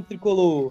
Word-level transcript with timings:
Nação 0.00 0.02
tricolor! 0.02 0.68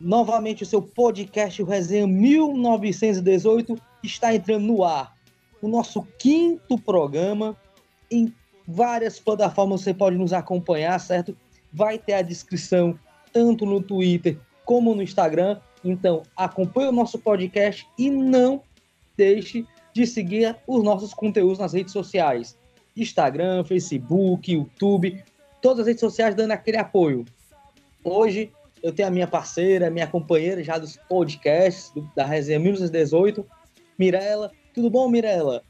Novamente 0.00 0.64
o 0.64 0.66
seu 0.66 0.82
podcast 0.82 1.62
o 1.62 1.64
Resenha 1.64 2.06
1918 2.06 3.76
está 4.02 4.34
entrando 4.34 4.66
no 4.66 4.84
ar. 4.84 5.14
O 5.62 5.68
nosso 5.68 6.02
quinto 6.18 6.76
programa 6.76 7.56
em 8.10 8.34
várias 8.66 9.20
plataformas 9.20 9.82
você 9.82 9.94
pode 9.94 10.16
nos 10.16 10.32
acompanhar, 10.32 10.98
certo? 10.98 11.36
Vai 11.72 11.98
ter 11.98 12.14
a 12.14 12.22
descrição 12.22 12.98
tanto 13.32 13.64
no 13.64 13.80
Twitter 13.80 14.38
como 14.64 14.94
no 14.94 15.02
Instagram. 15.02 15.60
Então, 15.84 16.22
acompanhe 16.36 16.88
o 16.88 16.92
nosso 16.92 17.18
podcast 17.18 17.86
e 17.98 18.10
não 18.10 18.62
deixe 19.16 19.66
de 19.92 20.06
seguir 20.06 20.56
os 20.66 20.82
nossos 20.82 21.14
conteúdos 21.14 21.58
nas 21.58 21.72
redes 21.72 21.92
sociais. 21.92 22.58
Instagram, 22.96 23.64
Facebook, 23.64 24.52
YouTube, 24.52 25.22
todas 25.62 25.80
as 25.80 25.86
redes 25.86 26.00
sociais 26.00 26.34
dando 26.34 26.52
aquele 26.52 26.78
apoio. 26.78 27.24
Hoje 28.04 28.52
eu 28.82 28.94
tenho 28.94 29.08
a 29.08 29.10
minha 29.10 29.26
parceira, 29.26 29.90
minha 29.90 30.06
companheira 30.06 30.62
já 30.62 30.76
dos 30.76 30.98
podcasts 31.08 31.90
do, 31.90 32.02
da 32.14 32.26
Resenha 32.26 32.58
1918, 32.58 33.46
Mirella. 33.98 34.52
Tudo 34.74 34.90
bom, 34.90 35.08
Mirella? 35.08 35.62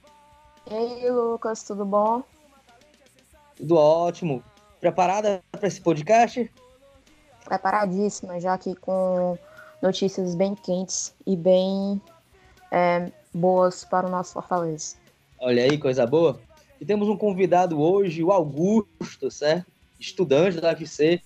Ei, 0.68 1.08
Lucas, 1.08 1.62
tudo 1.62 1.84
bom? 1.84 2.24
Tudo 3.56 3.76
ótimo. 3.76 4.42
Preparada 4.80 5.40
para 5.52 5.68
esse 5.68 5.80
podcast? 5.80 6.50
Preparadíssima, 7.44 8.40
já 8.40 8.58
que 8.58 8.74
com 8.74 9.38
notícias 9.80 10.34
bem 10.34 10.56
quentes 10.56 11.14
e 11.24 11.36
bem 11.36 12.02
é, 12.72 13.12
boas 13.32 13.84
para 13.84 14.08
o 14.08 14.10
nosso 14.10 14.32
Fortaleza. 14.32 14.96
Olha 15.38 15.62
aí, 15.62 15.78
coisa 15.78 16.04
boa. 16.04 16.40
E 16.80 16.84
temos 16.84 17.08
um 17.08 17.16
convidado 17.16 17.80
hoje, 17.80 18.24
o 18.24 18.32
Augusto, 18.32 19.30
certo? 19.30 19.70
Estudante 20.00 20.60
da 20.60 20.70
UFC, 20.70 21.22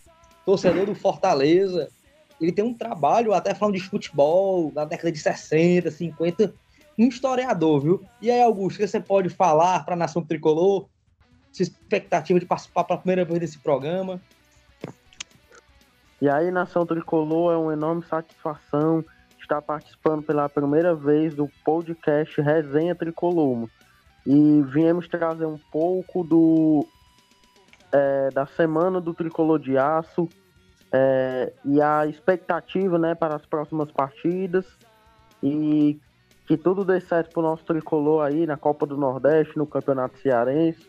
torcedor 0.49 0.87
do 0.87 0.95
Fortaleza. 0.95 1.91
Ele 2.41 2.51
tem 2.51 2.65
um 2.65 2.73
trabalho 2.73 3.35
até 3.35 3.55
falando 3.55 3.75
de 3.75 3.83
futebol, 3.83 4.73
na 4.75 4.87
década 4.87 5.13
de 5.13 5.19
60, 5.19 5.91
50, 5.91 6.55
um 6.99 7.07
historiador, 7.07 7.83
viu? 7.83 8.03
E 8.19 8.31
aí, 8.31 8.41
Augusto, 8.41 8.77
o 8.77 8.81
que 8.81 8.89
você 8.89 8.99
pode 8.99 9.29
falar 9.29 9.85
para 9.85 9.93
a 9.93 9.97
nação 9.97 10.25
tricolor? 10.25 10.89
Sua 11.53 11.65
expectativa 11.65 12.41
de 12.41 12.47
participar 12.47 12.85
pela 12.85 12.99
primeira 12.99 13.27
vez 13.27 13.41
desse 13.41 13.59
programa? 13.59 14.19
E 16.19 16.31
aí, 16.31 16.51
nação 16.51 16.87
tricolor, 16.87 17.53
é 17.53 17.57
uma 17.59 17.75
enorme 17.75 18.03
satisfação 18.09 19.05
estar 19.39 19.61
participando 19.61 20.23
pela 20.23 20.49
primeira 20.49 20.95
vez 20.95 21.35
do 21.35 21.47
podcast 21.63 22.41
Resenha 22.41 22.95
Tricolor. 22.95 23.69
E 24.27 24.63
viemos 24.63 25.09
trazer 25.09 25.45
um 25.45 25.59
pouco 25.71 26.25
do 26.25 26.87
é, 27.93 28.31
da 28.31 28.47
semana 28.47 29.01
do 29.01 29.15
Tricolor 29.15 29.59
de 29.59 29.77
Aço 29.77 30.29
é, 30.93 31.53
e 31.65 31.81
a 31.81 32.07
expectativa 32.07 32.99
né, 32.99 33.15
para 33.15 33.37
as 33.37 33.47
próximas 33.47 33.91
partidas. 33.91 34.67
E 35.43 36.01
que 36.47 36.57
tudo 36.57 36.85
dê 36.85 37.01
certo 37.01 37.31
para 37.31 37.41
o 37.41 37.43
nosso 37.43 37.65
tricolor 37.65 38.25
aí 38.25 38.47
na 38.47 38.57
Copa 38.57 38.87
do 38.87 38.97
Nordeste, 38.97 39.57
no 39.57 39.67
Campeonato 39.67 40.19
Cearense. 40.19 40.89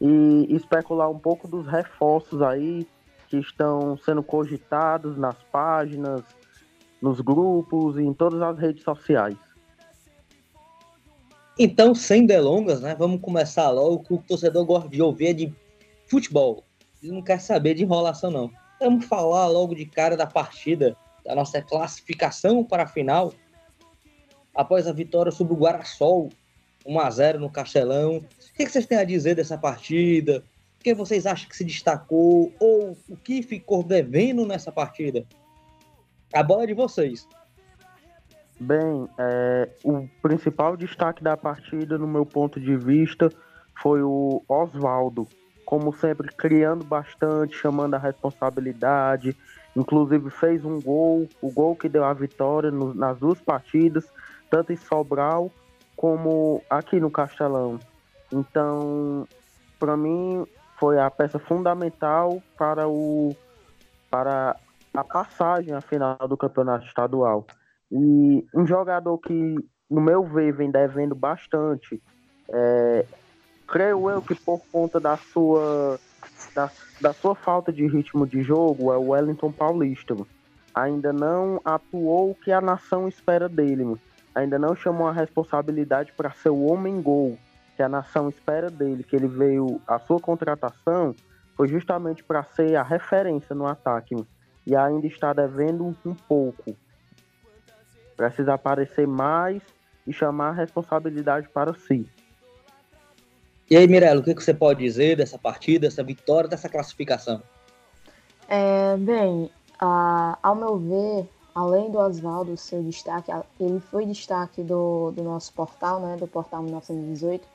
E 0.00 0.46
especular 0.54 1.10
um 1.10 1.18
pouco 1.18 1.48
dos 1.48 1.66
reforços 1.66 2.40
aí 2.42 2.86
que 3.28 3.36
estão 3.36 3.96
sendo 3.98 4.22
cogitados 4.22 5.16
nas 5.16 5.36
páginas, 5.52 6.22
nos 7.00 7.20
grupos 7.20 7.96
e 7.98 8.02
em 8.02 8.12
todas 8.12 8.40
as 8.40 8.58
redes 8.58 8.82
sociais. 8.82 9.36
Então, 11.58 11.94
sem 11.94 12.24
delongas, 12.24 12.80
né? 12.80 12.94
Vamos 12.96 13.20
começar 13.20 13.68
logo. 13.70 14.04
O 14.08 14.18
torcedor 14.18 14.64
gosta 14.64 14.88
de 14.88 15.02
ouvir 15.02 15.26
é 15.26 15.32
de 15.32 15.54
futebol. 16.08 16.64
Ele 17.02 17.12
não 17.12 17.22
quer 17.22 17.40
saber 17.40 17.74
de 17.74 17.84
enrolação, 17.84 18.30
não. 18.30 18.50
Vamos 18.80 19.06
falar 19.06 19.46
logo 19.46 19.74
de 19.74 19.86
cara 19.86 20.16
da 20.16 20.26
partida, 20.26 20.96
da 21.24 21.34
nossa 21.34 21.60
classificação 21.62 22.64
para 22.64 22.84
a 22.84 22.86
final. 22.86 23.32
Após 24.54 24.86
a 24.86 24.92
vitória 24.92 25.30
sobre 25.30 25.54
o 25.54 25.56
Guarasol, 25.56 26.30
1 26.86 27.00
a 27.00 27.10
0 27.10 27.40
no 27.40 27.50
Castelão. 27.50 28.16
O 28.16 28.54
que 28.54 28.68
vocês 28.68 28.86
têm 28.86 28.98
a 28.98 29.04
dizer 29.04 29.34
dessa 29.34 29.58
partida? 29.58 30.42
O 30.80 30.82
que 30.82 30.94
vocês 30.94 31.26
acham 31.26 31.48
que 31.48 31.56
se 31.56 31.64
destacou? 31.64 32.52
Ou 32.58 32.96
o 33.08 33.16
que 33.16 33.42
ficou 33.42 33.82
devendo 33.82 34.46
nessa 34.46 34.72
partida? 34.72 35.26
A 36.32 36.42
bola 36.42 36.64
é 36.64 36.66
de 36.66 36.74
vocês. 36.74 37.28
Bem, 38.60 39.08
é, 39.18 39.68
o 39.84 40.08
principal 40.20 40.76
destaque 40.76 41.22
da 41.22 41.36
partida, 41.36 41.96
no 41.96 42.08
meu 42.08 42.26
ponto 42.26 42.60
de 42.60 42.76
vista, 42.76 43.30
foi 43.80 44.02
o 44.02 44.42
Oswaldo. 44.48 45.28
Como 45.68 45.92
sempre, 45.92 46.32
criando 46.32 46.82
bastante, 46.82 47.54
chamando 47.54 47.92
a 47.92 47.98
responsabilidade. 47.98 49.36
Inclusive, 49.76 50.30
fez 50.30 50.64
um 50.64 50.80
gol, 50.80 51.28
o 51.42 51.52
gol 51.52 51.76
que 51.76 51.90
deu 51.90 52.04
a 52.04 52.14
vitória 52.14 52.70
no, 52.70 52.94
nas 52.94 53.18
duas 53.18 53.38
partidas, 53.38 54.10
tanto 54.48 54.72
em 54.72 54.76
Sobral 54.76 55.52
como 55.94 56.62
aqui 56.70 56.98
no 56.98 57.10
Castelão. 57.10 57.78
Então, 58.32 59.28
para 59.78 59.94
mim, 59.94 60.46
foi 60.78 60.98
a 60.98 61.10
peça 61.10 61.38
fundamental 61.38 62.42
para 62.56 62.88
o 62.88 63.36
para 64.10 64.56
a 64.94 65.04
passagem 65.04 65.74
à 65.74 65.82
final 65.82 66.16
do 66.26 66.36
campeonato 66.38 66.86
estadual. 66.86 67.46
E 67.92 68.46
um 68.54 68.66
jogador 68.66 69.18
que, 69.18 69.54
no 69.90 70.00
meu 70.00 70.24
ver, 70.24 70.50
vem 70.54 70.70
devendo 70.70 71.14
bastante, 71.14 72.02
é, 72.48 73.04
creio 73.68 74.10
eu 74.10 74.22
que 74.22 74.34
por 74.34 74.60
conta 74.72 74.98
da 74.98 75.16
sua, 75.16 76.00
da, 76.54 76.70
da 77.00 77.12
sua 77.12 77.34
falta 77.34 77.70
de 77.72 77.86
ritmo 77.86 78.26
de 78.26 78.42
jogo, 78.42 78.92
é 78.92 78.96
o 78.96 79.10
Wellington 79.10 79.52
Paulista. 79.52 80.16
Ainda 80.74 81.12
não 81.12 81.60
atuou 81.64 82.30
o 82.30 82.34
que 82.34 82.50
a 82.50 82.60
nação 82.60 83.06
espera 83.06 83.48
dele. 83.48 83.96
Ainda 84.34 84.58
não 84.58 84.74
chamou 84.74 85.06
a 85.06 85.12
responsabilidade 85.12 86.12
para 86.16 86.30
ser 86.30 86.50
o 86.50 86.66
homem-gol 86.66 87.38
que 87.76 87.82
a 87.82 87.88
nação 87.88 88.28
espera 88.28 88.70
dele, 88.70 89.04
que 89.04 89.14
ele 89.14 89.28
veio, 89.28 89.80
a 89.86 90.00
sua 90.00 90.18
contratação 90.18 91.14
foi 91.56 91.68
justamente 91.68 92.24
para 92.24 92.42
ser 92.42 92.74
a 92.74 92.82
referência 92.82 93.54
no 93.54 93.66
ataque 93.66 94.16
e 94.66 94.74
ainda 94.74 95.06
está 95.06 95.32
devendo 95.32 95.84
um 96.04 96.14
pouco. 96.14 96.76
Precisa 98.16 98.54
aparecer 98.54 99.06
mais 99.06 99.62
e 100.06 100.12
chamar 100.12 100.48
a 100.48 100.52
responsabilidade 100.52 101.48
para 101.48 101.72
si. 101.74 102.08
E 103.70 103.76
aí, 103.76 103.86
Mirella, 103.86 104.20
o 104.20 104.24
que 104.24 104.34
você 104.34 104.54
pode 104.54 104.82
dizer 104.82 105.16
dessa 105.16 105.38
partida, 105.38 105.86
dessa 105.88 106.02
vitória, 106.02 106.48
dessa 106.48 106.68
classificação? 106.68 107.42
É, 108.48 108.96
bem, 108.96 109.50
ao 109.78 110.54
meu 110.54 110.78
ver, 110.78 111.28
além 111.54 111.90
do 111.90 111.98
Oswaldo 111.98 112.56
ser 112.56 112.82
destaque, 112.82 113.30
ele 113.60 113.78
foi 113.78 114.06
destaque 114.06 114.62
do, 114.62 115.10
do 115.10 115.22
nosso 115.22 115.52
portal, 115.52 116.00
né, 116.00 116.16
do 116.16 116.26
portal 116.26 116.62
1918, 116.62 117.46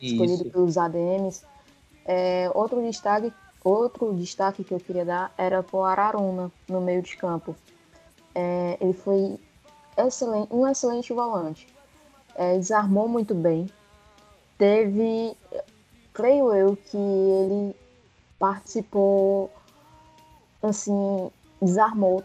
Isso. 0.00 0.14
escolhido 0.14 0.50
pelos 0.50 0.78
ADMs. 0.78 1.42
É, 2.06 2.50
outro 2.54 2.80
destaque 2.80 3.30
Outro 3.64 4.14
destaque 4.14 4.62
que 4.62 4.72
eu 4.72 4.80
queria 4.80 5.04
dar 5.04 5.32
era 5.36 5.62
para 5.62 5.76
o 5.76 5.84
Araruna 5.84 6.50
no 6.68 6.80
meio 6.80 7.02
de 7.02 7.16
campo. 7.16 7.56
É, 8.34 8.78
ele 8.80 8.92
foi 8.92 9.38
excelente, 9.96 10.48
um 10.52 10.66
excelente 10.66 11.12
volante. 11.12 11.66
É, 12.34 12.56
desarmou 12.56 13.08
muito 13.08 13.34
bem. 13.34 13.68
Teve, 14.58 15.36
creio 16.12 16.52
eu, 16.52 16.76
que 16.76 16.96
ele 16.96 17.76
participou, 18.38 19.50
assim, 20.60 21.30
desarmou 21.62 22.24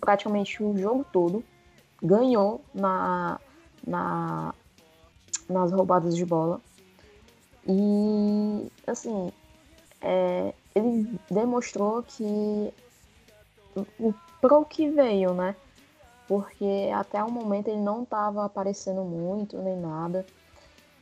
praticamente 0.00 0.62
o 0.62 0.76
jogo 0.78 1.04
todo. 1.12 1.44
Ganhou 2.02 2.62
na, 2.74 3.38
na, 3.86 4.54
nas 5.48 5.70
roubadas 5.70 6.16
de 6.16 6.24
bola. 6.24 6.60
E, 7.66 8.66
assim, 8.86 9.30
é, 10.00 10.54
ele 10.74 11.18
demonstrou 11.30 12.02
que 12.02 12.72
o 13.98 14.14
pro 14.40 14.64
que 14.64 14.88
veio, 14.88 15.34
né? 15.34 15.54
Porque 16.26 16.90
até 16.94 17.22
o 17.22 17.30
momento 17.30 17.68
ele 17.68 17.80
não 17.80 18.02
estava 18.02 18.44
aparecendo 18.44 19.02
muito 19.02 19.58
nem 19.58 19.76
nada. 19.76 20.24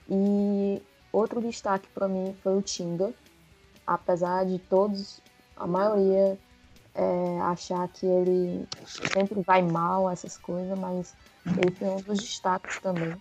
E 0.08 0.82
outro 1.12 1.41
destaque 1.41 1.88
para 1.88 2.08
mim 2.08 2.35
foi 2.43 2.56
o 2.56 2.62
Tinga, 2.62 3.12
apesar 3.87 4.44
de 4.44 4.58
todos, 4.58 5.20
a 5.56 5.67
maioria 5.67 6.38
é, 6.94 7.41
achar 7.43 7.87
que 7.88 8.06
ele 8.06 8.67
sempre 9.12 9.43
vai 9.43 9.62
mal 9.62 10.11
essas 10.11 10.37
coisas, 10.38 10.79
mas 10.79 11.14
ele 11.47 11.70
foi 11.73 11.88
um 11.88 11.97
dos 11.97 12.20
destaques 12.20 12.79
também, 12.81 13.14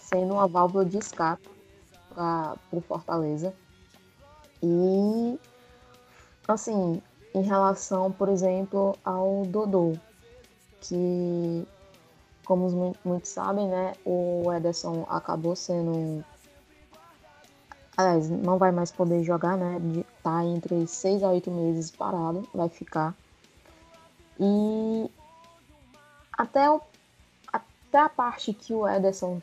sendo 0.00 0.34
uma 0.34 0.46
válvula 0.46 0.84
de 0.84 0.98
escape 0.98 1.48
para 2.14 2.56
o 2.72 2.80
Fortaleza. 2.80 3.54
E, 4.62 5.38
assim, 6.48 7.00
em 7.34 7.42
relação, 7.42 8.10
por 8.10 8.28
exemplo, 8.28 8.96
ao 9.04 9.44
Dodô, 9.46 9.94
que, 10.80 11.66
como 12.44 12.94
muitos 13.04 13.30
sabem, 13.30 13.68
né, 13.68 13.94
o 14.04 14.52
Ederson 14.52 15.06
acabou 15.08 15.56
sendo. 15.56 16.24
Aliás, 17.96 18.28
não 18.28 18.58
vai 18.58 18.72
mais 18.72 18.90
poder 18.90 19.22
jogar, 19.22 19.56
né? 19.56 19.80
Tá 20.22 20.44
entre 20.44 20.86
seis 20.86 21.22
a 21.22 21.30
oito 21.30 21.50
meses 21.50 21.90
parado, 21.90 22.46
vai 22.52 22.68
ficar. 22.68 23.14
E 24.38 25.08
até, 26.32 26.68
o, 26.68 26.80
até 27.52 27.98
a 27.98 28.08
parte 28.08 28.52
que 28.52 28.74
o 28.74 28.88
Ederson 28.88 29.40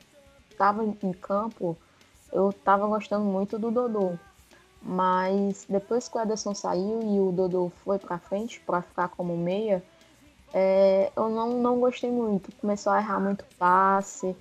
estava 0.50 0.84
em 0.84 1.14
campo, 1.14 1.78
eu 2.32 2.50
estava 2.50 2.86
gostando 2.88 3.24
muito 3.24 3.58
do 3.58 3.72
Dodô. 3.72 4.18
Mas 4.82 5.66
depois 5.70 6.10
que 6.10 6.18
o 6.18 6.22
Ederson 6.22 6.54
saiu 6.54 7.02
e 7.04 7.20
o 7.20 7.32
Dodô 7.32 7.72
foi 7.84 8.00
para 8.00 8.18
frente 8.18 8.60
para 8.60 8.82
ficar 8.82 9.10
como 9.10 9.38
meia, 9.38 9.84
é, 10.54 11.12
eu 11.16 11.30
não, 11.30 11.62
não 11.62 11.80
gostei 11.80 12.12
muito. 12.12 12.52
Começou 12.58 12.92
a 12.92 13.00
errar 13.00 13.20
muito 13.20 13.46
passe, 13.58 14.36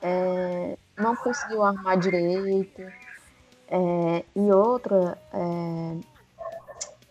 é, 0.00 0.76
não 0.96 1.14
conseguiu 1.16 1.62
armar 1.62 1.98
direito. 1.98 2.82
É, 3.68 4.24
e 4.36 4.52
outra, 4.52 5.18
é, 5.32 5.96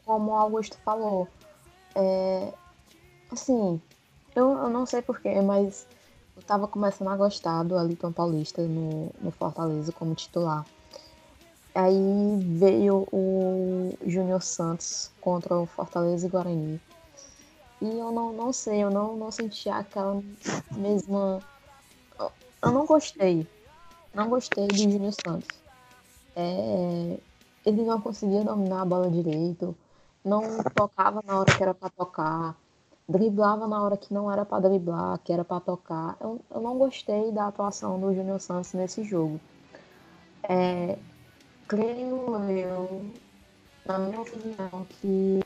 como 0.06 0.32
o 0.32 0.36
Augusto 0.36 0.78
falou, 0.84 1.28
é, 1.96 2.54
assim, 3.32 3.82
eu, 4.36 4.52
eu 4.52 4.70
não 4.70 4.86
sei 4.86 5.02
porquê, 5.02 5.42
mas 5.42 5.88
eu 6.36 6.44
tava 6.44 6.68
começando 6.68 7.10
a 7.10 7.18
gostar 7.18 7.64
do 7.64 7.78
Aliton 7.78 8.12
Paulista 8.12 8.62
no, 8.62 9.12
no 9.20 9.32
Fortaleza 9.32 9.92
como 9.92 10.14
titular. 10.14 10.66
Aí 11.74 12.38
veio 12.42 13.08
o 13.12 13.94
Júnior 14.06 14.42
Santos 14.42 15.10
contra 15.22 15.56
o 15.56 15.66
Fortaleza 15.66 16.28
e 16.28 16.30
Guarani. 16.30 16.82
E 17.82 17.98
eu 17.98 18.12
não, 18.12 18.32
não 18.32 18.54
sei, 18.54 18.84
eu 18.84 18.92
não, 18.92 19.18
não 19.18 19.32
senti 19.32 19.68
aquela 19.68 20.22
mesma. 20.72 21.40
Eu 22.62 22.72
não 22.72 22.86
gostei. 22.86 23.48
Não 24.14 24.30
gostei 24.30 24.68
do 24.68 24.78
Júnior 24.78 25.14
Santos. 25.14 25.50
É... 26.36 27.18
Ele 27.66 27.84
não 27.84 28.00
conseguia 28.00 28.44
dominar 28.44 28.84
a 28.84 28.86
bola 28.86 29.10
direito. 29.10 29.76
Não 30.24 30.64
tocava 30.76 31.24
na 31.26 31.40
hora 31.40 31.56
que 31.56 31.64
era 31.64 31.74
para 31.74 31.90
tocar. 31.90 32.56
Driblava 33.10 33.68
na 33.68 33.82
hora 33.82 33.98
que 33.98 34.14
não 34.14 34.32
era 34.32 34.46
para 34.46 34.70
driblar, 34.70 35.20
que 35.24 35.34
era 35.34 35.44
para 35.44 35.60
tocar. 35.60 36.16
Eu, 36.22 36.40
eu 36.52 36.62
não 36.62 36.78
gostei 36.78 37.32
da 37.32 37.48
atuação 37.48 38.00
do 38.00 38.14
Júnior 38.14 38.40
Santos 38.40 38.74
nesse 38.74 39.04
jogo. 39.04 39.40
É, 40.44 40.98
creio 41.68 42.36
eu, 42.52 43.06
na 43.86 43.98
minha 43.98 44.22
opinião, 44.22 44.86
que 44.90 45.42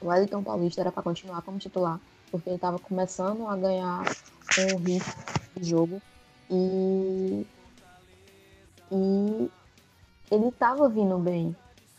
o 0.00 0.08
Wellington 0.08 0.42
Paulista 0.42 0.80
era 0.80 0.92
para 0.92 1.02
continuar 1.02 1.42
como 1.42 1.58
titular, 1.58 2.00
porque 2.30 2.48
ele 2.48 2.56
estava 2.56 2.78
começando 2.78 3.46
a 3.46 3.56
ganhar 3.56 4.04
um 4.58 4.76
ritmo 4.78 5.14
de 5.56 5.68
jogo 5.68 6.02
e, 6.50 7.46
e 8.90 9.50
ele 10.30 10.48
estava 10.48 10.88
vindo 10.88 11.18
bem. 11.18 11.54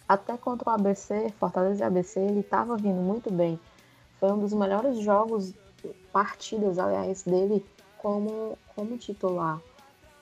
Até 0.08 0.36
contra 0.38 0.70
o 0.70 0.74
ABC, 0.74 1.32
Fortaleza 1.40 1.84
e 1.84 1.88
ABC, 1.88 2.20
ele 2.20 2.40
estava 2.40 2.76
vindo 2.76 3.00
muito 3.00 3.32
bem. 3.32 3.60
Foi 4.20 4.32
um 4.32 4.40
dos 4.40 4.54
melhores 4.54 5.00
jogos, 5.00 5.54
partidas, 6.12 6.80
aliás, 6.80 7.24
dele 7.24 7.64
como, 7.98 8.58
como 8.76 8.98
titular 8.98 9.62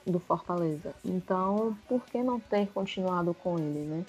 do 0.06 0.18
Fortaleza. 0.18 0.94
Então, 1.04 1.76
por 1.88 2.04
que 2.04 2.22
não 2.22 2.38
ter 2.38 2.68
continuado 2.68 3.32
com 3.34 3.58
ele, 3.58 3.80
né? 3.80 4.04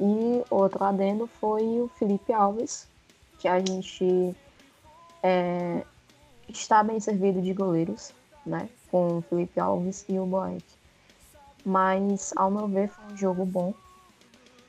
E 0.00 0.42
outro 0.48 0.82
adendo 0.82 1.26
foi 1.26 1.62
o 1.80 1.88
Felipe 1.96 2.32
Alves, 2.32 2.88
que 3.38 3.46
a 3.46 3.58
gente 3.60 4.34
é, 5.22 5.84
está 6.48 6.82
bem 6.82 6.98
servido 6.98 7.42
de 7.42 7.52
goleiros, 7.52 8.12
né? 8.46 8.68
Com 8.90 9.18
o 9.18 9.22
Felipe 9.22 9.60
Alves 9.60 10.06
e 10.08 10.18
o 10.18 10.24
Boeck. 10.24 10.64
Mas, 11.64 12.32
ao 12.34 12.50
meu 12.50 12.66
ver, 12.66 12.88
foi 12.88 13.04
um 13.12 13.16
jogo 13.16 13.44
bom. 13.44 13.74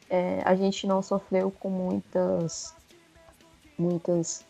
É, 0.09 0.41
a 0.43 0.53
gente 0.55 0.85
não 0.85 1.01
sofreu 1.01 1.49
com 1.49 1.69
muitas 1.69 2.75
muitas 3.77 4.45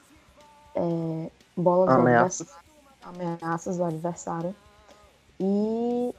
é, 0.75 1.31
bolas 1.55 1.89
ameaças. 1.89 2.47
Do 2.47 2.53
ameaças 3.03 3.77
do 3.77 3.83
adversário. 3.83 4.55
E 5.39 6.13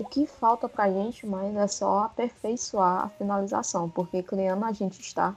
o 0.00 0.04
que 0.04 0.26
falta 0.26 0.66
para 0.66 0.84
a 0.84 0.90
gente 0.90 1.26
mais 1.26 1.54
é 1.54 1.66
só 1.66 2.04
aperfeiçoar 2.04 3.04
a 3.04 3.08
finalização, 3.10 3.90
porque 3.90 4.22
criando 4.22 4.64
a 4.64 4.72
gente 4.72 4.98
está, 4.98 5.36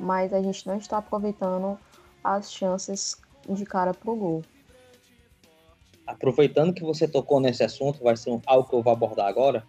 mas 0.00 0.32
a 0.32 0.42
gente 0.42 0.66
não 0.66 0.76
está 0.76 0.98
aproveitando 0.98 1.78
as 2.24 2.52
chances 2.52 3.16
de 3.48 3.64
cara 3.64 3.94
pro 3.94 4.16
gol. 4.16 4.42
Aproveitando 6.06 6.74
que 6.74 6.82
você 6.82 7.06
tocou 7.06 7.38
nesse 7.38 7.62
assunto, 7.62 8.02
vai 8.02 8.16
ser 8.16 8.36
algo 8.46 8.68
que 8.68 8.74
eu 8.74 8.82
vou 8.82 8.92
abordar 8.92 9.28
agora, 9.28 9.64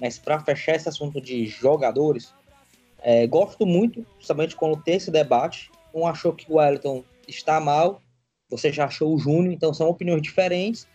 mas 0.00 0.18
para 0.18 0.38
fechar 0.38 0.76
esse 0.76 0.88
assunto 0.88 1.20
de 1.20 1.44
jogadores, 1.46 2.32
é, 3.00 3.26
gosto 3.26 3.66
muito, 3.66 4.06
justamente 4.20 4.54
quando 4.54 4.80
tem 4.82 4.94
esse 4.94 5.10
debate, 5.10 5.70
um 5.92 6.06
achou 6.06 6.32
que 6.32 6.50
o 6.50 6.56
Wellington 6.56 7.02
está 7.26 7.58
mal, 7.58 8.00
você 8.48 8.72
já 8.72 8.84
achou 8.84 9.12
o 9.12 9.18
Júnior, 9.18 9.52
então 9.52 9.74
são 9.74 9.88
opiniões 9.88 10.22
diferentes, 10.22 10.86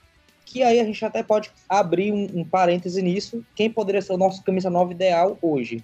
que 0.50 0.64
aí 0.64 0.80
a 0.80 0.84
gente 0.84 1.06
até 1.06 1.22
pode 1.22 1.52
abrir 1.70 2.12
um, 2.12 2.40
um 2.40 2.44
parêntese 2.44 3.04
nisso, 3.04 3.46
quem 3.54 3.70
poderia 3.70 4.02
ser 4.02 4.14
o 4.14 4.18
nosso 4.18 4.44
camisa 4.44 4.68
9 4.68 4.96
ideal 4.96 5.38
hoje. 5.44 5.84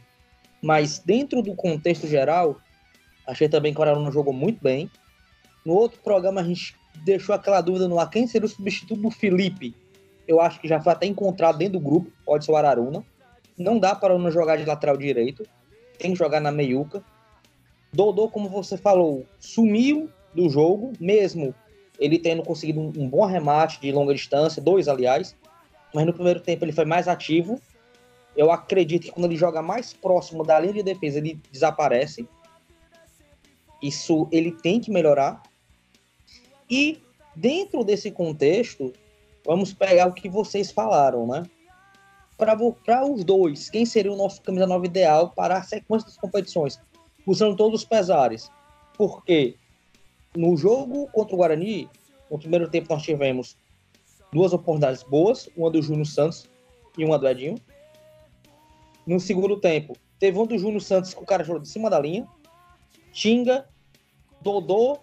Mas 0.60 0.98
dentro 0.98 1.44
do 1.44 1.54
contexto 1.54 2.08
geral, 2.08 2.58
achei 3.28 3.48
também 3.48 3.72
que 3.72 3.80
o 3.80 3.84
Araruna 3.84 4.10
jogou 4.10 4.34
muito 4.34 4.60
bem. 4.64 4.90
No 5.64 5.74
outro 5.74 6.00
programa 6.02 6.42
a 6.42 6.44
gente 6.44 6.76
deixou 7.04 7.36
aquela 7.36 7.62
dúvida 7.62 7.88
no 7.88 8.00
ar, 8.00 8.10
quem 8.10 8.26
seria 8.26 8.48
o 8.48 8.50
substituto 8.50 9.00
do 9.00 9.12
Felipe? 9.12 9.76
Eu 10.28 10.42
acho 10.42 10.60
que 10.60 10.68
já 10.68 10.82
foi 10.82 10.94
até 10.94 11.06
encontrado 11.06 11.60
dentro 11.60 11.74
do 11.74 11.86
grupo, 11.86 12.12
pode 12.26 12.44
ser 12.44 12.52
o 12.52 12.56
Araruna. 12.56 13.04
Não 13.56 13.78
dá 13.78 13.94
para 13.94 14.18
não 14.18 14.32
jogar 14.32 14.58
de 14.58 14.66
lateral 14.66 14.98
direito, 14.98 15.48
tem 16.00 16.14
que 16.14 16.18
jogar 16.18 16.40
na 16.40 16.52
meiuca. 16.52 17.04
Dodô, 17.94 18.30
como 18.30 18.50
você 18.50 18.78
falou, 18.78 19.28
sumiu 19.40 20.10
do 20.34 20.50
jogo, 20.50 20.92
mesmo 21.00 21.54
ele 22.00 22.20
tendo 22.20 22.44
conseguido 22.44 22.80
um, 22.80 22.92
um 22.98 23.10
bom 23.10 23.24
arremate 23.24 23.80
de 23.80 23.92
longa 23.92 24.14
distância, 24.14 24.62
dois, 24.62 24.88
aliás, 24.88 25.36
mas 25.94 26.06
no 26.06 26.14
primeiro 26.14 26.40
tempo 26.40 26.66
ele 26.66 26.72
foi 26.72 26.86
mais 26.86 27.08
ativo. 27.08 27.60
Eu 28.36 28.52
acredito 28.52 29.04
que 29.04 29.12
quando 29.12 29.26
ele 29.26 29.38
joga 29.38 29.62
mais 29.62 29.94
próximo 29.94 30.44
da 30.44 30.60
linha 30.60 30.74
de 30.74 30.84
defesa, 30.84 31.20
ele 31.20 31.40
desaparece. 31.52 32.28
Isso 33.82 34.28
ele 34.32 34.52
tem 34.52 34.80
que 34.80 34.92
melhorar. 34.92 35.42
E 36.70 37.02
dentro 37.36 37.84
desse 37.84 38.12
contexto, 38.12 38.92
vamos 39.46 39.74
pegar 39.74 40.08
o 40.08 40.14
que 40.14 40.28
vocês 40.28 40.72
falaram, 40.72 41.26
né? 41.26 41.44
Para 42.38 42.58
os 43.06 43.24
dois, 43.24 43.70
quem 43.70 43.86
seria 43.86 44.12
o 44.12 44.18
nosso 44.18 44.42
camisa 44.42 44.68
9 44.68 44.88
ideal 44.88 45.30
para 45.30 45.58
a 45.58 45.64
sequência 45.64 46.08
das 46.08 46.18
competições? 46.18 46.78
Usando 47.26 47.56
todos 47.56 47.82
os 47.82 47.88
pesares. 47.88 48.52
Porque 48.98 49.56
no 50.36 50.56
jogo 50.58 51.08
contra 51.08 51.36
o 51.36 51.38
Guarani, 51.38 51.90
no 52.30 52.38
primeiro 52.38 52.70
tempo 52.70 52.88
nós 52.94 53.04
tivemos 53.04 53.58
duas 54.32 54.54
oportunidades 54.54 55.04
boas, 55.04 55.50
uma 55.56 55.70
do 55.70 55.82
Júnior 55.82 56.06
Santos 56.06 56.50
e 56.98 57.06
uma 57.06 57.18
do 57.18 57.28
Edinho. 57.28 57.56
No 59.06 59.20
segundo 59.20 59.58
tempo, 59.60 59.96
teve 60.20 60.38
um 60.38 60.46
do 60.46 60.58
Júnior 60.58 60.82
Santos 60.82 61.14
que 61.14 61.22
o 61.22 61.26
cara 61.26 61.44
jogou 61.44 61.62
de 61.62 61.70
cima 61.70 61.90
da 61.90 62.00
linha, 62.00 62.28
Tinga, 63.12 63.68
Dodô 64.42 65.00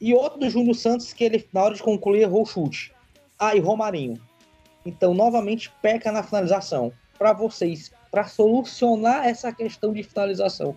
e 0.00 0.14
outro 0.14 0.38
do 0.38 0.48
Júnior 0.48 0.74
Santos 0.74 1.12
que 1.12 1.24
ele, 1.24 1.48
na 1.52 1.64
hora 1.64 1.74
de 1.74 1.82
concluir, 1.82 2.22
errou 2.22 2.42
o 2.42 2.46
chute. 2.46 2.92
Ah, 3.38 3.54
e 3.54 3.60
Romarinho. 3.60 4.20
Então, 4.84 5.12
novamente, 5.12 5.70
peca 5.82 6.12
na 6.12 6.22
finalização. 6.22 6.92
Para 7.18 7.32
vocês, 7.32 7.90
para 8.10 8.24
solucionar 8.24 9.26
essa 9.26 9.52
questão 9.52 9.92
de 9.92 10.02
finalização, 10.02 10.76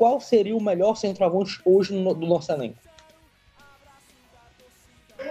qual 0.00 0.18
seria 0.18 0.56
o 0.56 0.62
melhor 0.62 0.96
centroavante 0.96 1.60
hoje 1.62 1.92
no, 1.92 2.14
do 2.14 2.26
nosso 2.26 2.50
elenco? 2.50 2.78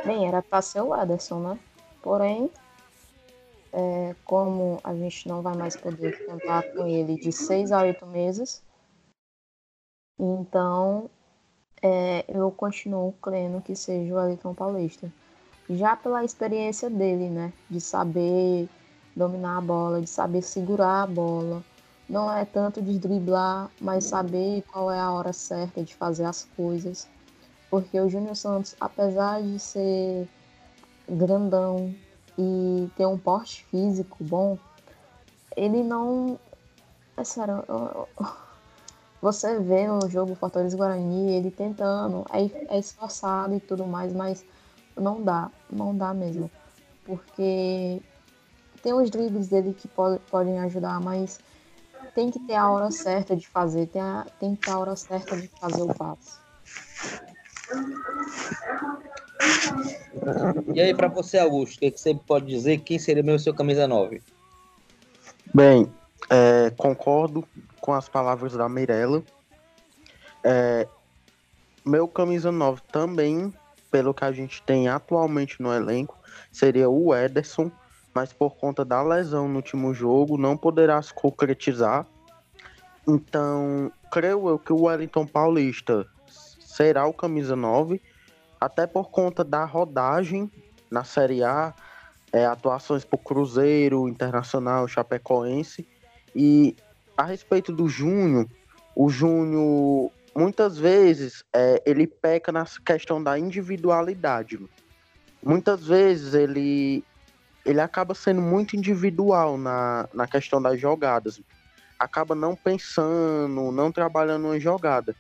Bem, 0.06 0.28
era 0.28 0.44
para 0.44 0.62
ser 0.62 0.82
o 0.82 0.96
Ederson, 0.96 1.40
né? 1.40 1.60
Porém, 2.04 2.52
é, 3.74 4.16
como 4.24 4.80
a 4.84 4.94
gente 4.94 5.28
não 5.28 5.42
vai 5.42 5.58
mais 5.58 5.76
poder 5.76 6.24
contar 6.24 6.62
com 6.72 6.86
ele 6.86 7.16
de 7.16 7.32
seis 7.32 7.72
a 7.72 7.82
oito 7.82 8.06
meses, 8.06 8.62
então 10.20 11.10
é, 11.82 12.24
eu 12.28 12.52
continuo 12.52 13.14
crendo 13.14 13.62
que 13.62 13.76
seja 13.76 14.14
o 14.14 14.20
Elton 14.20 14.54
Paulista. 14.54 15.12
Já 15.68 15.96
pela 15.96 16.24
experiência 16.24 16.92
dele, 16.92 17.28
né? 17.28 17.52
De 17.68 17.82
saber 17.82 18.70
dominar 19.16 19.58
a 19.58 19.62
bola, 19.62 20.00
de 20.00 20.08
saber 20.08 20.44
segurar 20.44 21.02
a 21.02 21.08
bola, 21.08 21.64
não 22.10 22.32
é 22.32 22.44
tanto 22.44 22.82
de 22.82 22.98
driblar, 22.98 23.70
mas 23.80 24.06
saber 24.06 24.64
qual 24.64 24.92
é 24.92 25.00
a 25.00 25.12
hora 25.12 25.32
certa 25.32 25.84
de 25.84 25.96
fazer 25.96 26.26
as 26.26 26.48
coisas. 26.58 27.08
Porque 27.70 28.00
o 28.00 28.10
Júnior 28.10 28.36
Santos, 28.36 28.76
apesar 28.80 29.44
de 29.44 29.60
ser 29.60 30.28
grandão 31.08 31.94
e 32.38 32.90
ter 32.96 33.06
um 33.06 33.18
porte 33.18 33.64
físico 33.66 34.18
bom, 34.24 34.58
ele 35.56 35.84
não. 35.84 36.40
É 37.16 37.24
sério, 37.24 37.64
você 39.22 39.60
vê 39.60 39.88
no 39.88 40.10
jogo 40.10 40.34
Fortaleza 40.34 40.76
Guarani 40.76 41.36
ele 41.36 41.52
tentando, 41.52 42.26
é, 42.32 42.76
é 42.76 42.80
esforçado 42.80 43.54
e 43.54 43.60
tudo 43.60 43.86
mais, 43.86 44.14
mas 44.14 44.44
não 44.98 45.22
dá, 45.22 45.52
não 45.70 45.96
dá 45.96 46.12
mesmo. 46.12 46.50
Porque 47.06 48.02
tem 48.82 48.94
os 48.94 49.12
dribles 49.12 49.48
dele 49.48 49.74
que 49.74 49.88
pode, 49.88 50.20
podem 50.32 50.60
ajudar, 50.60 51.00
mas 51.02 51.40
tem 52.14 52.32
que 52.32 52.40
ter 52.40 52.56
a 52.56 52.70
hora 52.70 52.92
certa 52.92 53.36
de 53.36 53.48
fazer, 53.48 53.88
tem, 53.88 54.02
a, 54.02 54.26
tem 54.40 54.56
que 54.56 54.62
ter 54.66 54.72
a 54.72 54.80
hora 54.80 54.96
certa 54.96 55.38
de 55.38 55.48
fazer 55.48 55.82
o 55.82 55.94
passo. 55.94 56.40
E 60.74 60.82
aí, 60.82 60.94
para 60.94 61.08
você, 61.08 61.38
Augusto, 61.38 61.78
o 61.78 61.80
que, 61.80 61.92
que, 61.92 62.00
você 62.00 62.14
pode 62.14 62.48
dizer? 62.48 62.80
Quem 62.80 63.00
seria 63.00 63.24
meu 63.24 63.40
seu 63.40 63.54
camisa 63.54 63.88
9? 63.88 64.22
Bem, 65.54 65.92
é, 66.30 66.72
concordo 66.72 67.48
com 67.80 67.94
as 67.94 68.10
palavras 68.10 68.54
da 68.54 68.68
Mirella. 68.68 69.24
É, 70.44 70.88
meu 71.86 72.08
camisa 72.08 72.52
9 72.52 72.82
também, 72.92 73.54
pelo 73.90 74.14
que 74.14 74.24
a 74.24 74.32
gente 74.32 74.62
tem 74.64 74.88
atualmente 74.88 75.62
no 75.62 75.74
elenco, 75.74 76.18
seria 76.52 76.90
o 76.90 77.16
Ederson, 77.16 77.72
mas 78.14 78.34
por 78.34 78.56
conta 78.56 78.84
da 78.84 79.02
lesão 79.02 79.48
no 79.48 79.58
último 79.58 79.94
jogo, 79.94 80.38
não 80.38 80.58
poderá 80.58 81.02
se 81.02 81.14
concretizar. 81.14 82.06
Então, 83.08 83.92
creio 84.12 84.50
eu 84.50 84.60
que 84.60 84.74
o 84.74 84.84
Wellington 84.84 85.26
Paulista 85.26 86.06
será 86.60 87.06
o 87.06 87.14
camisa 87.14 87.56
9, 87.56 88.02
até 88.60 88.86
por 88.88 89.10
conta 89.10 89.44
da 89.44 89.66
rodagem 89.66 90.52
na 90.90 91.04
Série 91.04 91.44
A, 91.44 91.74
é, 92.32 92.46
atuações 92.46 93.04
por 93.04 93.20
Cruzeiro, 93.20 94.08
Internacional, 94.08 94.88
Chapecoense. 94.88 95.88
E 96.36 96.76
a 97.18 97.24
respeito 97.24 97.72
do 97.72 97.88
Júnior, 97.88 98.48
o 98.96 99.10
Júnior 99.10 100.12
muitas 100.36 100.78
vezes 100.78 101.44
é, 101.54 101.82
ele 101.86 102.08
peca 102.08 102.52
na 102.52 102.66
questão 102.86 103.22
da 103.22 103.38
individualidade. 103.38 104.60
Muitas 105.44 105.86
vezes 105.86 106.34
ele, 106.34 107.04
ele 107.70 107.80
acaba 107.80 108.16
sendo 108.16 108.42
muito 108.42 108.76
individual 108.76 109.56
na, 109.56 110.10
na 110.12 110.26
questão 110.26 110.60
das 110.60 110.80
jogadas. 110.80 111.40
Acaba 112.00 112.34
não 112.34 112.56
pensando, 112.56 113.72
não 113.72 113.92
trabalhando 113.92 114.46
uma 114.46 114.60
jogada. 114.60 115.16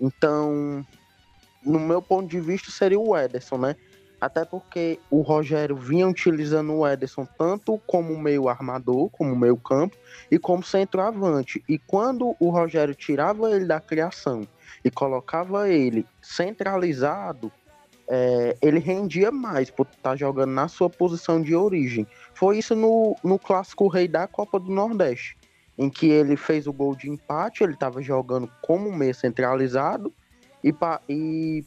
Então, 0.00 0.82
no 1.62 1.78
meu 1.78 2.00
ponto 2.00 2.26
de 2.26 2.40
vista, 2.40 2.70
seria 2.70 2.98
o 2.98 3.14
Ederson, 3.14 3.58
né? 3.58 3.76
Até 4.18 4.46
porque 4.46 4.98
o 5.10 5.20
Rogério 5.20 5.76
vinha 5.76 6.08
utilizando 6.08 6.72
o 6.72 6.88
Ederson 6.88 7.28
tanto 7.36 7.78
como 7.86 8.16
meio 8.16 8.48
armador, 8.48 9.10
como 9.10 9.36
meio 9.36 9.58
campo, 9.58 9.94
e 10.30 10.38
como 10.38 10.62
centroavante. 10.62 11.62
E 11.68 11.78
quando 11.78 12.34
o 12.40 12.48
Rogério 12.48 12.94
tirava 12.94 13.50
ele 13.50 13.66
da 13.66 13.78
criação 13.78 14.48
e 14.82 14.90
colocava 14.90 15.68
ele 15.68 16.06
centralizado, 16.22 17.52
é, 18.08 18.56
ele 18.60 18.78
rendia 18.78 19.30
mais 19.30 19.70
por 19.70 19.86
estar 19.86 20.10
tá 20.10 20.16
jogando 20.16 20.50
na 20.50 20.68
sua 20.68 20.90
posição 20.90 21.40
de 21.40 21.54
origem. 21.54 22.06
Foi 22.34 22.58
isso 22.58 22.74
no, 22.74 23.16
no 23.22 23.38
clássico 23.38 23.88
rei 23.88 24.06
da 24.08 24.26
Copa 24.26 24.58
do 24.60 24.70
Nordeste, 24.70 25.36
em 25.78 25.88
que 25.88 26.06
ele 26.06 26.36
fez 26.36 26.66
o 26.66 26.72
gol 26.72 26.94
de 26.94 27.08
empate, 27.08 27.64
ele 27.64 27.74
estava 27.74 28.02
jogando 28.02 28.50
como 28.62 28.92
meio 28.92 29.14
centralizado 29.14 30.12
e, 30.62 30.72
e 31.08 31.64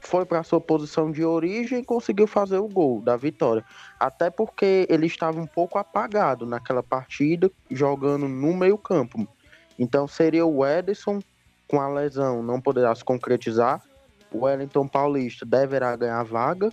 foi 0.00 0.24
para 0.24 0.42
sua 0.42 0.60
posição 0.60 1.10
de 1.10 1.24
origem 1.24 1.80
e 1.80 1.84
conseguiu 1.84 2.26
fazer 2.26 2.58
o 2.58 2.68
gol 2.68 3.00
da 3.00 3.16
vitória. 3.16 3.64
Até 3.98 4.30
porque 4.30 4.86
ele 4.88 5.06
estava 5.06 5.40
um 5.40 5.46
pouco 5.46 5.78
apagado 5.78 6.44
naquela 6.44 6.82
partida, 6.82 7.50
jogando 7.70 8.28
no 8.28 8.52
meio-campo. 8.54 9.26
Então 9.78 10.06
seria 10.08 10.44
o 10.44 10.66
Edson 10.66 11.20
com 11.68 11.80
a 11.80 11.88
lesão, 11.88 12.42
não 12.42 12.60
poderá 12.60 12.94
se 12.94 13.04
concretizar. 13.04 13.82
O 14.32 14.44
Wellington 14.44 14.88
Paulista 14.88 15.44
deverá 15.44 15.94
ganhar 15.96 16.22
vaga. 16.24 16.70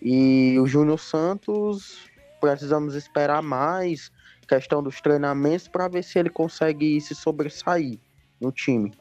E 0.00 0.58
o 0.58 0.66
Júnior 0.66 0.98
Santos, 0.98 2.10
precisamos 2.40 2.94
esperar 2.94 3.42
mais 3.42 4.10
questão 4.46 4.82
dos 4.82 5.00
treinamentos 5.00 5.68
para 5.68 5.88
ver 5.88 6.04
se 6.04 6.18
ele 6.18 6.28
consegue 6.28 7.00
se 7.00 7.14
sobressair 7.14 7.98
no 8.40 8.52
time. 8.52 8.92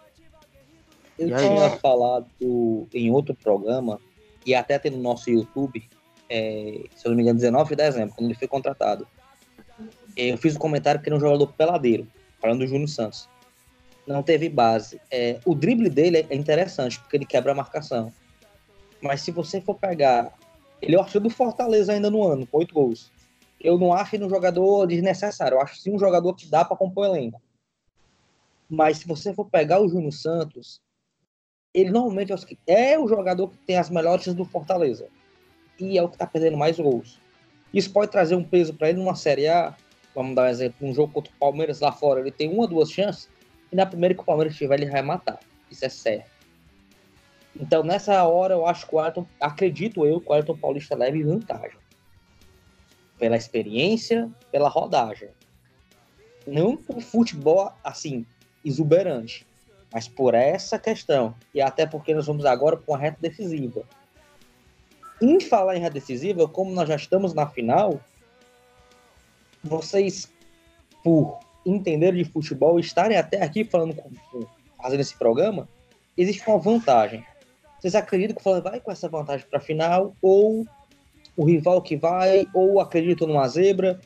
Eu 1.19 1.27
e 1.27 1.35
tinha 1.35 1.73
aí? 1.73 1.79
falado 1.79 2.27
em 2.93 3.11
outro 3.11 3.35
programa, 3.35 3.99
e 4.45 4.55
até 4.55 4.79
tem 4.79 4.91
no 4.91 5.01
nosso 5.01 5.29
YouTube, 5.29 5.83
é, 6.29 6.85
se 6.95 7.05
eu 7.05 7.09
não 7.09 7.17
me 7.17 7.23
engano, 7.23 7.39
19 7.39 7.69
de 7.69 7.75
dezembro, 7.75 8.15
quando 8.15 8.29
ele 8.29 8.39
foi 8.39 8.47
contratado. 8.47 9.07
Eu 10.15 10.37
fiz 10.37 10.55
um 10.55 10.59
comentário 10.59 11.01
que 11.01 11.09
era 11.09 11.15
um 11.15 11.19
jogador 11.19 11.47
peladeiro, 11.53 12.07
falando 12.41 12.59
do 12.59 12.67
Júnior 12.67 12.87
Santos. 12.87 13.29
Não 14.05 14.21
teve 14.21 14.49
base. 14.49 14.99
É, 15.09 15.39
o 15.45 15.55
drible 15.55 15.89
dele 15.89 16.25
é 16.29 16.35
interessante, 16.35 16.99
porque 16.99 17.15
ele 17.15 17.25
quebra 17.25 17.51
a 17.51 17.55
marcação. 17.55 18.11
Mas 19.01 19.21
se 19.21 19.31
você 19.31 19.61
for 19.61 19.75
pegar. 19.75 20.33
Ele 20.81 20.95
é 20.95 20.99
o 20.99 21.19
do 21.19 21.29
Fortaleza 21.29 21.93
ainda 21.93 22.11
no 22.11 22.27
ano, 22.27 22.45
com 22.45 22.57
oito 22.57 22.73
gols. 22.73 23.09
Eu 23.59 23.77
não 23.77 23.93
acho 23.93 24.15
ele 24.15 24.25
um 24.25 24.29
jogador 24.29 24.85
desnecessário. 24.85 25.55
Eu 25.55 25.61
acho 25.61 25.77
sim 25.77 25.95
um 25.95 25.99
jogador 25.99 26.33
que 26.33 26.45
dá 26.45 26.65
para 26.65 26.75
compor 26.75 27.07
o 27.07 27.15
elenco. 27.15 27.41
Mas 28.69 28.97
se 28.97 29.07
você 29.07 29.33
for 29.33 29.45
pegar 29.45 29.79
o 29.79 29.87
Júnior 29.87 30.11
Santos, 30.11 30.81
ele 31.73 31.89
normalmente 31.89 32.33
é 32.67 32.99
o 32.99 33.07
jogador 33.07 33.49
que 33.49 33.57
tem 33.65 33.77
as 33.77 33.89
melhores 33.89 34.25
do 34.33 34.43
Fortaleza. 34.43 35.07
E 35.79 35.97
é 35.97 36.03
o 36.03 36.09
que 36.09 36.15
está 36.15 36.27
perdendo 36.27 36.57
mais 36.57 36.77
gols. 36.77 37.17
Isso 37.73 37.91
pode 37.91 38.11
trazer 38.11 38.35
um 38.35 38.43
peso 38.43 38.73
para 38.73 38.89
ele 38.89 38.99
numa 38.99 39.15
Série 39.15 39.47
A. 39.47 39.75
Vamos 40.13 40.35
dar 40.35 40.43
um 40.43 40.49
exemplo: 40.49 40.87
um 40.87 40.93
jogo 40.93 41.13
contra 41.13 41.31
o 41.33 41.39
Palmeiras 41.39 41.79
lá 41.79 41.91
fora, 41.91 42.19
ele 42.19 42.31
tem 42.31 42.53
uma, 42.53 42.67
duas 42.67 42.91
chances. 42.91 43.27
E 43.73 43.75
na 43.75 43.85
primeira 43.85 44.13
que 44.13 44.21
o 44.21 44.23
Palmeiras 44.23 44.55
tiver, 44.55 44.79
ele 44.79 44.89
vai 44.89 45.01
matar. 45.01 45.39
Isso 45.69 45.83
é 45.83 45.89
certo. 45.89 46.29
Então, 47.59 47.83
nessa 47.83 48.23
hora, 48.23 48.53
eu 48.53 48.65
acho 48.65 48.87
que 48.87 48.95
o 48.95 48.99
Ayrton, 48.99 49.27
acredito 49.41 50.05
eu, 50.05 50.21
que 50.21 50.29
o 50.29 50.33
Ayrton 50.33 50.55
Paulista 50.55 50.95
leve 50.95 51.23
vantagem. 51.23 51.77
Pela 53.17 53.35
experiência, 53.35 54.29
pela 54.51 54.69
rodagem. 54.69 55.29
Não 56.47 56.77
por 56.77 57.01
futebol, 57.01 57.73
assim, 57.83 58.25
exuberante 58.63 59.45
mas 59.93 60.07
por 60.07 60.33
essa 60.33 60.79
questão, 60.79 61.35
e 61.53 61.61
até 61.61 61.85
porque 61.85 62.15
nós 62.15 62.25
vamos 62.25 62.45
agora 62.45 62.75
com 62.75 62.95
a 62.95 62.97
reta 62.97 63.19
decisiva. 63.21 63.83
Em 65.21 65.39
falar 65.39 65.77
em 65.77 65.79
reta 65.79 65.93
decisiva, 65.93 66.47
como 66.47 66.71
nós 66.71 66.89
já 66.89 66.95
estamos 66.95 67.35
na 67.35 67.47
final, 67.47 68.01
vocês, 69.63 70.33
por 71.03 71.39
entender 71.65 72.13
de 72.13 72.23
futebol, 72.23 72.79
estarem 72.79 73.17
até 73.17 73.41
aqui 73.41 73.63
falando 73.63 73.95
com, 73.95 74.09
fazendo 74.81 74.99
esse 74.99 75.15
programa, 75.15 75.67
existe 76.17 76.47
uma 76.47 76.57
vantagem. 76.57 77.25
Vocês 77.79 77.95
acreditam 77.95 78.35
que 78.35 78.41
o 78.41 78.43
Flamengo 78.43 78.69
vai 78.69 78.79
com 78.79 78.91
essa 78.91 79.09
vantagem 79.09 79.45
para 79.49 79.59
a 79.59 79.61
final, 79.61 80.15
ou 80.21 80.65
o 81.35 81.45
rival 81.45 81.81
que 81.81 81.95
vai, 81.95 82.47
ou 82.53 82.79
acreditam 82.79 83.27
numa 83.27 83.47
zebra? 83.47 83.99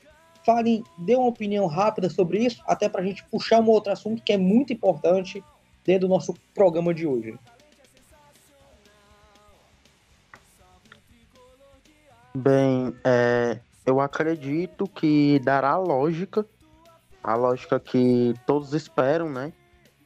Falem, 0.46 0.84
dê 0.98 1.16
uma 1.16 1.28
opinião 1.28 1.68
rápida 1.68 2.10
sobre 2.10 2.40
isso, 2.40 2.64
até 2.66 2.88
para 2.88 3.02
a 3.02 3.06
gente 3.06 3.24
puxar 3.26 3.60
um 3.60 3.70
outro 3.70 3.92
assunto 3.92 4.24
que 4.24 4.34
é 4.34 4.38
muito 4.38 4.72
importante 4.72 5.44
dentro 5.86 6.08
do 6.08 6.14
nosso 6.14 6.34
programa 6.54 6.94
de 6.94 7.06
hoje. 7.06 7.38
Bem, 12.36 12.96
é, 13.04 13.60
eu 13.86 14.00
acredito 14.00 14.88
que 14.88 15.40
dará 15.40 15.76
lógica, 15.78 16.46
a 17.28 17.36
lógica 17.36 17.78
que 17.78 18.34
todos 18.46 18.74
esperam, 18.74 19.30
né? 19.30 19.52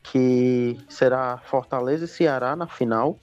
Que 0.01 0.75
será 0.89 1.37
Fortaleza 1.37 2.05
e 2.05 2.07
Ceará 2.07 2.55
na 2.55 2.65
final. 2.65 3.19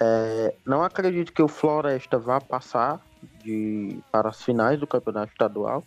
É, 0.00 0.52
não 0.66 0.82
acredito 0.82 1.32
que 1.32 1.40
o 1.40 1.46
Floresta 1.46 2.18
vá 2.18 2.40
passar 2.40 3.00
de, 3.44 4.00
para 4.10 4.30
as 4.30 4.42
finais 4.42 4.80
do 4.80 4.86
campeonato 4.88 5.30
estadual. 5.30 5.84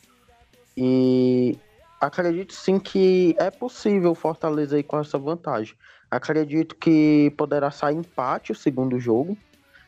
E 0.78 1.60
acredito 2.00 2.54
sim 2.54 2.80
que 2.80 3.36
é 3.38 3.52
possível 3.52 4.12
o 4.12 4.16
Fortaleza 4.16 4.80
ir 4.80 4.84
com 4.84 4.98
essa 4.98 5.18
vantagem. 5.18 5.76
Acredito 6.10 6.78
que 6.78 7.30
poderá 7.38 7.72
sair 7.72 7.98
empate 7.98 8.54
o 8.54 8.56
segundo 8.56 8.98
jogo, 9.02 9.38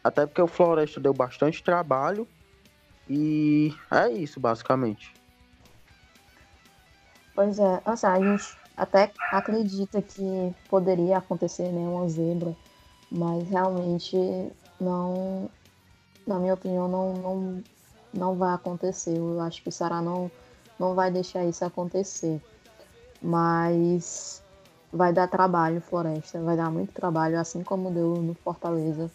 até 0.03 0.25
porque 0.25 0.41
o 0.41 0.47
Floresta 0.47 0.99
deu 0.99 1.13
bastante 1.13 1.63
trabalho 1.63 2.27
e 3.09 3.73
é 3.89 4.09
isso 4.09 4.41
basicamente. 4.41 5.15
Pois 7.37 7.59
é, 7.59 7.81
assim, 7.85 8.07
a 8.07 8.19
gente 8.19 8.57
até 8.75 9.11
acredita 9.31 10.01
que 10.01 10.55
poderia 10.67 11.19
acontecer 11.19 11.71
né, 11.71 11.87
uma 11.87 12.09
zebra, 12.09 12.55
mas 13.11 13.47
realmente 13.47 14.17
não, 14.81 15.47
na 16.25 16.39
minha 16.39 16.55
opinião, 16.55 16.87
não, 16.87 17.13
não, 17.13 17.63
não 18.11 18.35
vai 18.35 18.55
acontecer. 18.55 19.15
Eu 19.15 19.39
acho 19.39 19.61
que 19.61 19.69
o 19.69 19.71
Ceará 19.71 20.01
não 20.01 20.31
não 20.79 20.95
vai 20.95 21.11
deixar 21.11 21.45
isso 21.45 21.63
acontecer. 21.63 22.41
Mas 23.21 24.41
vai 24.91 25.13
dar 25.13 25.27
trabalho, 25.27 25.79
Floresta, 25.79 26.41
vai 26.41 26.57
dar 26.57 26.71
muito 26.71 26.91
trabalho, 26.91 27.39
assim 27.39 27.61
como 27.61 27.91
deu 27.91 28.15
no 28.15 28.33
Fortaleza, 28.33 29.11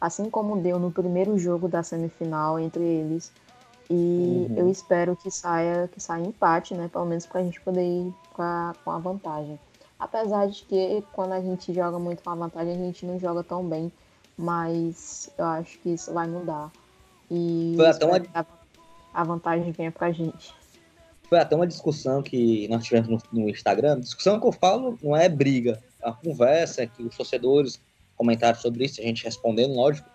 assim 0.00 0.28
como 0.28 0.60
deu 0.60 0.80
no 0.80 0.90
primeiro 0.90 1.38
jogo 1.38 1.68
da 1.68 1.84
semifinal 1.84 2.58
entre 2.58 2.82
eles. 2.82 3.30
E 3.88 3.94
uhum. 4.50 4.54
eu 4.56 4.70
espero 4.70 5.14
que 5.16 5.30
saia, 5.30 5.88
que 5.88 6.00
saia 6.00 6.24
empate, 6.24 6.74
né? 6.74 6.88
Pelo 6.88 7.06
menos 7.06 7.26
para 7.26 7.40
a 7.40 7.44
gente 7.44 7.60
poder 7.60 7.84
ir 7.84 8.14
com 8.32 8.42
a, 8.42 8.74
com 8.84 8.90
a 8.90 8.98
vantagem. 8.98 9.58
Apesar 9.98 10.48
de 10.48 10.62
que 10.64 11.02
quando 11.12 11.32
a 11.32 11.40
gente 11.40 11.72
joga 11.72 11.98
muito 11.98 12.22
com 12.22 12.30
a 12.30 12.34
vantagem, 12.34 12.74
a 12.74 12.78
gente 12.78 13.06
não 13.06 13.18
joga 13.18 13.42
tão 13.42 13.64
bem. 13.64 13.90
Mas 14.36 15.30
eu 15.38 15.44
acho 15.46 15.78
que 15.78 15.90
isso 15.90 16.12
vai 16.12 16.26
mudar. 16.26 16.70
E 17.30 17.74
Foi 17.76 17.86
até 17.86 18.04
uma... 18.04 18.46
a 19.14 19.24
vantagem 19.24 19.72
venha 19.72 19.90
pra 19.90 20.12
gente 20.12 20.54
foi 21.28 21.38
até 21.38 21.54
uma 21.54 21.66
discussão 21.66 22.22
que 22.22 22.68
nós 22.68 22.84
tivemos 22.84 23.22
no, 23.32 23.40
no 23.40 23.50
Instagram. 23.50 24.00
Discussão 24.00 24.40
que 24.40 24.46
eu 24.46 24.52
falo 24.52 24.98
não 25.02 25.16
é 25.16 25.28
briga, 25.28 25.82
é 26.02 26.06
uma 26.06 26.16
conversa 26.16 26.86
que 26.86 27.02
os 27.02 27.16
torcedores 27.16 27.80
comentários 28.16 28.62
sobre 28.62 28.84
isso, 28.84 29.00
a 29.00 29.04
gente 29.04 29.24
respondendo, 29.24 29.74
lógico. 29.74 30.08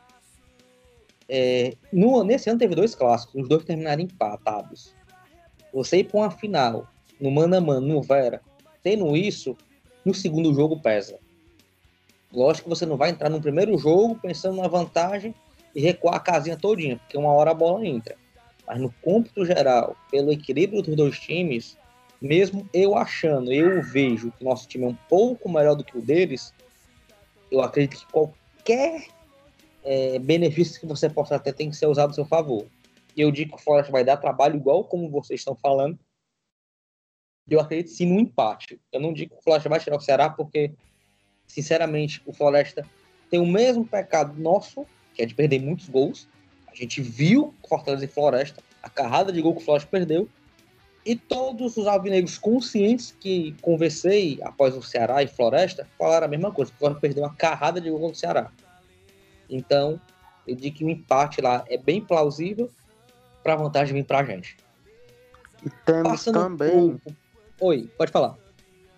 É, 1.34 1.78
no, 1.94 2.26
nesse 2.26 2.50
ano 2.50 2.60
teve 2.60 2.76
dois 2.76 2.94
clássicos, 2.94 3.42
os 3.42 3.48
dois 3.48 3.64
terminaram 3.64 4.02
empatados. 4.02 4.94
Você 5.74 6.00
ir 6.00 6.04
para 6.04 6.20
uma 6.20 6.30
final, 6.30 6.86
no 7.22 7.32
mano 7.32 7.56
a 7.56 7.62
mano, 7.62 7.88
no 7.88 8.02
Vera, 8.02 8.42
tendo 8.84 9.16
isso, 9.16 9.56
no 10.04 10.14
segundo 10.14 10.54
jogo 10.54 10.82
pesa. 10.82 11.18
Lógico 12.34 12.70
que 12.70 12.76
você 12.76 12.86
não 12.86 12.98
vai 12.98 13.12
entrar 13.12 13.30
no 13.30 13.42
primeiro 13.42 13.78
jogo 13.78 14.20
pensando 14.22 14.58
na 14.62 14.68
vantagem 14.68 15.34
e 15.74 15.80
recuar 15.80 16.16
a 16.16 16.20
casinha 16.20 16.58
todinha, 16.58 16.98
porque 16.98 17.18
uma 17.18 17.32
hora 17.32 17.52
a 17.52 17.54
bola 17.54 17.86
entra. 17.88 18.18
Mas 18.68 18.82
no 18.82 18.94
cômputo 19.02 19.46
geral, 19.46 19.96
pelo 20.12 20.34
equilíbrio 20.34 20.82
dos 20.82 20.98
dois 20.98 21.18
times, 21.18 21.78
mesmo 22.22 22.68
eu 22.74 22.94
achando, 22.98 23.54
eu 23.54 23.82
vejo 23.82 24.34
que 24.38 24.44
nosso 24.44 24.68
time 24.68 24.84
é 24.84 24.88
um 24.90 24.98
pouco 25.08 25.50
melhor 25.50 25.76
do 25.76 25.84
que 25.84 25.98
o 25.98 26.02
deles, 26.02 26.54
eu 27.50 27.62
acredito 27.62 28.06
que 28.06 28.12
qualquer 28.12 29.08
é, 29.84 30.20
benefício 30.20 30.80
que 30.80 30.86
você 30.86 31.10
possa 31.10 31.40
ter 31.40 31.54
tem 31.54 31.70
que 31.70 31.76
ser 31.76 31.88
usado 31.88 32.12
a 32.12 32.14
seu 32.14 32.26
favor. 32.26 32.66
Eu 33.16 33.32
digo 33.32 33.56
que 33.56 33.62
o 33.62 33.64
Floresta 33.64 33.92
vai 33.92 34.04
dar 34.04 34.18
trabalho 34.18 34.56
igual 34.56 34.84
como 34.84 35.10
vocês 35.10 35.42
estão 35.42 35.56
falando. 35.56 36.00
Eu 37.50 37.60
acredito 37.60 37.90
sim 37.90 38.06
no 38.06 38.20
empate. 38.20 38.80
Eu 38.92 39.02
não 39.02 39.12
digo 39.12 39.34
que 39.34 39.42
o 39.42 39.44
Floresta 39.44 39.68
vai 39.68 39.80
tirar 39.80 39.98
o 39.98 40.02
Ceará 40.02 40.30
porque, 40.30 40.72
sinceramente, 41.48 42.22
o 42.26 42.32
Floresta 42.32 42.86
tem 43.30 43.40
o 43.40 43.46
mesmo 43.46 43.86
pecado 43.86 44.40
nosso, 44.40 44.86
que 45.14 45.22
é 45.22 45.26
de 45.26 45.36
perder 45.36 45.60
muitos 45.60 45.90
gols. 45.90 46.28
A 46.68 46.76
gente 46.76 47.02
viu 47.02 47.54
Fortaleza 47.68 48.06
e 48.06 48.08
Floresta, 48.08 48.64
a 48.82 48.90
carrada 48.90 49.32
de 49.32 49.42
gol 49.42 49.56
que 49.56 49.62
o 49.62 49.66
Floresta 49.66 49.90
perdeu, 49.90 50.30
e 51.06 51.16
todos 51.16 51.78
os 51.78 51.88
alvinegros 51.88 52.38
conscientes 52.38 53.16
que 53.20 53.56
conversei 53.62 54.40
após 54.44 54.76
o 54.76 54.84
Ceará 54.84 55.24
e 55.24 55.28
Floresta 55.28 55.88
falaram 55.98 56.28
a 56.28 56.30
mesma 56.30 56.52
coisa. 56.52 56.72
O 56.72 56.76
Floresta 56.76 57.02
perdeu 57.02 57.24
uma 57.24 57.36
carrada 57.36 57.82
de 57.82 57.90
gol 57.90 58.10
no 58.10 58.16
Ceará. 58.16 58.52
Então, 59.52 60.00
eu 60.48 60.56
digo 60.56 60.78
que 60.78 60.86
o 60.86 60.90
empate 60.90 61.42
lá 61.42 61.64
é 61.68 61.78
bem 61.78 62.02
plausível 62.02 62.70
para 63.44 63.54
a 63.54 63.58
vantagem 63.58 63.94
vir 63.94 64.06
para 64.06 64.20
a 64.20 64.24
gente. 64.24 64.58
E 65.64 65.70
temos 65.86 66.10
Passando 66.10 66.40
também. 66.40 67.02
Oi, 67.60 67.90
pode 67.98 68.12
falar. 68.12 68.36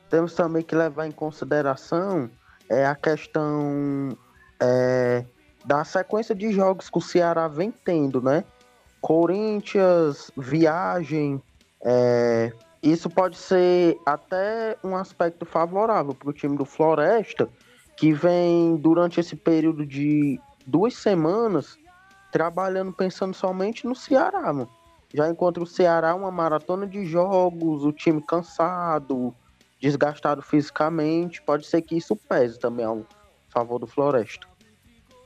Temos 0.10 0.34
também 0.36 0.62
que 0.64 0.76
levar 0.76 1.08
em 1.08 1.12
consideração 1.12 2.30
é, 2.70 2.86
a 2.86 2.96
questão 2.96 4.18
é, 4.60 5.26
da 5.66 5.84
sequência 5.84 6.36
de 6.36 6.52
jogos 6.54 6.90
que 6.90 6.98
o 6.98 7.02
Ceará 7.02 7.48
vem 7.48 7.72
tendo, 7.72 8.22
né? 8.22 8.44
Corinthians, 9.02 10.32
viagem, 10.38 11.42
é, 11.84 12.54
isso 12.82 13.10
pode 13.10 13.38
ser 13.38 13.98
até 14.06 14.78
um 14.84 14.96
aspecto 14.96 15.46
favorável 15.46 16.14
para 16.14 16.30
o 16.30 16.34
time 16.34 16.58
do 16.58 16.66
Floresta, 16.66 17.50
que 17.98 18.14
vem 18.14 18.76
durante 18.78 19.20
esse 19.20 19.36
período 19.36 19.86
de 19.86 20.40
duas 20.66 20.96
semanas 20.96 21.78
trabalhando 22.32 22.92
pensando 22.92 23.34
somente 23.34 23.86
no 23.86 23.96
Ceará, 23.96 24.52
mano. 24.52 24.70
Já 25.14 25.30
encontra 25.30 25.62
o 25.62 25.68
Ceará 25.68 26.16
uma 26.16 26.32
maratona 26.32 26.88
de 26.88 27.06
jogos, 27.06 27.86
o 27.86 27.92
time 27.92 28.20
cansado, 28.20 29.34
desgastado 29.80 30.42
fisicamente, 30.42 31.42
pode 31.44 31.68
ser 31.68 31.84
que 31.84 31.96
isso 31.96 32.16
pese 32.16 32.58
também 32.58 32.86
ao 32.86 33.06
favor 33.50 33.78
do 33.78 33.86
Floresta. 33.86 34.48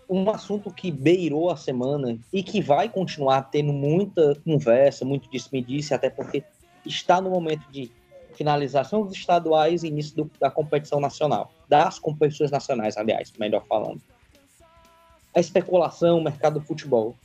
Um 0.10 0.30
assunto 0.30 0.70
que 0.72 0.92
beirou 0.92 1.50
a 1.50 1.56
semana 1.56 2.18
e 2.34 2.44
que 2.44 2.62
vai 2.62 2.90
continuar 2.90 3.44
tendo 3.44 3.72
muita 3.72 4.36
conversa, 4.44 5.06
muito 5.06 5.30
disse-me-disse, 5.30 5.94
até 5.94 6.10
porque 6.10 6.44
está 6.86 7.22
no 7.22 7.30
momento 7.30 7.70
de 7.72 7.90
finalização 8.38 9.04
dos 9.04 9.16
estaduais 9.16 9.84
e 9.84 9.88
início 9.88 10.16
do, 10.16 10.32
da 10.40 10.52
competição 10.52 11.00
nacional, 11.00 11.52
das 11.68 11.98
competições 11.98 12.52
nacionais, 12.52 12.96
aliás, 12.96 13.34
melhor 13.40 13.66
falando. 13.66 14.00
A 15.36 15.40
especulação, 15.40 16.20
o 16.20 16.24
mercado 16.24 16.60
do 16.60 16.66
futebol. 16.66 17.16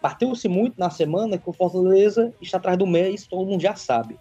Bateu-se 0.00 0.48
muito 0.48 0.78
na 0.78 0.90
semana 0.90 1.38
que 1.38 1.48
o 1.48 1.52
Fortaleza 1.52 2.32
está 2.40 2.58
atrás 2.58 2.78
do 2.78 2.86
isso 2.96 3.28
todo 3.28 3.46
mundo 3.46 3.60
já 3.60 3.74
sabe. 3.74 4.18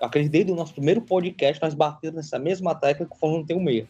Eu 0.00 0.06
acredito 0.06 0.32
desde 0.32 0.52
o 0.52 0.54
nosso 0.54 0.72
primeiro 0.72 1.02
podcast, 1.02 1.62
nós 1.62 1.74
batemos 1.74 2.16
nessa 2.16 2.38
mesma 2.38 2.74
tecla 2.74 3.06
que 3.06 3.12
o 3.12 3.16
Fortaleza 3.16 3.48
tem 3.48 3.56
um 3.56 3.62
meia. 3.62 3.88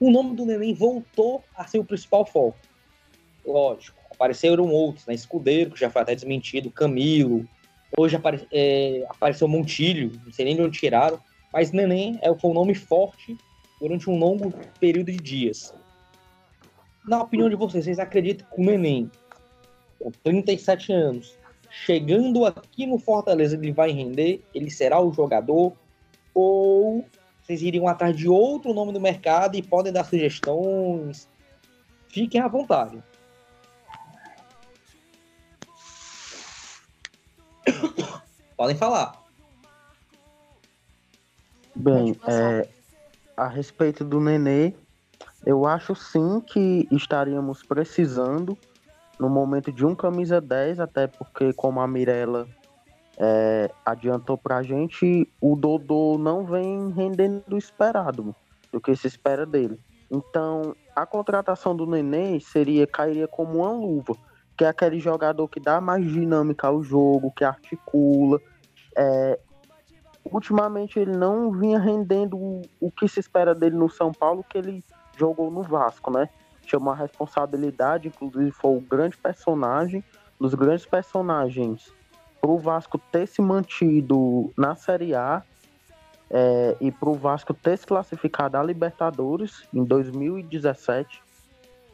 O 0.00 0.10
nome 0.10 0.34
do 0.34 0.44
Neném 0.44 0.74
voltou 0.74 1.42
a 1.54 1.66
ser 1.66 1.78
o 1.78 1.84
principal 1.84 2.26
foco. 2.26 2.58
Lógico, 3.46 3.98
apareceram 4.10 4.68
outros, 4.68 5.06
né? 5.06 5.14
Escudeiro, 5.14 5.70
que 5.70 5.80
já 5.80 5.88
foi 5.88 6.02
até 6.02 6.14
desmentido, 6.14 6.70
Camilo, 6.70 7.48
Hoje 7.96 8.16
apare, 8.16 8.46
é, 8.52 9.04
apareceu 9.08 9.46
Montilho, 9.46 10.12
não 10.24 10.32
sei 10.32 10.44
nem 10.44 10.56
de 10.56 10.62
onde 10.62 10.78
tiraram, 10.78 11.18
mas 11.52 11.72
Neném 11.72 12.18
é, 12.22 12.34
foi 12.34 12.50
um 12.50 12.54
nome 12.54 12.74
forte 12.74 13.36
durante 13.80 14.08
um 14.10 14.18
longo 14.18 14.52
período 14.80 15.12
de 15.12 15.18
dias. 15.18 15.74
Na 17.06 17.22
opinião 17.22 17.48
de 17.48 17.56
vocês, 17.56 17.84
vocês 17.84 17.98
acreditam 17.98 18.46
que 18.52 18.60
o 18.60 18.64
Neném, 18.64 19.10
com 19.98 20.10
37 20.10 20.92
anos, 20.92 21.38
chegando 21.70 22.44
aqui 22.44 22.86
no 22.86 22.98
Fortaleza, 22.98 23.56
ele 23.56 23.72
vai 23.72 23.92
render? 23.92 24.42
Ele 24.54 24.70
será 24.70 25.00
o 25.00 25.12
jogador? 25.12 25.72
Ou 26.34 27.04
vocês 27.42 27.62
iriam 27.62 27.86
atrás 27.86 28.16
de 28.16 28.28
outro 28.28 28.74
nome 28.74 28.92
do 28.92 29.00
mercado 29.00 29.56
e 29.56 29.62
podem 29.62 29.92
dar 29.92 30.04
sugestões? 30.04 31.28
Fiquem 32.08 32.40
à 32.40 32.48
vontade. 32.48 33.02
Podem 38.56 38.76
falar. 38.76 39.22
Bem, 41.74 42.18
é, 42.26 42.68
a 43.36 43.46
respeito 43.46 44.02
do 44.02 44.18
Nenê, 44.18 44.72
eu 45.44 45.66
acho 45.66 45.94
sim 45.94 46.40
que 46.40 46.88
estaríamos 46.90 47.62
precisando 47.62 48.56
no 49.20 49.28
momento 49.28 49.70
de 49.70 49.84
um 49.84 49.94
camisa 49.94 50.40
10, 50.40 50.80
até 50.80 51.06
porque, 51.06 51.52
como 51.52 51.80
a 51.80 51.86
Mirella 51.86 52.48
é, 53.18 53.70
adiantou 53.84 54.38
pra 54.38 54.62
gente, 54.62 55.28
o 55.40 55.54
Dodô 55.54 56.16
não 56.18 56.44
vem 56.44 56.90
rendendo 56.90 57.42
do 57.46 57.58
esperado, 57.58 58.34
do 58.72 58.80
que 58.80 58.96
se 58.96 59.06
espera 59.06 59.44
dele. 59.44 59.78
Então, 60.10 60.74
a 60.94 61.04
contratação 61.04 61.76
do 61.76 61.86
Nenê 61.86 62.40
seria, 62.40 62.86
cairia 62.86 63.28
como 63.28 63.58
uma 63.58 63.70
luva 63.70 64.16
que 64.56 64.64
é 64.64 64.68
aquele 64.68 64.98
jogador 64.98 65.46
que 65.48 65.60
dá 65.60 65.80
mais 65.80 66.04
dinâmica 66.04 66.68
ao 66.68 66.82
jogo, 66.82 67.32
que 67.32 67.44
articula. 67.44 68.40
É, 68.96 69.38
ultimamente 70.24 70.98
ele 70.98 71.16
não 71.16 71.52
vinha 71.52 71.78
rendendo 71.78 72.36
o, 72.36 72.62
o, 72.80 72.90
que 72.90 73.06
se 73.06 73.20
espera 73.20 73.54
dele 73.54 73.76
no 73.76 73.88
São 73.88 74.12
Paulo, 74.12 74.44
que 74.48 74.58
ele 74.58 74.82
jogou 75.16 75.50
no 75.50 75.62
Vasco, 75.62 76.10
né? 76.10 76.28
Tinha 76.62 76.78
uma 76.78 76.94
responsabilidade, 76.94 78.08
inclusive 78.08 78.50
foi 78.50 78.76
o 78.76 78.80
grande 78.80 79.16
personagem, 79.16 80.02
dos 80.38 80.54
grandes 80.54 80.84
personagens 80.84 81.92
para 82.40 82.50
o 82.50 82.58
Vasco 82.58 82.98
ter 82.98 83.26
se 83.26 83.40
mantido 83.40 84.52
na 84.56 84.76
Série 84.76 85.14
A 85.14 85.42
é, 86.30 86.76
e 86.80 86.94
o 87.00 87.14
Vasco 87.14 87.54
ter 87.54 87.76
se 87.78 87.86
classificado 87.86 88.56
a 88.56 88.62
Libertadores 88.62 89.66
em 89.72 89.84
2017, 89.84 91.22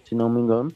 se 0.05 0.15
não 0.15 0.29
me 0.29 0.41
engano. 0.41 0.73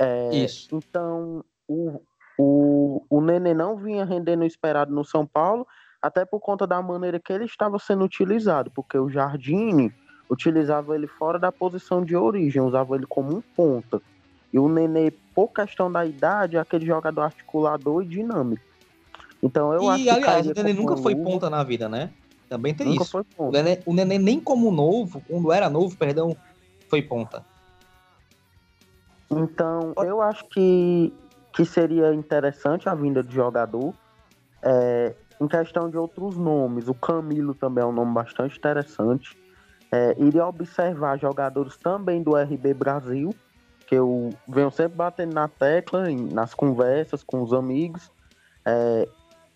É, 0.00 0.34
Isso. 0.34 0.68
Então, 0.72 1.44
o, 1.68 2.00
o, 2.38 3.02
o 3.08 3.20
Nenê 3.20 3.54
não 3.54 3.76
vinha 3.76 4.04
rendendo 4.04 4.42
o 4.42 4.46
esperado 4.46 4.92
no 4.92 5.04
São 5.04 5.26
Paulo, 5.26 5.66
até 6.00 6.24
por 6.24 6.40
conta 6.40 6.66
da 6.66 6.80
maneira 6.82 7.18
que 7.18 7.32
ele 7.32 7.44
estava 7.44 7.78
sendo 7.78 8.04
utilizado, 8.04 8.70
porque 8.70 8.98
o 8.98 9.08
Jardine 9.08 9.92
utilizava 10.28 10.94
ele 10.94 11.06
fora 11.06 11.38
da 11.38 11.52
posição 11.52 12.04
de 12.04 12.16
origem, 12.16 12.60
usava 12.60 12.96
ele 12.96 13.06
como 13.06 13.36
um 13.36 13.40
ponta. 13.40 14.02
E 14.52 14.58
o 14.58 14.68
Nenê, 14.68 15.12
por 15.34 15.48
questão 15.48 15.90
da 15.90 16.04
idade, 16.04 16.56
é 16.56 16.60
aquele 16.60 16.86
jogador 16.86 17.22
articulador 17.22 18.02
e 18.02 18.06
dinâmico. 18.06 18.62
Então 19.42 19.72
eu 19.72 19.82
e, 19.82 19.88
acho 19.88 20.04
que. 20.04 20.10
aliás, 20.10 20.46
o 20.46 20.54
Nenê 20.54 20.72
nunca 20.72 20.96
foi 20.96 21.14
luva. 21.14 21.30
ponta 21.30 21.50
na 21.50 21.62
vida, 21.62 21.88
né? 21.88 22.10
Também 22.48 22.74
tem 22.74 22.86
nunca 22.86 23.02
isso. 23.02 23.26
O 23.36 23.50
Nenê, 23.50 23.80
o 23.84 23.92
Nenê 23.92 24.18
nem 24.18 24.40
como 24.40 24.70
novo, 24.70 25.22
quando 25.26 25.52
era 25.52 25.68
novo, 25.68 25.96
perdão, 25.96 26.36
foi 26.88 27.02
ponta. 27.02 27.44
Então, 29.38 29.92
eu 29.98 30.20
acho 30.22 30.44
que, 30.48 31.12
que 31.52 31.64
seria 31.64 32.12
interessante 32.14 32.88
a 32.88 32.94
vinda 32.94 33.22
de 33.22 33.34
jogador. 33.34 33.94
É, 34.62 35.14
em 35.40 35.48
questão 35.48 35.90
de 35.90 35.96
outros 35.96 36.36
nomes, 36.36 36.88
o 36.88 36.94
Camilo 36.94 37.54
também 37.54 37.82
é 37.82 37.86
um 37.86 37.92
nome 37.92 38.12
bastante 38.12 38.56
interessante. 38.56 39.36
É, 39.92 40.14
iria 40.18 40.46
observar 40.46 41.18
jogadores 41.18 41.76
também 41.76 42.22
do 42.22 42.36
RB 42.36 42.74
Brasil, 42.74 43.34
que 43.86 43.94
eu 43.94 44.30
venho 44.48 44.70
sempre 44.70 44.96
batendo 44.96 45.34
na 45.34 45.48
tecla, 45.48 46.08
nas 46.32 46.54
conversas 46.54 47.22
com 47.22 47.42
os 47.42 47.52
amigos. 47.52 48.10
É, 48.64 49.08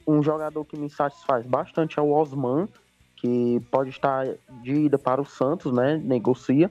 um 0.07 0.23
jogador 0.23 0.65
que 0.65 0.79
me 0.79 0.89
satisfaz 0.91 1.47
bastante 1.47 1.99
é 1.99 2.03
o 2.03 2.11
Osman, 2.11 2.69
que 3.17 3.61
pode 3.71 3.91
estar 3.91 4.27
de 4.63 4.73
ida 4.73 4.99
para 4.99 5.21
o 5.21 5.25
Santos, 5.25 5.73
né? 5.73 5.97
Negocia. 5.97 6.71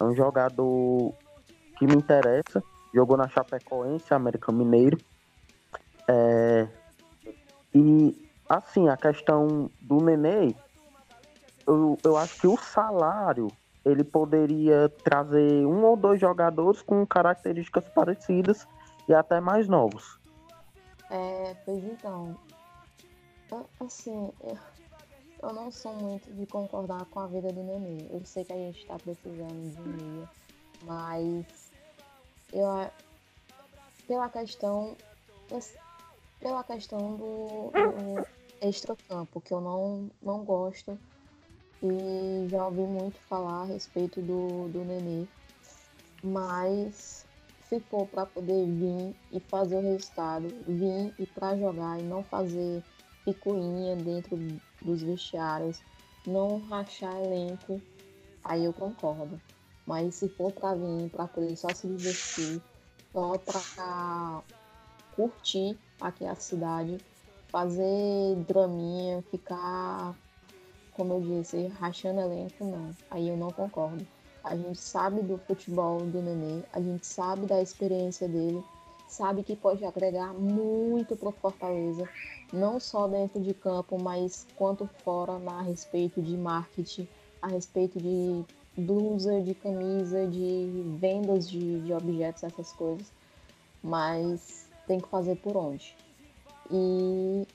É 0.00 0.04
um 0.04 0.14
jogador 0.14 1.14
que 1.82 1.86
me 1.86 1.96
interessa. 1.96 2.62
Jogou 2.94 3.16
na 3.16 3.28
Chapecoense, 3.28 4.14
América 4.14 4.52
Mineiro. 4.52 4.98
É, 6.06 6.68
e, 7.74 8.30
assim, 8.48 8.88
a 8.88 8.96
questão 8.96 9.68
do 9.80 9.96
Nenê, 9.96 10.54
eu, 11.66 11.98
eu 12.04 12.16
acho 12.16 12.40
que 12.40 12.46
o 12.46 12.56
salário 12.56 13.48
ele 13.84 14.04
poderia 14.04 14.88
trazer 15.02 15.66
um 15.66 15.82
ou 15.84 15.96
dois 15.96 16.20
jogadores 16.20 16.82
com 16.82 17.04
características 17.04 17.88
parecidas 17.88 18.66
e 19.08 19.14
até 19.14 19.40
mais 19.40 19.66
novos. 19.66 20.20
É, 21.10 21.56
pois 21.64 21.82
então, 21.82 22.36
assim, 23.80 24.30
eu, 24.44 24.58
eu 25.42 25.52
não 25.52 25.70
sou 25.72 25.92
muito 25.94 26.32
de 26.32 26.46
concordar 26.46 27.04
com 27.06 27.18
a 27.18 27.26
vida 27.26 27.48
do 27.48 27.62
Nenê. 27.64 28.06
Eu 28.10 28.24
sei 28.24 28.44
que 28.44 28.52
a 28.52 28.56
gente 28.56 28.78
está 28.78 28.96
precisando 28.96 29.70
de 29.74 29.80
um 29.80 30.26
mas 30.84 31.61
pela 34.06 34.28
questão, 34.28 34.96
pela 36.38 36.62
questão 36.64 37.16
do, 37.16 37.70
do 37.70 38.26
extra-campo, 38.60 39.40
que 39.40 39.52
eu 39.52 39.60
não, 39.60 40.10
não 40.22 40.44
gosto 40.44 40.98
e 41.82 42.48
já 42.48 42.64
ouvi 42.66 42.82
muito 42.82 43.18
falar 43.28 43.62
a 43.62 43.64
respeito 43.64 44.20
do, 44.22 44.68
do 44.68 44.84
Nenê, 44.84 45.26
mas 46.22 47.26
se 47.68 47.80
for 47.80 48.06
para 48.06 48.26
poder 48.26 48.66
vir 48.66 49.14
e 49.32 49.40
fazer 49.40 49.76
o 49.76 49.80
resultado, 49.80 50.46
vir 50.68 51.12
e 51.18 51.26
para 51.26 51.56
jogar 51.56 51.98
e 51.98 52.02
não 52.02 52.22
fazer 52.22 52.82
picuinha 53.24 53.96
dentro 53.96 54.36
dos 54.80 55.02
vestiários, 55.02 55.80
não 56.26 56.60
rachar 56.68 57.16
elenco, 57.16 57.80
aí 58.44 58.64
eu 58.64 58.72
concordo. 58.72 59.40
Mas 59.86 60.14
se 60.14 60.28
for 60.28 60.52
para 60.52 60.74
vir, 60.74 61.10
para 61.10 61.26
poder 61.26 61.56
só 61.56 61.68
se 61.74 61.88
divertir, 61.88 62.62
só 63.12 63.36
para 63.38 64.42
curtir 65.14 65.76
aqui 66.00 66.24
a 66.24 66.34
cidade, 66.34 66.98
fazer 67.48 68.36
draminha, 68.48 69.22
ficar, 69.30 70.14
como 70.92 71.14
eu 71.14 71.20
disse, 71.20 71.66
rachando 71.78 72.20
elenco, 72.20 72.64
não. 72.64 72.90
Aí 73.10 73.28
eu 73.28 73.36
não 73.36 73.50
concordo. 73.50 74.06
A 74.42 74.56
gente 74.56 74.78
sabe 74.78 75.22
do 75.22 75.38
futebol 75.38 76.00
do 76.00 76.20
Nenê, 76.20 76.62
a 76.72 76.80
gente 76.80 77.06
sabe 77.06 77.46
da 77.46 77.62
experiência 77.62 78.26
dele, 78.26 78.62
sabe 79.08 79.44
que 79.44 79.54
pode 79.54 79.84
agregar 79.84 80.32
muito 80.34 81.14
para 81.14 81.28
o 81.28 81.32
Fortaleza, 81.32 82.08
não 82.52 82.80
só 82.80 83.06
dentro 83.06 83.40
de 83.40 83.54
campo, 83.54 84.02
mas 84.02 84.46
quanto 84.56 84.88
fora 85.04 85.34
a 85.46 85.62
respeito 85.62 86.20
de 86.20 86.36
marketing, 86.36 87.06
a 87.40 87.46
respeito 87.46 88.00
de 88.00 88.44
blusa, 88.76 89.40
de 89.40 89.54
camisa, 89.54 90.26
de 90.26 90.84
vendas 90.98 91.48
de, 91.48 91.80
de 91.80 91.92
objetos, 91.92 92.42
essas 92.42 92.72
coisas. 92.72 93.12
Mas 93.82 94.68
tem 94.86 95.00
que 95.00 95.08
fazer 95.08 95.36
por 95.36 95.56
onde. 95.56 95.96
E 96.70 97.46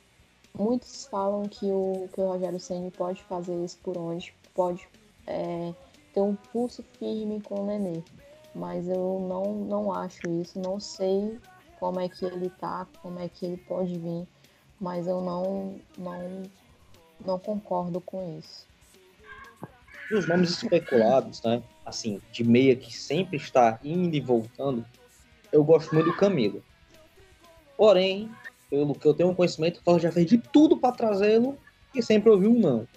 muitos 0.58 1.06
falam 1.06 1.48
que 1.48 1.66
o, 1.66 2.10
que 2.14 2.22
o 2.22 2.28
Rogério 2.28 2.60
Senna 2.60 2.92
pode 2.92 3.24
fazer 3.24 3.56
isso 3.64 3.78
por 3.84 3.98
onde, 3.98 4.34
pode 4.54 4.88
é, 5.26 5.74
ter 6.14 6.22
um 6.22 6.36
pulso 6.36 6.84
firme 7.00 7.42
com 7.42 7.62
o 7.62 7.66
Nenê. 7.66 8.04
Mas 8.54 8.88
eu 8.88 9.26
não, 9.28 9.54
não 9.54 9.94
acho 9.94 10.28
isso, 10.42 10.60
não 10.60 10.80
sei 10.80 11.40
como 11.80 12.00
é 12.00 12.10
que 12.10 12.26
ele 12.26 12.50
tá, 12.50 12.88
como 13.02 13.20
é 13.20 13.30
que 13.30 13.46
ele 13.46 13.58
pode 13.58 13.98
vir, 14.00 14.28
mas 14.80 15.08
eu 15.08 15.22
não, 15.22 15.76
não, 15.98 16.44
não 17.24 17.38
concordo 17.40 18.02
com 18.02 18.38
isso. 18.40 18.68
Os 20.12 20.28
nomes 20.28 20.52
especulados, 20.52 21.42
né? 21.44 21.62
Assim, 21.86 22.22
de 22.32 22.44
meia 22.44 22.76
que 22.76 22.96
sempre 22.96 23.38
está 23.38 23.80
indo 23.84 24.16
e 24.16 24.22
voltando, 24.22 24.86
eu 25.52 25.64
gosto 25.64 25.94
muito 25.94 26.12
do 26.12 26.16
Camilo. 26.16 26.64
Porém, 27.76 28.30
pelo 28.70 28.96
que 28.96 29.06
eu 29.06 29.14
tenho 29.14 29.36
conhecimento, 29.36 29.80
o 29.80 29.84
Flamengo 29.84 30.04
já 30.04 30.12
fez 30.12 30.26
de 30.26 30.38
tudo 30.38 30.78
para 30.78 30.96
trazê-lo 30.96 31.58
e 31.94 32.02
sempre 32.02 32.30
ouviu 32.30 32.52
um 32.52 32.60
não. 32.60 32.88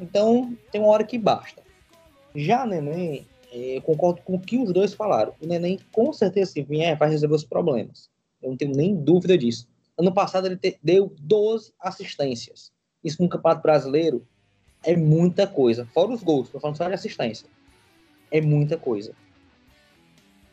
Então, 0.00 0.56
tem 0.70 0.80
uma 0.80 0.90
hora 0.90 1.04
que 1.04 1.18
basta. 1.18 1.62
Já 2.34 2.66
Neném, 2.66 3.26
é, 3.50 3.78
eu 3.78 3.82
concordo 3.82 4.20
com 4.22 4.34
o 4.34 4.40
que 4.40 4.58
os 4.58 4.72
dois 4.72 4.92
falaram. 4.92 5.34
O 5.40 5.46
Neném, 5.46 5.78
com 5.92 6.12
certeza, 6.12 6.52
se 6.52 6.62
vier, 6.62 6.96
vai 6.96 7.08
resolver 7.08 7.34
os 7.34 7.44
problemas. 7.44 8.10
Eu 8.42 8.50
não 8.50 8.56
tenho 8.56 8.72
nem 8.74 8.94
dúvida 8.94 9.38
disso. 9.38 9.66
Ano 9.98 10.12
passado, 10.12 10.46
ele 10.46 10.78
deu 10.82 11.14
12 11.18 11.72
assistências. 11.80 12.70
Isso 13.02 13.22
no 13.22 13.28
Campeonato 13.28 13.62
Brasileiro 13.62 14.26
é 14.86 14.96
muita 14.96 15.46
coisa. 15.46 15.86
Fora 15.92 16.12
os 16.12 16.22
gols, 16.22 16.46
estou 16.46 16.60
falando 16.60 16.76
só 16.76 16.86
de 16.86 16.94
assistência. 16.94 17.48
É 18.30 18.40
muita 18.40 18.78
coisa. 18.78 19.12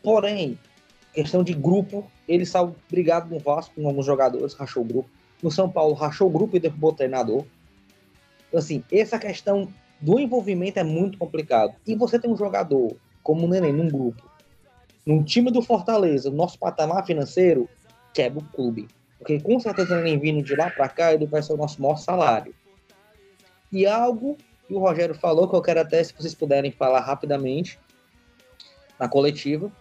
Porém, 0.02 0.58
questão 1.13 1.43
de 1.43 1.54
grupo, 1.54 2.10
ele 2.28 2.46
saiu 2.46 2.76
brigado 2.89 3.30
no 3.34 3.39
Vasco 3.39 3.76
com 3.76 3.88
alguns 3.88 4.06
jogadores, 4.06 4.56
rachou 4.56 4.84
o 4.84 4.86
grupo. 4.86 5.10
No 5.41 5.52
São 5.52 5.69
Paulo, 5.69 5.93
rachou 5.93 6.28
o 6.28 6.32
grupo 6.32 6.58
e 6.58 6.60
derrubou 6.60 6.89
o 6.89 6.96
treinador. 6.96 7.46
Então, 8.48 8.60
assim, 8.60 8.84
essa 8.91 9.19
questão 9.19 9.72
do 10.02 10.19
envolvimento 10.19 10.80
é 10.80 10.84
muito 10.84 11.17
complicado. 11.17 11.76
E 11.86 11.96
você 11.96 12.17
tem 12.17 12.32
um 12.32 12.36
jogador 12.36 12.98
como 13.22 13.46
o 13.46 13.50
Neném 13.50 13.72
num 13.72 13.88
grupo, 13.88 14.30
num 15.06 15.24
time 15.24 15.52
do 15.52 15.62
Fortaleza, 15.62 16.30
nosso 16.32 16.58
patamar 16.58 17.06
financeiro, 17.06 17.69
quebra 18.13 18.39
o 18.39 18.43
clube. 18.43 18.88
Porque 19.19 19.39
com 19.39 19.60
certeza 19.60 19.93
o 19.93 19.98
Neném 19.98 20.17
vindo 20.17 20.41
de 20.41 20.56
lá 20.56 20.69
para 20.72 20.89
cá, 20.89 21.13
ele 21.13 21.26
vai 21.28 21.41
ser 21.43 21.54
o 21.54 21.58
nosso 21.58 21.82
maior 21.82 21.98
salário. 21.98 22.54
E 23.74 23.88
algo 23.88 24.38
que 24.68 24.74
o 24.76 24.80
Rogério 24.80 25.16
falou, 25.16 25.50
que 25.50 25.56
eu 25.56 25.62
quero 25.62 25.82
até, 25.82 26.04
se 26.04 26.14
vocês 26.14 26.36
puderem 26.36 26.72
falar 26.72 27.00
rapidamente, 27.00 27.80
na 29.00 29.10
coletiva, 29.10 29.72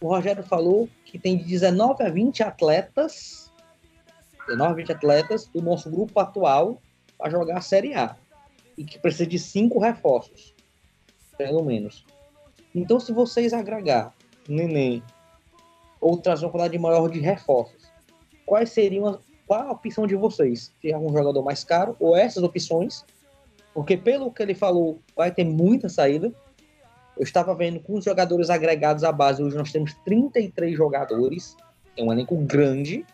o 0.00 0.06
Rogério 0.06 0.44
falou 0.44 0.88
que 1.04 1.18
tem 1.18 1.36
de 1.36 1.42
19 1.42 2.04
a 2.04 2.08
20 2.08 2.40
atletas, 2.44 3.50
19 4.46 4.70
a 4.70 4.74
20 4.74 4.92
atletas 4.92 5.46
do 5.46 5.60
nosso 5.60 5.90
grupo 5.90 6.20
atual 6.20 6.80
para 7.18 7.30
jogar 7.30 7.58
a 7.58 7.60
Série 7.60 7.94
A 7.94 8.16
e 8.78 8.84
que 8.84 8.96
precisa 8.96 9.26
de 9.26 9.40
cinco 9.40 9.80
reforços, 9.80 10.54
pelo 11.36 11.64
menos. 11.64 12.06
Então, 12.72 13.00
se 13.00 13.12
vocês 13.12 13.52
agregar 13.52 14.14
Neném 14.48 15.02
ou 16.00 16.16
trazer 16.16 16.44
uma 16.44 16.52
quantidade 16.52 16.78
maior 16.78 17.08
de 17.10 17.18
reforços, 17.18 17.90
quais 18.46 18.70
seriam 18.70 19.18
qual 19.48 19.68
a 19.68 19.72
opção 19.72 20.06
de 20.06 20.14
vocês? 20.14 20.72
Se 20.80 20.92
é 20.92 20.96
um 20.96 21.12
jogador 21.12 21.42
mais 21.42 21.64
caro 21.64 21.96
ou 21.98 22.16
essas 22.16 22.44
opções? 22.44 23.04
Porque 23.74 23.96
pelo 23.96 24.30
que 24.30 24.42
ele 24.42 24.54
falou, 24.54 25.00
vai 25.16 25.30
ter 25.30 25.44
muita 25.44 25.88
saída. 25.88 26.32
Eu 27.16 27.22
estava 27.22 27.54
vendo 27.54 27.80
com 27.80 27.94
os 27.94 28.04
jogadores 28.04 28.50
agregados 28.50 29.04
à 29.04 29.12
base, 29.12 29.42
hoje 29.42 29.56
nós 29.56 29.70
temos 29.70 29.94
33 30.04 30.76
jogadores, 30.76 31.56
é 31.96 32.02
um 32.02 32.10
elenco 32.10 32.36
grande, 32.36 33.04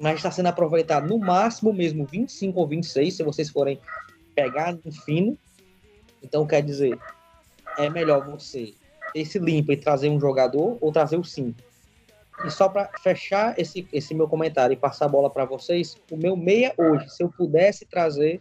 mas 0.00 0.16
está 0.16 0.30
sendo 0.30 0.46
aproveitado 0.46 1.06
no 1.06 1.18
máximo 1.18 1.72
mesmo 1.72 2.06
25 2.06 2.58
ou 2.58 2.66
26, 2.66 3.14
se 3.14 3.22
vocês 3.22 3.50
forem 3.50 3.78
pegar 4.34 4.76
no 4.84 4.90
fino. 4.90 5.36
Então, 6.22 6.46
quer 6.46 6.62
dizer, 6.62 6.98
é 7.78 7.90
melhor 7.90 8.26
você 8.26 8.72
ter 9.12 9.38
limpo 9.38 9.72
e 9.72 9.76
trazer 9.76 10.08
um 10.08 10.18
jogador 10.18 10.78
ou 10.80 10.90
trazer 10.90 11.18
o 11.18 11.24
sim. 11.24 11.54
E 12.44 12.50
só 12.50 12.68
para 12.68 12.90
fechar 13.02 13.58
esse, 13.58 13.86
esse 13.92 14.14
meu 14.14 14.26
comentário 14.26 14.72
e 14.72 14.76
passar 14.76 15.04
a 15.04 15.08
bola 15.08 15.30
para 15.30 15.44
vocês, 15.44 15.96
o 16.10 16.16
meu 16.16 16.36
meia 16.36 16.72
hoje, 16.76 17.08
se 17.10 17.22
eu 17.22 17.28
pudesse 17.28 17.84
trazer, 17.84 18.40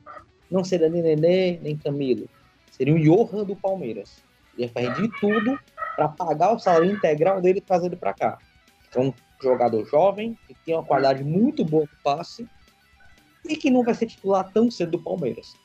não 0.51 0.63
seria 0.63 0.89
nem 0.89 1.01
Nenê, 1.01 1.57
nem 1.61 1.77
Camilo. 1.77 2.27
Seria 2.71 2.93
o 2.93 2.99
Johan 2.99 3.43
do 3.45 3.55
Palmeiras. 3.55 4.17
Ia 4.57 4.67
fazer 4.69 4.93
de 4.93 5.07
tudo 5.19 5.57
para 5.95 6.09
pagar 6.09 6.53
o 6.53 6.59
salário 6.59 6.91
integral 6.91 7.41
dele 7.41 7.59
e 7.59 7.61
trazer 7.61 7.87
ele 7.87 7.95
para 7.95 8.13
cá. 8.13 8.37
É 8.93 8.99
um 8.99 9.13
jogador 9.41 9.85
jovem, 9.85 10.37
que 10.47 10.55
tem 10.65 10.75
uma 10.75 10.83
qualidade 10.83 11.23
muito 11.23 11.63
boa 11.63 11.83
no 11.83 12.03
passe 12.03 12.47
e 13.47 13.55
que 13.55 13.69
não 13.69 13.83
vai 13.83 13.93
ser 13.93 14.07
titular 14.07 14.51
tão 14.51 14.69
cedo 14.69 14.91
do 14.91 14.99
Palmeiras. 14.99 15.55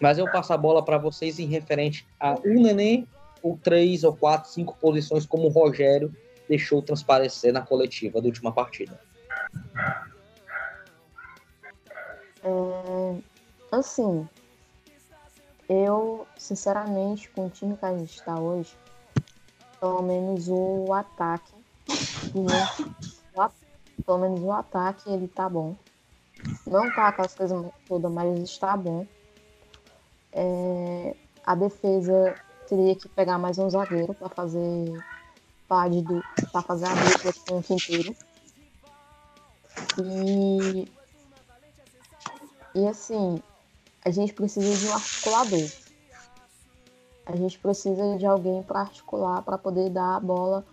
Mas 0.00 0.18
eu 0.18 0.30
passo 0.30 0.52
a 0.52 0.56
bola 0.56 0.84
para 0.84 0.98
vocês 0.98 1.38
em 1.38 1.46
referente 1.46 2.06
a 2.18 2.34
um 2.44 2.62
neném 2.62 3.06
ou 3.42 3.58
três 3.62 4.04
ou 4.04 4.14
quatro, 4.14 4.50
cinco 4.50 4.76
posições, 4.78 5.26
como 5.26 5.46
o 5.46 5.50
Rogério 5.50 6.14
deixou 6.48 6.82
transparecer 6.82 7.52
na 7.52 7.62
coletiva 7.62 8.20
da 8.20 8.26
última 8.26 8.52
partida. 8.52 9.00
É, 12.42 13.14
assim, 13.70 14.28
eu, 15.68 16.26
sinceramente, 16.36 17.28
com 17.30 17.46
o 17.46 17.50
time 17.50 17.76
que 17.76 17.84
a 17.84 17.96
gente 17.96 18.14
está 18.14 18.38
hoje, 18.38 18.76
pelo 19.78 20.02
menos 20.02 20.48
o 20.48 20.92
ataque, 20.92 21.54
pelo 24.04 24.18
menos 24.18 24.40
o 24.40 24.52
ataque, 24.52 25.10
ele 25.10 25.28
tá 25.28 25.48
bom. 25.48 25.76
Não 26.66 26.92
tá 26.94 27.12
com 27.12 27.22
as 27.22 27.34
coisas 27.34 27.66
todas, 27.86 28.10
mas 28.10 28.38
está 28.40 28.76
bom. 28.76 29.06
É, 30.32 31.14
a 31.44 31.54
defesa 31.54 32.34
teria 32.68 32.94
que 32.94 33.08
pegar 33.08 33.38
mais 33.38 33.58
um 33.58 33.68
zagueiro 33.68 34.14
para 34.14 34.28
fazer 34.28 35.04
para 35.68 36.62
fazer 36.62 36.86
a 36.86 36.94
dupla 36.94 37.32
com 37.48 37.58
o 37.58 37.62
Quinteiro. 37.62 38.16
E, 40.02 40.88
e 42.74 42.88
assim, 42.88 43.40
a 44.04 44.10
gente 44.10 44.32
precisa 44.32 44.74
de 44.74 44.86
um 44.86 44.94
articulador. 44.94 45.70
A 47.26 47.36
gente 47.36 47.58
precisa 47.58 48.16
de 48.16 48.26
alguém 48.26 48.62
para 48.62 48.80
articular, 48.80 49.42
para 49.42 49.56
poder 49.58 49.90
dar 49.90 50.16
a 50.16 50.20
bola 50.20 50.64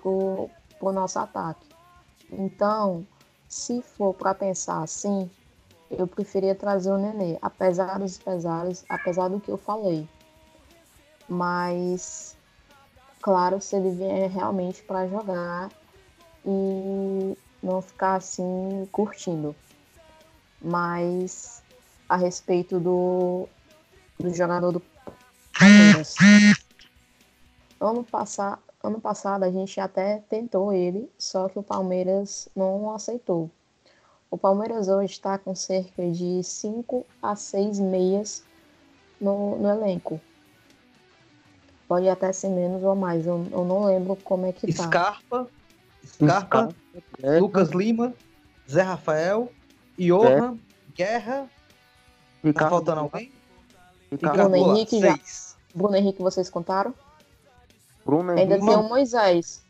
pro, 0.00 0.48
pro 0.78 0.92
nosso 0.92 1.18
ataque. 1.18 1.66
Então, 2.30 3.06
se 3.48 3.82
for 3.82 4.14
para 4.14 4.34
pensar 4.34 4.82
assim, 4.82 5.30
eu 5.90 6.06
preferia 6.06 6.54
trazer 6.54 6.90
o 6.90 6.98
Nenê, 6.98 7.38
apesar 7.40 7.98
dos 7.98 8.18
pesares, 8.18 8.84
apesar 8.88 9.28
do 9.28 9.40
que 9.40 9.50
eu 9.50 9.56
falei. 9.56 10.08
Mas, 11.28 12.36
claro, 13.22 13.60
se 13.60 13.76
ele 13.76 13.90
vier 13.90 14.30
realmente 14.30 14.82
para 14.82 15.08
jogar 15.08 15.70
e 16.44 17.36
não 17.62 17.80
ficar 17.80 18.16
assim 18.16 18.86
curtindo. 18.92 19.56
Mas 20.60 21.63
a 22.08 22.16
respeito 22.16 22.78
do, 22.78 23.48
do 24.18 24.32
jogador 24.32 24.72
do 24.72 24.82
Palmeiras. 25.58 26.14
Ano, 27.80 28.02
passa, 28.02 28.58
ano 28.82 28.98
passado 28.98 29.42
a 29.42 29.50
gente 29.50 29.78
até 29.78 30.22
tentou 30.30 30.72
ele, 30.72 31.10
só 31.18 31.50
que 31.50 31.58
o 31.58 31.62
Palmeiras 31.62 32.48
não 32.56 32.94
aceitou. 32.94 33.50
O 34.30 34.38
Palmeiras 34.38 34.88
hoje 34.88 35.12
está 35.12 35.36
com 35.36 35.54
cerca 35.54 36.10
de 36.10 36.42
5 36.42 37.04
a 37.22 37.36
6 37.36 37.80
meias 37.80 38.42
no, 39.20 39.58
no 39.58 39.68
elenco. 39.68 40.18
Pode 41.86 42.08
até 42.08 42.32
ser 42.32 42.48
menos 42.48 42.82
ou 42.82 42.96
mais, 42.96 43.26
eu, 43.26 43.46
eu 43.52 43.64
não 43.64 43.84
lembro 43.84 44.16
como 44.16 44.46
é 44.46 44.52
que 44.52 44.72
tá. 44.72 44.84
Scarpa, 44.84 45.46
Scarpa, 46.06 46.68
Scarpa 46.68 47.38
Lucas 47.38 47.68
Lima, 47.70 48.14
Zé 48.70 48.82
Rafael, 48.82 49.52
Johan, 49.98 50.54
é. 50.54 50.94
Guerra. 50.94 51.50
Tá 52.52 52.68
faltando 52.68 53.00
alguém? 53.00 53.32
Bruno 54.10 54.56
Henrique 54.56 55.00
já. 55.00 55.18
Bruno 55.74 55.96
Henrique, 55.96 56.22
vocês 56.22 56.50
contaram? 56.50 56.94
Bruno 58.04 58.32
Ainda 58.32 58.58
tem 58.58 58.76
o 58.76 58.82
Moisés. 58.88 59.62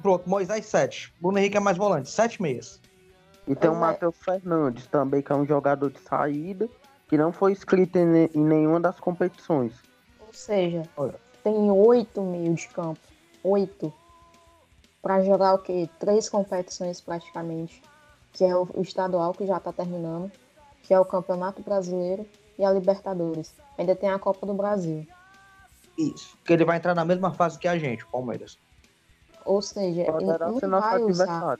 Pronto, 0.00 0.28
Moisés 0.28 0.66
7. 0.66 1.12
Bruno 1.20 1.38
Henrique 1.38 1.56
é 1.56 1.60
mais 1.60 1.76
volante, 1.76 2.10
7 2.10 2.40
meias. 2.40 2.80
E 3.46 3.54
tem 3.54 3.70
o 3.70 3.74
é. 3.74 3.78
Matheus 3.78 4.14
Fernandes 4.18 4.86
também, 4.86 5.22
que 5.22 5.32
é 5.32 5.34
um 5.34 5.46
jogador 5.46 5.90
de 5.90 5.98
saída, 6.00 6.68
que 7.08 7.16
não 7.16 7.32
foi 7.32 7.52
inscrito 7.52 7.98
em, 7.98 8.26
em 8.34 8.44
nenhuma 8.44 8.78
das 8.78 9.00
competições. 9.00 9.72
Ou 10.20 10.32
seja, 10.32 10.82
Olha. 10.96 11.14
tem 11.42 11.70
oito 11.70 12.22
meio 12.22 12.54
de 12.54 12.68
campo. 12.68 13.00
Oito. 13.42 13.92
Para 15.02 15.24
jogar 15.24 15.54
o 15.54 15.58
quê? 15.58 15.88
Três 15.98 16.28
competições 16.28 17.00
praticamente. 17.00 17.82
Que 18.32 18.44
é 18.44 18.54
o, 18.54 18.68
o 18.74 18.82
estadual, 18.82 19.32
que 19.32 19.46
já 19.46 19.56
está 19.56 19.72
terminando. 19.72 20.30
Que 20.88 20.94
é 20.94 20.98
o 20.98 21.04
Campeonato 21.04 21.62
Brasileiro 21.62 22.26
e 22.58 22.64
a 22.64 22.72
Libertadores. 22.72 23.54
Ainda 23.76 23.94
tem 23.94 24.08
a 24.08 24.18
Copa 24.18 24.44
do 24.44 24.54
Brasil. 24.54 25.06
Isso. 25.96 26.36
Porque 26.38 26.54
ele 26.54 26.64
vai 26.64 26.78
entrar 26.78 26.94
na 26.94 27.04
mesma 27.04 27.32
fase 27.32 27.58
que 27.58 27.68
a 27.68 27.78
gente, 27.78 28.02
o 28.02 28.08
Palmeiras. 28.08 28.58
Ou 29.44 29.62
seja, 29.62 30.02
ele 30.02 30.66
não 30.66 30.80
vai 30.80 31.00
usar 31.00 31.58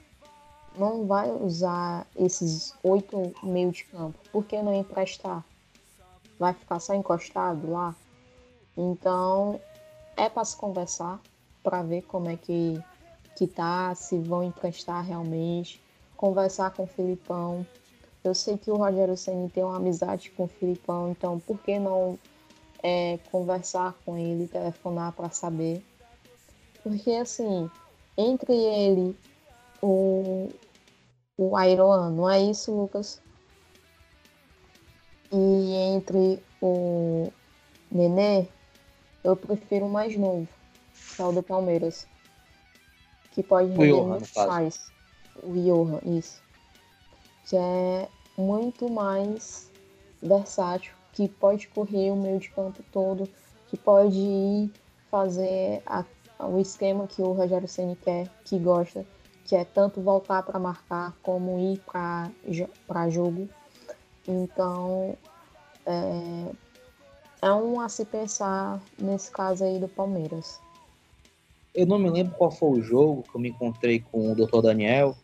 não 0.77 1.05
vai 1.05 1.29
usar 1.31 2.07
esses 2.15 2.73
oito 2.83 3.33
meio 3.43 3.71
de 3.71 3.83
campo. 3.85 4.17
Por 4.31 4.45
que 4.45 4.61
não 4.61 4.73
emprestar? 4.73 5.43
Vai 6.39 6.53
ficar 6.53 6.79
só 6.79 6.93
encostado 6.93 7.69
lá? 7.69 7.93
Então, 8.77 9.59
é 10.15 10.29
para 10.29 10.45
se 10.45 10.55
conversar, 10.55 11.19
para 11.61 11.81
ver 11.81 12.03
como 12.03 12.29
é 12.29 12.37
que, 12.37 12.81
que 13.35 13.45
tá, 13.45 13.93
se 13.93 14.17
vão 14.19 14.43
emprestar 14.43 15.03
realmente. 15.03 15.81
Conversar 16.15 16.71
com 16.71 16.83
o 16.83 16.87
Filipão. 16.87 17.65
Eu 18.29 18.35
sei 18.35 18.59
que 18.59 18.69
o 18.69 18.75
Rogério 18.75 19.17
Senna 19.17 19.49
tem 19.49 19.63
uma 19.63 19.77
amizade 19.77 20.29
com 20.29 20.43
o 20.43 20.47
Filipão, 20.47 21.09
então 21.09 21.39
por 21.39 21.57
que 21.57 21.79
não 21.79 22.19
é, 22.83 23.17
conversar 23.31 23.95
com 24.05 24.15
ele, 24.15 24.47
telefonar 24.47 25.13
para 25.13 25.31
saber? 25.31 25.83
Porque 26.83 27.09
assim, 27.09 27.67
entre 28.15 28.53
ele 28.53 29.17
o, 29.81 30.47
o 31.35 31.59
Iroan, 31.59 32.11
não 32.11 32.29
é 32.29 32.39
isso, 32.39 32.71
Lucas? 32.71 33.19
E 35.31 35.73
entre 35.95 36.39
o 36.61 37.33
Nenê, 37.91 38.47
eu 39.23 39.35
prefiro 39.35 39.87
o 39.87 39.89
mais 39.89 40.15
novo, 40.15 40.47
que 41.15 41.19
é 41.19 41.25
o 41.25 41.31
do 41.31 41.41
Palmeiras. 41.41 42.07
Que 43.31 43.41
pode 43.41 43.69
render 43.71 44.03
muito 44.03 44.29
mais. 44.35 44.91
O 45.41 45.53
Johan, 45.53 45.99
isso. 46.05 46.43
Que 47.47 47.55
é 47.55 48.07
muito 48.39 48.89
mais 48.89 49.69
versátil, 50.21 50.93
que 51.13 51.27
pode 51.27 51.67
correr 51.67 52.11
o 52.11 52.15
meio 52.15 52.39
de 52.39 52.49
campo 52.49 52.83
todo, 52.91 53.29
que 53.67 53.77
pode 53.77 54.17
ir 54.17 54.71
fazer 55.09 55.81
a 55.85 56.03
o 56.47 56.57
esquema 56.59 57.05
que 57.05 57.21
o 57.21 57.33
Rogério 57.33 57.67
Ceni 57.67 57.97
quer, 57.97 58.29
que 58.45 58.57
gosta, 58.57 59.05
que 59.45 59.55
é 59.55 59.65
tanto 59.65 60.01
voltar 60.01 60.43
para 60.43 60.57
marcar 60.57 61.13
como 61.21 61.59
ir 61.59 61.81
para 62.87 63.09
jogo. 63.09 63.49
Então, 64.27 65.17
é, 65.85 66.51
é 67.41 67.51
um 67.51 67.81
a 67.81 67.89
se 67.89 68.05
pensar 68.05 68.79
nesse 68.97 69.31
caso 69.31 69.63
aí 69.63 69.79
do 69.79 69.87
Palmeiras. 69.87 70.59
Eu 71.75 71.85
não 71.85 71.99
me 71.99 72.09
lembro 72.09 72.35
qual 72.35 72.51
foi 72.51 72.79
o 72.79 72.81
jogo 72.81 73.23
que 73.23 73.35
eu 73.35 73.41
me 73.41 73.49
encontrei 73.49 73.99
com 73.99 74.31
o 74.31 74.35
Dr. 74.35 74.61
Daniel 74.61 75.15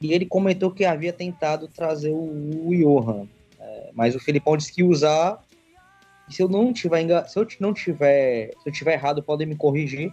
e 0.00 0.12
ele 0.12 0.26
comentou 0.26 0.70
que 0.70 0.84
havia 0.84 1.12
tentado 1.12 1.68
trazer 1.68 2.10
o, 2.10 2.68
o 2.68 2.74
Johan, 2.74 3.26
é, 3.58 3.90
mas 3.94 4.14
o 4.14 4.20
Felipão 4.20 4.56
disse 4.56 4.72
que 4.72 4.82
usar. 4.82 5.42
Se 6.28 6.42
eu 6.42 6.48
não 6.48 6.72
tiver 6.72 7.26
se 7.28 7.38
eu 7.38 7.46
não 7.60 7.72
tiver, 7.72 8.50
se 8.62 8.68
eu 8.68 8.72
tiver 8.72 8.94
errado, 8.94 9.22
podem 9.22 9.46
me 9.46 9.54
corrigir 9.54 10.12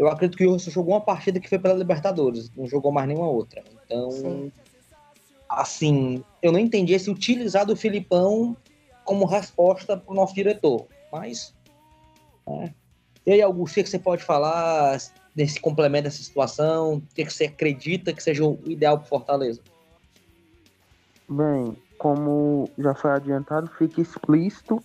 eu 0.00 0.08
acredito 0.08 0.38
que 0.38 0.46
o 0.46 0.52
Wilson 0.52 0.70
jogou 0.70 0.94
uma 0.94 1.00
partida 1.02 1.38
que 1.38 1.46
foi 1.46 1.58
pela 1.58 1.74
Libertadores, 1.74 2.50
não 2.56 2.66
jogou 2.66 2.90
mais 2.90 3.06
nenhuma 3.06 3.28
outra. 3.28 3.62
Então, 3.84 4.10
Sim. 4.10 4.52
assim, 5.46 6.24
eu 6.40 6.50
não 6.50 6.58
entendi 6.58 6.94
esse 6.94 7.10
utilizar 7.10 7.66
do 7.66 7.76
Filipão 7.76 8.56
como 9.04 9.26
resposta 9.26 9.98
para 9.98 10.10
o 10.10 10.14
nosso 10.14 10.34
diretor. 10.34 10.86
Mas, 11.12 11.54
é. 12.48 12.72
e 13.26 13.32
aí, 13.32 13.42
Augusto, 13.42 13.78
o 13.78 13.84
que 13.84 13.90
você 13.90 13.98
pode 13.98 14.22
falar 14.22 14.98
nesse 15.34 15.60
complemento 15.60 16.04
dessa 16.04 16.22
situação? 16.22 16.94
O 16.94 17.02
que 17.14 17.24
você 17.24 17.44
acredita 17.44 18.12
que 18.12 18.22
seja 18.22 18.44
o 18.44 18.58
ideal 18.66 18.98
para 18.98 19.06
Fortaleza? 19.06 19.60
Bem, 21.28 21.76
como 21.98 22.68
já 22.78 22.94
foi 22.94 23.12
adiantado, 23.12 23.70
fica 23.78 24.00
explícito 24.00 24.82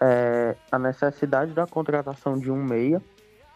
é, 0.00 0.56
a 0.70 0.78
necessidade 0.78 1.52
da 1.52 1.66
contratação 1.66 2.38
de 2.38 2.50
um 2.50 2.62
meia 2.62 3.02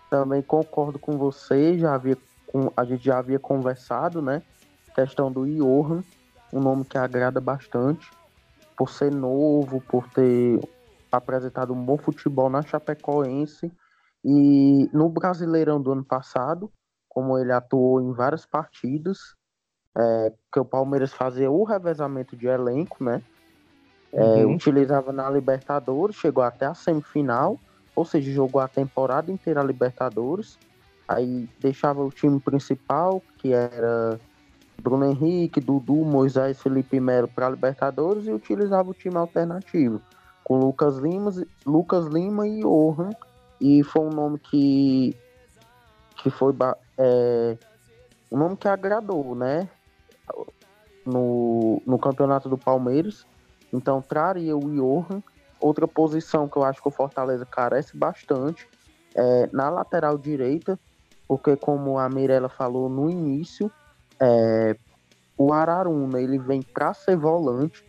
também 0.09 0.41
concordo 0.43 0.99
com 0.99 1.19
você, 1.19 1.79
já 1.79 1.95
havia, 1.95 2.17
com, 2.47 2.71
a 2.77 2.85
gente 2.85 3.05
já 3.05 3.19
havia 3.19 3.39
conversado, 3.39 4.23
né? 4.23 4.43
Questão 4.95 5.31
do 5.31 5.45
Johan, 5.47 6.03
um 6.53 6.61
nome 6.61 6.85
que 6.85 6.97
agrada 6.97 7.41
bastante, 7.41 8.11
por 8.77 8.89
ser 8.89 9.11
novo, 9.11 9.81
por 9.81 10.09
ter 10.11 10.61
apresentado 11.11 11.73
um 11.73 11.85
bom 11.85 11.99
futebol 11.99 12.49
na 12.49 12.63
Chapecoense 12.63 13.71
e 14.27 14.91
no 14.93 15.09
Brasileirão 15.09 15.81
do 15.81 15.93
ano 15.93 16.05
passado, 16.05 16.71
como 17.09 17.39
ele 17.39 17.53
atuou 17.53 18.01
em 18.03 18.13
várias 18.13 18.45
partidas, 18.45 19.19
é, 19.97 20.33
que 20.53 20.61
o 20.61 20.65
Palmeiras 20.65 21.13
fazia 21.13 21.51
o 21.51 21.65
revezamento 21.65 22.37
de 22.37 22.47
elenco, 22.47 23.03
né? 23.03 23.23
É, 24.13 24.45
uhum. 24.45 24.55
Utilizava 24.55 25.13
na 25.13 25.31
Libertadores, 25.31 26.17
chegou 26.17 26.43
até 26.43 26.67
a 26.67 26.75
semifinal 26.75 27.59
ou 27.97 28.05
seja, 28.05 28.31
jogou 28.31 28.61
a 28.61 28.69
temporada 28.69 29.33
inteira 29.33 29.63
a 29.63 29.65
Libertadores, 29.65 30.59
aí 31.09 31.49
deixava 31.59 32.05
o 32.05 32.11
time 32.11 32.39
principal, 32.39 33.23
que 33.39 33.55
era 33.55 34.21
Bruno 34.81 35.07
Henrique, 35.07 35.63
Dudu, 35.63 36.05
Moisés, 36.05 36.61
Felipe 36.61 37.01
Melo 37.01 37.27
para 37.27 37.47
a 37.47 37.51
Libertadores 37.51 38.27
e 38.27 38.33
utilizava 38.33 38.91
o 38.91 38.95
time 38.95 39.17
alternativo, 39.17 40.03
com 40.45 40.59
Lucas 40.59 40.99
Lima, 40.99 41.33
Lucas 41.65 42.05
Lima 42.07 42.47
e 42.47 42.61
Johan, 42.61 43.11
e 43.61 43.83
foi 43.83 44.03
um 44.03 44.11
nome 44.11 44.39
que, 44.39 45.17
que 46.17 46.31
foi 46.31 46.55
é, 46.99 47.57
um 48.31 48.39
nome 48.39 48.57
que 48.57 48.69
agradou, 48.69 49.35
né? 49.35 49.69
No, 51.05 51.81
no 51.87 51.99
campeonato 51.99 52.49
do 52.49 52.59
Palmeiras. 52.59 53.25
Então 53.73 54.03
traria 54.03 54.57
o 54.57 54.61
Johan 54.61 55.23
Outra 55.61 55.89
posição 55.89 56.49
que 56.49 56.57
eu 56.57 56.65
acho 56.65 56.83
que 56.83 56.89
o 56.89 56.91
Fortaleza 56.93 57.47
carece 57.47 57.97
bastante 57.97 58.69
é 59.15 59.49
na 59.53 59.71
lateral 59.71 60.19
direita, 60.19 60.79
porque 61.27 61.57
como 61.57 61.99
a 61.99 62.09
Mirella 62.09 62.49
falou 62.49 62.89
no 62.91 63.09
início, 63.09 63.71
é, 64.21 64.77
o 65.39 65.53
Araruna 65.53 66.21
ele 66.21 66.39
vem 66.39 66.61
para 66.61 66.93
ser 66.93 67.17
volante, 67.17 67.83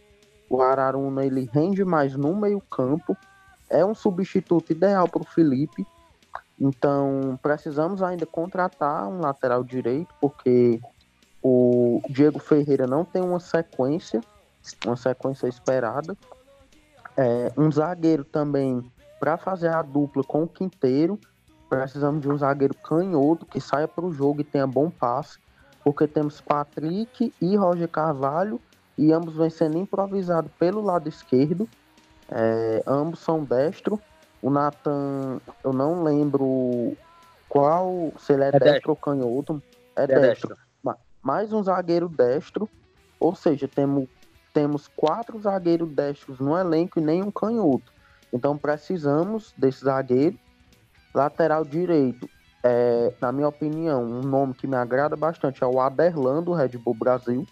o 0.50 0.62
Araruna 0.62 1.26
ele 1.26 1.50
rende 1.52 1.84
mais 1.84 2.16
no 2.16 2.34
meio 2.34 2.62
campo, 2.62 3.18
é 3.70 3.86
um 3.86 3.96
substituto 3.96 4.72
ideal 4.72 5.08
para 5.08 5.22
o 5.22 5.26
Felipe, 5.26 5.86
então 6.60 7.38
precisamos 7.42 8.02
ainda 8.02 8.26
contratar 8.26 9.08
um 9.08 9.20
lateral 9.20 9.64
direito, 9.64 10.14
porque 10.20 10.82
o 11.42 12.02
Diego 12.10 12.40
Ferreira 12.40 12.88
não 12.88 13.06
tem 13.06 13.22
uma 13.22 13.40
sequência, 13.40 14.22
uma 14.86 14.98
sequência 14.98 15.48
esperada. 15.48 16.18
É, 17.16 17.52
um 17.58 17.72
zagueiro 17.72 18.24
também 18.24 18.92
para 19.20 19.38
fazer 19.38 19.70
a 19.70 19.82
dupla 19.82 20.24
com 20.24 20.44
o 20.44 20.48
Quinteiro. 20.48 21.20
Precisamos 21.70 22.22
de 22.22 22.30
um 22.30 22.38
zagueiro 22.38 22.74
canhoto 22.76 23.46
que 23.46 23.60
saia 23.60 23.88
para 23.88 24.06
o 24.06 24.14
jogo 24.14 24.42
e 24.42 24.44
tenha 24.44 24.66
bom 24.66 24.90
passe, 24.90 25.38
porque 25.84 26.08
temos 26.08 26.42
Patrick 26.42 27.34
e 27.42 27.56
Roger 27.56 27.88
Carvalho 27.88 28.60
e 28.98 29.12
ambos 29.12 29.36
vêm 29.36 29.50
sendo 29.50 29.78
improvisados 29.78 30.52
pelo 30.58 30.82
lado 30.82 31.08
esquerdo. 31.08 31.68
É, 32.30 32.84
ambos 32.86 33.20
são 33.20 33.44
destro 33.44 34.02
O 34.42 34.50
Nathan, 34.50 35.40
eu 35.64 35.72
não 35.72 36.04
lembro 36.04 36.96
qual, 37.48 38.12
se 38.20 38.34
ele 38.34 38.44
é, 38.44 38.48
É 38.50 38.52
destro, 38.52 38.72
destro. 38.74 38.90
ou 38.92 38.96
canhoto. 38.98 39.64
É, 39.96 40.04
É 40.04 40.08
destro. 40.08 40.50
destro. 40.50 40.58
Ma- 40.84 40.98
Mais 41.24 41.52
um 41.54 41.64
zagueiro 41.64 42.08
destro. 42.10 42.70
Ou 43.20 43.34
seja, 43.34 43.68
temos, 43.68 44.08
temos 44.54 44.88
quatro 44.88 45.40
zagueiros 45.40 45.90
destros 45.90 46.40
no 46.40 46.56
elenco 46.58 47.00
e 47.00 47.02
nenhum 47.02 47.32
canhoto. 47.32 47.92
Então 48.32 48.58
precisamos 48.58 49.54
desse 49.58 49.86
zagueiro. 49.86 50.38
Lateral 51.16 51.64
direito. 51.66 52.30
É, 52.64 53.14
na 53.22 53.32
minha 53.32 53.48
opinião, 53.48 54.04
um 54.04 54.22
nome 54.22 54.54
que 54.54 54.68
me 54.68 54.76
agrada 54.76 55.16
bastante 55.16 55.64
é 55.64 55.68
o 55.68 55.80
Aderlan 55.80 56.44
do 56.44 56.54
Red 56.54 56.78
Bull 56.78 56.94
Brasil. 56.94 57.46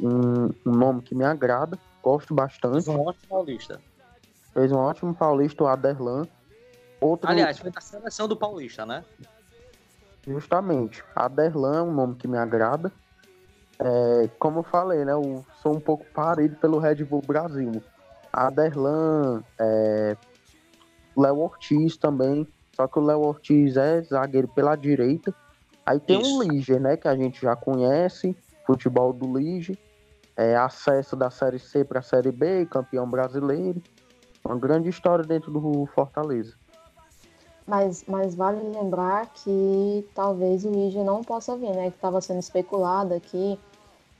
Um, 0.00 0.50
um 0.66 0.72
nome 0.72 1.02
que 1.02 1.14
me 1.14 1.24
agrada, 1.24 1.78
gosto 2.02 2.34
bastante. 2.34 2.88
Um 2.90 3.00
ótimo 3.00 3.26
paulista. 3.28 3.80
Fez 4.52 4.72
um 4.72 4.78
ótimo 4.78 5.14
paulista, 5.14 5.64
o 5.64 5.66
Aderlan. 5.66 6.26
Outro, 7.00 7.30
Aliás, 7.30 7.58
foi 7.58 7.70
da 7.70 7.80
seleção 7.80 8.26
do 8.26 8.36
paulista, 8.36 8.84
né? 8.84 9.04
justamente, 10.26 11.02
Aderlan 11.14 11.78
é 11.78 11.82
um 11.82 11.92
nome 11.92 12.14
que 12.16 12.28
me 12.28 12.36
agrada. 12.36 12.92
É, 13.78 14.28
como 14.38 14.60
eu 14.60 14.62
falei, 14.62 15.04
né? 15.04 15.12
Eu 15.12 15.44
sou 15.62 15.74
um 15.74 15.80
pouco 15.80 16.04
parido 16.12 16.56
pelo 16.56 16.78
Red 16.78 17.04
Bull 17.04 17.22
Brasil. 17.22 17.82
Aderlan, 18.32 19.42
é, 19.58 20.16
Léo 21.16 21.38
Ortiz 21.38 21.96
também. 21.96 22.46
Só 22.74 22.86
que 22.86 22.98
o 22.98 23.02
Léo 23.02 23.20
Ortiz 23.20 23.76
é 23.76 24.02
zagueiro 24.02 24.48
pela 24.48 24.76
direita. 24.76 25.34
Aí 25.86 25.98
tem 25.98 26.20
Isso. 26.20 26.36
um 26.36 26.42
Lige, 26.42 26.78
né? 26.78 26.96
Que 26.96 27.08
a 27.08 27.16
gente 27.16 27.40
já 27.40 27.56
conhece. 27.56 28.36
Futebol 28.66 29.12
do 29.12 29.38
Lige. 29.38 29.78
É, 30.38 30.54
acesso 30.56 31.16
da 31.16 31.30
Série 31.30 31.58
C 31.58 31.84
para 31.84 31.98
a 31.98 32.02
Série 32.02 32.30
B, 32.30 32.64
campeão 32.66 33.10
brasileiro. 33.10 33.82
Uma 34.44 34.56
grande 34.56 34.88
história 34.88 35.24
dentro 35.24 35.50
do 35.50 35.84
Fortaleza. 35.86 36.54
Mas, 37.66 38.04
mas 38.06 38.36
vale 38.36 38.60
lembrar 38.62 39.26
que 39.34 40.06
talvez 40.14 40.64
o 40.64 40.70
Lígia 40.70 41.02
não 41.02 41.24
possa 41.24 41.56
vir, 41.56 41.74
né? 41.74 41.90
Que 41.90 41.96
estava 41.96 42.20
sendo 42.20 42.38
especulado 42.38 43.14
aqui, 43.14 43.58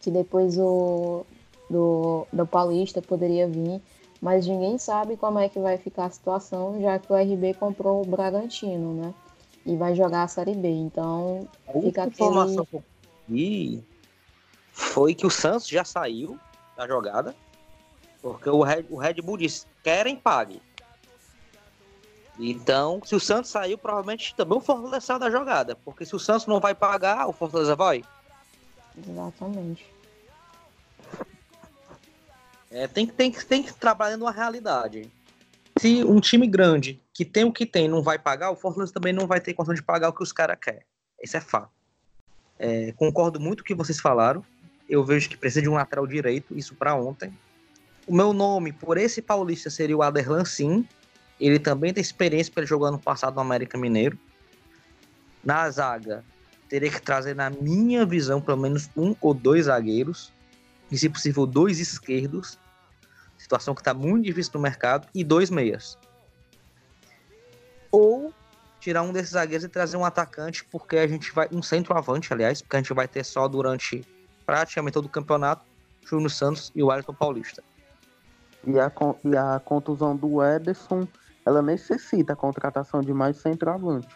que 0.00 0.11
depois 0.11 0.59
o 0.59 1.24
do, 1.70 2.26
do 2.33 2.44
Paulista 2.44 3.00
poderia 3.00 3.46
vir, 3.46 3.81
mas 4.20 4.44
ninguém 4.44 4.76
sabe 4.76 5.16
como 5.16 5.38
é 5.38 5.48
que 5.48 5.61
vai 5.61 5.78
ficar 5.78 6.07
a 6.07 6.11
situação, 6.11 6.81
já 6.81 6.98
que 6.98 7.12
o 7.12 7.16
RB 7.16 7.54
comprou 7.54 8.02
o 8.02 8.07
Bragantino, 8.07 8.92
né? 8.92 9.14
E 9.64 9.76
vai 9.76 9.94
jogar 9.94 10.24
a 10.24 10.28
Série 10.28 10.54
B. 10.54 10.68
Então, 10.68 11.46
A 11.68 11.72
Fica 11.81 12.02
aquele- 12.02 12.14
informação 12.16 12.66
que 12.66 12.76
eu 12.76 12.83
consegui 13.28 13.85
foi 14.78 15.12
que 15.12 15.26
o 15.26 15.30
Santos 15.30 15.66
já 15.66 15.84
saiu 15.84 16.38
da 16.76 16.86
jogada, 16.86 17.34
porque 18.22 18.48
o 18.48 18.62
Red, 18.62 18.86
o 18.88 18.96
Red 18.96 19.14
Bull 19.14 19.36
disse, 19.36 19.66
querem, 19.82 20.14
pague. 20.16 20.62
Então, 22.38 23.00
se 23.04 23.16
o 23.16 23.18
Santos 23.20 23.50
saiu, 23.50 23.76
provavelmente 23.76 24.32
também 24.36 24.56
o 24.56 24.60
Fortaleza 24.60 25.00
saiu 25.04 25.18
da 25.18 25.30
jogada, 25.30 25.74
porque 25.74 26.06
se 26.06 26.14
o 26.14 26.18
Santos 26.20 26.46
não 26.46 26.60
vai 26.60 26.74
pagar, 26.76 27.26
o 27.26 27.32
Fortaleza 27.32 27.74
vai. 27.74 28.04
exatamente. 28.96 29.84
É, 32.70 32.86
tem, 32.86 33.06
que- 33.06 33.12
tem, 33.14 33.32
tem 33.32 33.62
que 33.64 33.72
trabalhar 33.74 34.16
numa 34.16 34.30
realidade. 34.30 35.10
Se 35.80 36.04
um 36.04 36.20
time 36.20 36.46
grande, 36.46 37.00
que 37.12 37.24
tem 37.24 37.44
o 37.44 37.52
que 37.52 37.66
tem, 37.66 37.88
não 37.88 38.02
vai 38.02 38.18
pagar, 38.18 38.50
o 38.52 38.56
Fortaleza 38.56 38.92
também 38.92 39.12
não 39.12 39.26
vai 39.26 39.40
ter 39.40 39.54
condição 39.54 39.74
de 39.74 39.82
pagar 39.82 40.10
o 40.10 40.12
que 40.12 40.22
os 40.22 40.32
caras 40.32 40.58
querem. 40.60 40.82
Isso 41.20 41.36
é 41.36 41.40
fato. 41.40 41.70
É, 42.58 42.92
concordo 42.92 43.40
muito 43.40 43.58
com 43.58 43.64
o 43.64 43.66
que 43.66 43.74
vocês 43.74 43.98
falaram. 44.00 44.44
Eu 44.88 45.05
vejo 45.05 45.29
que 45.29 45.37
precisa 45.37 45.62
de 45.62 45.68
um 45.68 45.74
lateral 45.74 46.07
direito, 46.07 46.57
isso 46.57 46.74
para 46.74 46.94
ontem. 46.94 47.37
O 48.07 48.14
meu 48.14 48.33
nome 48.33 48.72
por 48.72 48.96
esse 48.96 49.20
paulista 49.20 49.68
seria 49.68 49.96
o 49.96 50.03
Aderlan 50.03 50.44
Sim. 50.44 50.87
Ele 51.38 51.59
também 51.59 51.92
tem 51.92 52.01
experiência 52.01 52.53
ele 52.57 52.66
jogou 52.66 52.88
ano 52.88 52.98
passado 52.98 53.35
no 53.35 53.40
América 53.40 53.77
Mineiro. 53.77 54.18
Na 55.44 55.70
zaga, 55.70 56.24
teria 56.68 56.90
que 56.90 57.01
trazer, 57.01 57.35
na 57.35 57.51
minha 57.51 58.05
visão, 58.05 58.40
pelo 58.40 58.57
menos 58.57 58.90
um 58.96 59.14
ou 59.20 59.33
dois 59.33 59.66
zagueiros 59.66 60.33
e, 60.90 60.98
se 60.98 61.09
possível, 61.09 61.46
dois 61.46 61.79
esquerdos, 61.79 62.59
situação 63.37 63.74
que 63.74 63.81
está 63.81 63.94
muito 63.94 64.24
difícil 64.24 64.53
no 64.55 64.61
mercado, 64.61 65.07
e 65.14 65.22
dois 65.22 65.51
meias. 65.51 65.98
Ou 67.90 68.33
tirar 68.81 69.03
um 69.03 69.12
desses 69.12 69.33
zagueiros 69.33 69.64
e 69.64 69.68
trazer 69.68 69.96
um 69.96 70.05
atacante, 70.05 70.64
porque 70.64 70.96
a 70.96 71.07
gente 71.07 71.33
vai. 71.33 71.48
Um 71.53 71.62
centroavante, 71.62 72.33
aliás, 72.33 72.62
porque 72.62 72.77
a 72.77 72.81
gente 72.81 72.92
vai 72.92 73.07
ter 73.07 73.24
só 73.24 73.46
durante 73.48 74.05
praticamente 74.48 74.94
todo 74.94 75.04
o 75.04 75.11
campeonato, 75.11 75.62
Júnior 76.06 76.30
Santos 76.30 76.72
e 76.74 76.82
o 76.82 76.87
Wellington 76.87 77.12
Paulista. 77.12 77.62
E 78.66 78.80
a, 78.80 78.90
e 79.22 79.37
a 79.37 79.61
contusão 79.61 80.16
do 80.16 80.42
Ederson, 80.42 81.06
ela 81.44 81.61
necessita 81.61 82.32
a 82.32 82.37
contratação 82.37 83.02
de 83.02 83.12
mais 83.12 83.37
centroavante. 83.37 84.08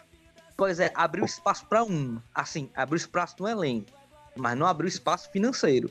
Pois 0.57 0.79
é, 0.79 0.91
abriu 0.95 1.23
espaço 1.23 1.67
para 1.67 1.83
um. 1.83 2.19
Assim, 2.33 2.67
abriu 2.75 2.97
espaço 2.97 3.35
no 3.39 3.47
elenco, 3.47 3.91
mas 4.35 4.57
não 4.57 4.65
abriu 4.65 4.87
espaço 4.87 5.29
financeiro. 5.29 5.87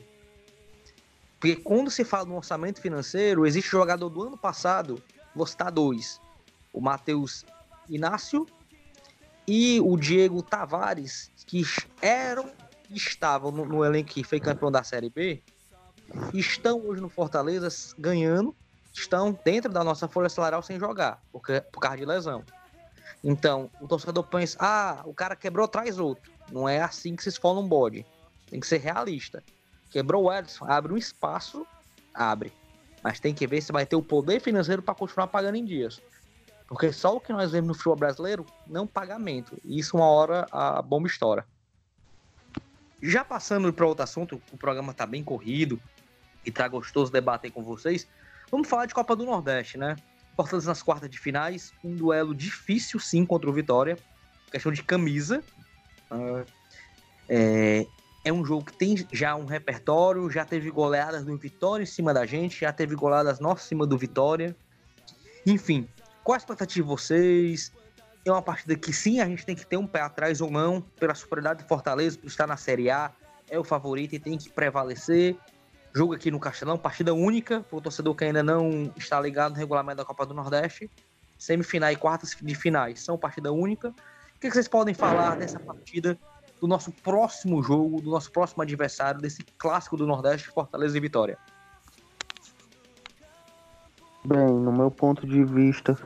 Porque 1.39 1.55
quando 1.55 1.89
se 1.89 2.03
fala 2.03 2.25
no 2.25 2.35
orçamento 2.35 2.81
financeiro, 2.81 3.47
existe 3.47 3.69
jogador 3.69 4.09
do 4.09 4.23
ano 4.23 4.37
passado, 4.37 5.01
vou 5.33 5.47
citar 5.47 5.71
dois: 5.71 6.19
o 6.73 6.81
Matheus 6.81 7.45
Inácio 7.89 8.45
e 9.47 9.79
o 9.79 9.95
Diego 9.95 10.43
Tavares, 10.43 11.31
que 11.47 11.63
eram 12.01 12.51
estavam 12.95 13.51
no, 13.51 13.65
no 13.65 13.85
elenco 13.85 14.09
que 14.09 14.23
foi 14.23 14.39
campeão 14.39 14.71
da 14.71 14.83
Série 14.83 15.09
B, 15.09 15.43
estão 16.33 16.79
hoje 16.85 17.01
no 17.01 17.09
Fortaleza 17.09 17.69
ganhando, 17.97 18.55
estão 18.93 19.37
dentro 19.43 19.71
da 19.71 19.83
nossa 19.83 20.07
folha 20.07 20.29
salarial 20.29 20.61
sem 20.61 20.79
jogar, 20.79 21.21
porque, 21.31 21.61
por 21.71 21.79
causa 21.79 21.97
de 21.97 22.05
lesão. 22.05 22.43
Então, 23.23 23.69
o 23.79 23.87
torcedor 23.87 24.23
pensa, 24.23 24.57
ah, 24.59 25.01
o 25.05 25.13
cara 25.13 25.35
quebrou, 25.35 25.67
traz 25.67 25.97
outro. 25.97 26.31
Não 26.51 26.67
é 26.67 26.81
assim 26.81 27.15
que 27.15 27.23
se 27.23 27.29
escola 27.29 27.59
um 27.59 27.67
bode. 27.67 28.05
Tem 28.49 28.59
que 28.59 28.67
ser 28.67 28.79
realista. 28.79 29.41
Quebrou 29.89 30.25
o 30.25 30.33
Edson, 30.33 30.65
abre 30.67 30.93
um 30.93 30.97
espaço, 30.97 31.65
abre. 32.13 32.51
Mas 33.01 33.19
tem 33.19 33.33
que 33.33 33.47
ver 33.47 33.61
se 33.61 33.71
vai 33.71 33.85
ter 33.85 33.95
o 33.95 34.03
poder 34.03 34.41
financeiro 34.41 34.81
para 34.81 34.93
continuar 34.93 35.27
pagando 35.27 35.55
em 35.55 35.63
dias. 35.63 36.01
Porque 36.67 36.91
só 36.91 37.15
o 37.15 37.19
que 37.19 37.31
nós 37.31 37.51
vemos 37.51 37.67
no 37.69 37.73
futebol 37.73 37.95
brasileiro, 37.95 38.45
não 38.67 38.87
pagamento. 38.87 39.57
Isso 39.63 39.95
uma 39.95 40.07
hora 40.07 40.45
a 40.51 40.81
bomba 40.81 41.07
estoura. 41.07 41.45
Já 43.05 43.25
passando 43.25 43.73
para 43.73 43.85
outro 43.85 44.01
assunto, 44.01 44.41
o 44.49 44.57
programa 44.57 44.93
tá 44.93 45.05
bem 45.05 45.21
corrido 45.21 45.77
e 46.45 46.49
tá 46.49 46.65
gostoso 46.69 47.11
debater 47.11 47.51
com 47.51 47.61
vocês. 47.61 48.07
Vamos 48.49 48.69
falar 48.69 48.85
de 48.85 48.93
Copa 48.93 49.13
do 49.13 49.25
Nordeste, 49.25 49.77
né? 49.77 49.97
Fortaleza 50.37 50.69
nas 50.69 50.81
quartas 50.81 51.09
de 51.09 51.19
finais, 51.19 51.73
um 51.83 51.93
duelo 51.93 52.33
difícil 52.33 53.01
sim 53.01 53.25
contra 53.25 53.49
o 53.49 53.53
Vitória, 53.53 53.97
questão 54.49 54.71
de 54.71 54.81
camisa. 54.81 55.43
Ah, 56.09 56.45
é, 57.27 57.85
é 58.23 58.31
um 58.31 58.45
jogo 58.45 58.63
que 58.63 58.73
tem 58.77 59.05
já 59.11 59.35
um 59.35 59.43
repertório, 59.43 60.31
já 60.31 60.45
teve 60.45 60.71
goleadas 60.71 61.25
do 61.25 61.37
Vitória 61.37 61.83
em 61.83 61.87
cima 61.87 62.13
da 62.13 62.25
gente, 62.25 62.61
já 62.61 62.71
teve 62.71 62.95
goleadas 62.95 63.37
nossas 63.37 63.65
em 63.65 63.67
cima 63.67 63.85
do 63.85 63.97
Vitória. 63.97 64.55
Enfim, 65.45 65.89
qual 66.23 66.35
a 66.35 66.37
expectativa 66.37 66.85
de 66.85 66.89
vocês? 66.89 67.69
É 68.25 68.31
uma 68.31 68.41
partida 68.41 68.75
que 68.75 68.93
sim, 68.93 69.19
a 69.19 69.25
gente 69.25 69.45
tem 69.45 69.55
que 69.55 69.65
ter 69.65 69.75
um 69.75 69.85
pé 69.85 70.01
atrás 70.01 70.39
ou 70.39 70.49
não, 70.49 70.81
pela 70.81 71.13
superioridade 71.13 71.63
de 71.63 71.67
Fortaleza, 71.67 72.17
por 72.17 72.27
estar 72.27 72.47
na 72.47 72.55
Série 72.55 72.89
A, 72.89 73.11
é 73.49 73.59
o 73.59 73.63
favorito 73.63 74.15
e 74.15 74.19
tem 74.19 74.37
que 74.37 74.49
prevalecer. 74.49 75.37
Jogo 75.93 76.13
aqui 76.13 76.31
no 76.31 76.39
Castelão, 76.39 76.77
partida 76.77 77.13
única, 77.13 77.61
para 77.61 77.77
o 77.77 77.81
torcedor 77.81 78.15
que 78.15 78.23
ainda 78.23 78.41
não 78.41 78.91
está 78.95 79.19
ligado 79.19 79.51
no 79.51 79.57
regulamento 79.57 79.97
da 79.97 80.05
Copa 80.05 80.25
do 80.25 80.33
Nordeste. 80.33 80.89
Semifinais 81.37 81.95
e 81.95 81.99
quartas 81.99 82.35
de 82.41 82.55
finais 82.55 83.01
são 83.01 83.17
partida 83.17 83.51
única. 83.51 83.89
O 83.89 84.39
que 84.39 84.47
que 84.47 84.51
vocês 84.51 84.67
podem 84.67 84.93
falar 84.93 85.35
dessa 85.35 85.59
partida, 85.59 86.17
do 86.59 86.67
nosso 86.67 86.91
próximo 86.91 87.61
jogo, 87.61 88.01
do 88.01 88.09
nosso 88.09 88.31
próximo 88.31 88.63
adversário, 88.63 89.21
desse 89.21 89.43
clássico 89.57 89.97
do 89.97 90.07
Nordeste, 90.07 90.47
Fortaleza 90.47 90.97
e 90.97 91.01
Vitória? 91.01 91.37
Bem, 94.25 94.47
no 94.47 94.71
meu 94.71 94.89
ponto 94.89 95.27
de 95.27 95.43
vista, 95.43 95.97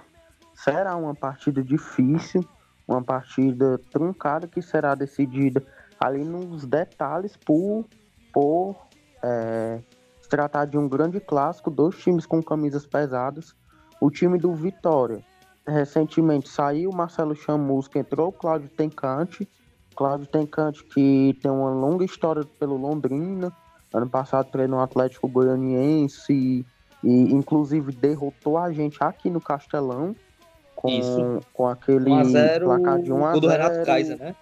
será 0.57 0.95
uma 0.95 1.13
partida 1.13 1.63
difícil, 1.63 2.43
uma 2.87 3.03
partida 3.03 3.79
truncada 3.91 4.47
que 4.47 4.61
será 4.61 4.95
decidida 4.95 5.63
ali 5.99 6.23
nos 6.23 6.65
detalhes 6.65 7.37
por, 7.37 7.85
por 8.33 8.75
é, 9.23 9.79
se 10.19 10.27
tratar 10.27 10.65
de 10.65 10.77
um 10.77 10.89
grande 10.89 11.19
clássico, 11.19 11.69
dois 11.69 11.95
times 11.97 12.25
com 12.25 12.41
camisas 12.41 12.87
pesadas. 12.87 13.55
O 14.01 14.09
time 14.09 14.37
do 14.39 14.53
Vitória, 14.53 15.23
recentemente 15.67 16.49
saiu 16.49 16.91
Marcelo 16.91 17.35
Chamusca, 17.35 17.99
entrou 17.99 18.31
Cláudio 18.31 18.69
Tencante. 18.69 19.47
Cláudio 19.95 20.27
Tencante 20.27 20.83
que 20.83 21.37
tem 21.41 21.51
uma 21.51 21.69
longa 21.69 22.03
história 22.03 22.43
pelo 22.59 22.77
Londrina, 22.77 23.51
ano 23.93 24.09
passado 24.09 24.51
treinou 24.51 24.79
o 24.79 24.83
Atlético 24.83 25.27
Goianiense 25.27 26.33
e, 26.33 26.65
e 27.03 27.33
inclusive 27.33 27.91
derrotou 27.91 28.57
a 28.57 28.71
gente 28.71 28.97
aqui 29.03 29.29
no 29.29 29.41
Castelão 29.41 30.15
com, 30.77 30.89
Isso. 30.89 31.39
com 31.53 31.67
aquele 31.67 32.05
1x0 32.05 32.63
placar 32.63 33.01
de 33.01 33.11
1 33.11 33.25
a 33.25 33.31
gol 33.31 33.41
do 33.41 33.49
0. 33.49 33.63
Renato 33.63 33.85
Kaiser, 33.85 34.17
né? 34.17 34.35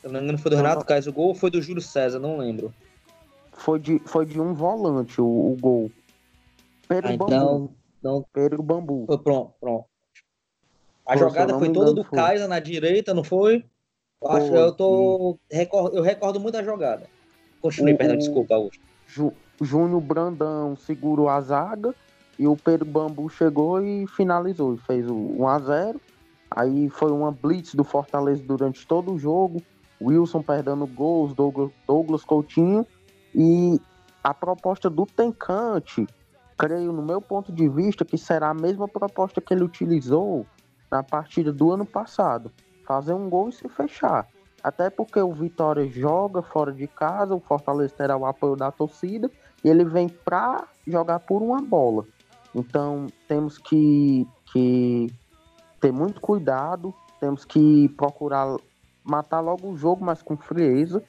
Se 0.00 0.06
não 0.08 0.14
me 0.14 0.20
engano, 0.20 0.38
foi 0.38 0.50
do 0.50 0.56
Renato 0.56 0.78
não. 0.78 0.86
Kaiser 0.86 1.12
o 1.12 1.14
gol 1.14 1.28
ou 1.28 1.34
foi 1.34 1.50
do 1.50 1.60
Júlio 1.60 1.82
César? 1.82 2.18
Não 2.18 2.38
lembro. 2.38 2.72
Foi 3.52 3.78
de, 3.78 3.98
foi 4.06 4.24
de 4.24 4.40
um 4.40 4.54
volante 4.54 5.20
o, 5.20 5.24
o 5.24 5.56
gol. 5.60 5.90
Pedro 6.88 7.12
Ah, 7.12 7.16
Bambu. 7.16 7.26
então, 7.34 7.70
então 7.98 8.24
Pedro 8.32 8.62
Bambu. 8.62 9.04
foi 9.06 9.18
pronto, 9.18 9.52
pronto. 9.60 9.84
A 11.06 11.16
jogada 11.16 11.58
foi 11.58 11.70
toda 11.70 11.92
do 11.92 12.02
Kaiser 12.04 12.48
na 12.48 12.58
direita, 12.58 13.12
não 13.12 13.22
foi? 13.22 13.64
Eu, 14.22 14.30
acho, 14.30 14.54
eu, 14.54 14.72
tô, 14.72 15.38
recordo, 15.50 15.94
eu 15.94 16.02
recordo 16.02 16.40
muito 16.40 16.54
da 16.54 16.62
jogada. 16.62 17.06
Continue, 17.60 17.94
perdão, 17.94 18.16
desculpa, 18.16 18.54
Augusto. 18.54 18.80
Júnior 19.60 20.00
Brandão 20.00 20.74
segurou 20.74 21.28
a 21.28 21.38
zaga 21.42 21.94
e 22.38 22.46
o 22.46 22.56
Pedro 22.56 22.86
Bambu 22.86 23.28
chegou 23.28 23.80
e 23.80 24.06
finalizou. 24.06 24.76
Fez 24.78 25.08
o 25.08 25.14
1x0. 25.14 26.00
Aí 26.50 26.88
foi 26.88 27.10
uma 27.10 27.30
blitz 27.30 27.74
do 27.74 27.84
Fortaleza 27.84 28.42
durante 28.42 28.86
todo 28.86 29.12
o 29.12 29.18
jogo. 29.18 29.62
Wilson 30.00 30.42
perdendo 30.42 30.86
gols, 30.86 31.34
Douglas, 31.34 31.70
Douglas 31.86 32.24
Coutinho. 32.24 32.86
E 33.34 33.80
a 34.22 34.32
proposta 34.32 34.88
do 34.88 35.06
Tencante, 35.06 36.06
creio, 36.56 36.92
no 36.92 37.02
meu 37.02 37.20
ponto 37.20 37.52
de 37.52 37.68
vista, 37.68 38.04
que 38.04 38.16
será 38.16 38.50
a 38.50 38.54
mesma 38.54 38.86
proposta 38.86 39.40
que 39.40 39.52
ele 39.52 39.64
utilizou 39.64 40.46
na 40.90 41.02
partida 41.02 41.52
do 41.52 41.72
ano 41.72 41.84
passado. 41.84 42.50
Fazer 42.86 43.14
um 43.14 43.28
gol 43.28 43.48
e 43.48 43.52
se 43.52 43.68
fechar. 43.68 44.28
Até 44.62 44.88
porque 44.88 45.20
o 45.20 45.32
Vitória 45.32 45.86
joga 45.86 46.40
fora 46.40 46.72
de 46.72 46.86
casa, 46.86 47.34
o 47.34 47.40
Fortaleza 47.40 47.94
terá 47.94 48.16
o 48.16 48.24
apoio 48.24 48.56
da 48.56 48.70
torcida 48.70 49.30
e 49.62 49.68
ele 49.68 49.84
vem 49.84 50.08
para 50.08 50.64
jogar 50.86 51.20
por 51.20 51.42
uma 51.42 51.60
bola. 51.60 52.06
Então 52.54 53.06
temos 53.26 53.58
que, 53.58 54.26
que 54.52 55.12
ter 55.80 55.92
muito 55.92 56.20
cuidado, 56.20 56.94
temos 57.20 57.44
que 57.44 57.88
procurar 57.90 58.56
matar 59.02 59.40
logo 59.40 59.68
o 59.68 59.76
jogo, 59.76 60.04
mas 60.04 60.22
com 60.22 60.36
frieza. 60.36 61.02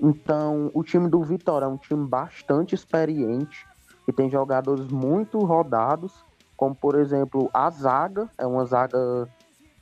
Então 0.00 0.70
o 0.72 0.84
time 0.84 1.08
do 1.08 1.22
Vitória 1.22 1.64
é 1.66 1.68
um 1.68 1.76
time 1.76 2.06
bastante 2.06 2.74
experiente, 2.74 3.66
que 4.04 4.12
tem 4.12 4.30
jogadores 4.30 4.86
muito 4.88 5.38
rodados, 5.38 6.24
como 6.56 6.74
por 6.74 6.94
exemplo 6.94 7.50
a 7.52 7.68
zaga, 7.70 8.30
é 8.38 8.46
uma 8.46 8.64
zaga 8.64 9.28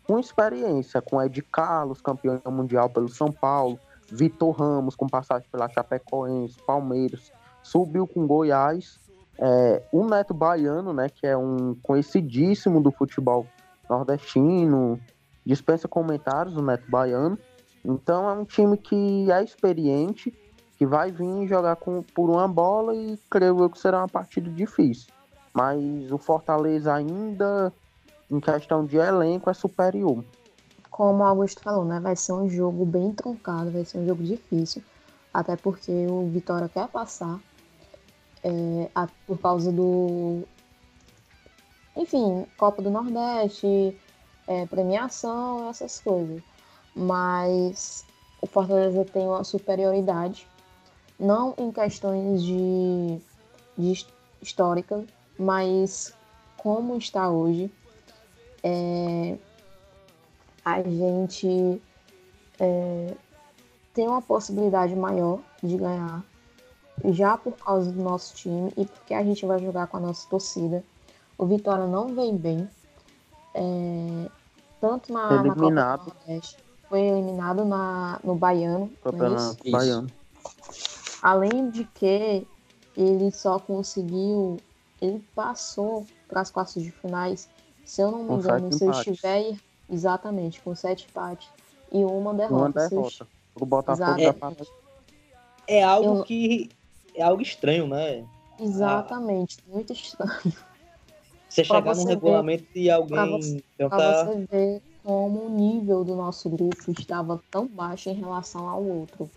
com 0.06 0.18
experiência, 0.18 1.00
com 1.00 1.22
Ed 1.22 1.40
Carlos, 1.42 2.00
campeão 2.00 2.40
mundial 2.50 2.88
pelo 2.90 3.08
São 3.08 3.32
Paulo, 3.32 3.78
Vitor 4.10 4.50
Ramos, 4.52 4.94
com 4.94 5.06
passagem 5.06 5.48
pela 5.50 5.68
Chapecoense, 5.68 6.56
Palmeiras, 6.66 7.32
subiu 7.62 8.06
com 8.06 8.26
Goiás, 8.26 8.98
é, 9.38 9.82
o 9.92 10.04
Neto 10.04 10.32
Baiano, 10.32 10.92
né, 10.92 11.08
que 11.08 11.26
é 11.26 11.36
um 11.36 11.74
conhecidíssimo 11.82 12.80
do 12.80 12.90
futebol 12.90 13.46
nordestino, 13.88 14.98
dispensa 15.44 15.88
comentários 15.88 16.56
o 16.56 16.62
Neto 16.62 16.90
Baiano. 16.90 17.38
Então 17.84 18.28
é 18.28 18.32
um 18.32 18.44
time 18.44 18.76
que 18.76 19.30
é 19.30 19.42
experiente, 19.42 20.32
que 20.78 20.86
vai 20.86 21.10
vir 21.12 21.46
jogar 21.46 21.76
com, 21.76 22.02
por 22.02 22.30
uma 22.30 22.48
bola 22.48 22.94
e 22.94 23.18
creio 23.30 23.62
eu 23.62 23.70
que 23.70 23.78
será 23.78 23.98
uma 23.98 24.08
partida 24.08 24.50
difícil. 24.50 25.12
Mas 25.52 26.10
o 26.10 26.18
Fortaleza 26.18 26.92
ainda 26.92 27.72
em 28.30 28.40
questão 28.40 28.84
de 28.84 28.96
elenco, 28.96 29.50
é 29.50 29.54
superior. 29.54 30.24
Como 30.90 31.22
o 31.22 31.26
Augusto 31.26 31.60
falou, 31.62 31.84
né? 31.84 32.00
Vai 32.00 32.16
ser 32.16 32.32
um 32.32 32.48
jogo 32.48 32.84
bem 32.84 33.12
truncado, 33.12 33.70
vai 33.70 33.84
ser 33.84 33.98
um 33.98 34.06
jogo 34.06 34.22
difícil. 34.22 34.82
Até 35.32 35.56
porque 35.56 36.06
o 36.08 36.28
Vitória 36.28 36.68
quer 36.68 36.88
passar 36.88 37.40
é, 38.44 38.90
a, 38.94 39.08
por 39.26 39.38
causa 39.38 39.72
do. 39.72 40.42
Enfim, 41.96 42.46
Copa 42.56 42.82
do 42.82 42.90
Nordeste, 42.90 43.98
é, 44.46 44.66
premiação, 44.66 45.68
essas 45.70 46.00
coisas. 46.00 46.42
Mas 46.94 48.04
o 48.40 48.46
Fortaleza 48.46 49.04
tem 49.06 49.26
uma 49.26 49.42
superioridade, 49.42 50.46
não 51.18 51.54
em 51.58 51.72
questões 51.72 52.42
de, 52.42 53.18
de 53.76 54.06
histórica, 54.42 55.04
mas 55.38 56.14
como 56.56 56.96
está 56.96 57.30
hoje 57.30 57.70
é, 58.62 59.36
a 60.64 60.82
gente 60.82 61.82
é, 62.58 63.14
tem 63.92 64.08
uma 64.08 64.22
possibilidade 64.22 64.96
maior 64.96 65.40
de 65.62 65.76
ganhar, 65.76 66.24
já 67.04 67.36
por 67.36 67.52
causa 67.52 67.90
do 67.90 68.02
nosso 68.02 68.34
time 68.34 68.72
e 68.76 68.84
porque 68.84 69.14
a 69.14 69.22
gente 69.24 69.44
vai 69.44 69.58
jogar 69.58 69.86
com 69.86 69.96
a 69.96 70.00
nossa 70.00 70.28
torcida. 70.28 70.82
O 71.36 71.46
Vitória 71.46 71.86
não 71.86 72.14
vem 72.14 72.36
bem, 72.36 72.68
é, 73.54 74.28
tanto 74.80 75.12
na, 75.12 75.32
eliminado. 75.32 75.44
na 75.46 75.96
Copa 75.96 76.10
do 76.10 76.16
Nordeste, 76.26 76.56
foi 76.88 77.00
eliminado 77.00 77.64
na, 77.64 78.20
no 78.22 78.34
Baiano. 78.34 78.90
É 79.04 79.70
Baiano. 79.70 80.10
Além 81.22 81.70
de 81.70 81.84
que 81.84 82.46
ele 82.96 83.30
só 83.32 83.58
conseguiu, 83.58 84.58
ele 85.00 85.24
passou 85.34 86.06
para 86.28 86.42
as 86.42 86.50
quartas 86.50 86.82
de 86.82 86.90
finais 86.90 87.48
se 87.84 88.00
eu 88.00 88.10
não 88.10 88.24
me 88.24 88.34
engano, 88.34 88.72
se 88.72 88.84
eu 88.84 88.90
estiver 88.90 89.56
exatamente 89.90 90.60
com 90.62 90.74
sete 90.74 91.06
empates 91.08 91.48
e 91.92 92.02
uma 92.02 92.32
derrota. 92.32 92.54
Uma 92.54 92.88
derrota. 92.88 93.26
O 93.54 93.66
Botafogo 93.66 94.34
passa. 94.34 94.66
É 95.68 95.82
algo 95.82 96.18
eu... 96.18 96.24
que 96.24 96.70
é 97.14 97.22
algo 97.22 97.42
estranho, 97.42 97.86
né? 97.86 98.24
Exatamente, 98.58 99.58
ah. 99.60 99.74
muito 99.74 99.92
estranho. 99.92 100.52
Você 101.48 101.62
pra 101.62 101.76
chegar 101.76 101.94
num 101.94 102.04
regulamento 102.04 102.66
e 102.74 102.90
alguém 102.90 103.16
pra 103.16 103.26
você, 103.26 103.64
tentar... 103.78 103.96
pra 103.96 104.24
você 104.24 104.46
ver 104.50 104.82
como 105.04 105.46
o 105.46 105.50
nível 105.50 106.02
do 106.02 106.16
nosso 106.16 106.48
grupo 106.48 106.90
estava 106.90 107.40
tão 107.50 107.66
baixo 107.66 108.08
em 108.08 108.14
relação 108.14 108.68
ao 108.68 108.82
outro. 108.82 109.30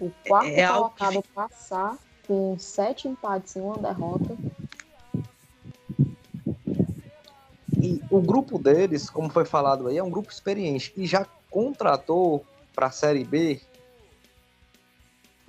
O 0.00 0.10
quarto 0.26 0.48
é, 0.48 0.60
é 0.60 0.68
colocado 0.68 1.22
que... 1.22 1.28
passar 1.28 1.98
com 2.26 2.58
sete 2.58 3.08
empates 3.08 3.56
e 3.56 3.60
uma 3.60 3.76
derrota 3.76 4.36
E 7.82 8.02
o 8.10 8.20
grupo 8.20 8.58
deles, 8.58 9.08
como 9.08 9.30
foi 9.30 9.44
falado 9.44 9.88
aí, 9.88 9.96
é 9.96 10.02
um 10.02 10.10
grupo 10.10 10.30
experiente 10.30 10.92
e 10.96 11.06
já 11.06 11.26
contratou 11.50 12.44
para 12.74 12.86
a 12.86 12.90
Série 12.90 13.24
B 13.24 13.60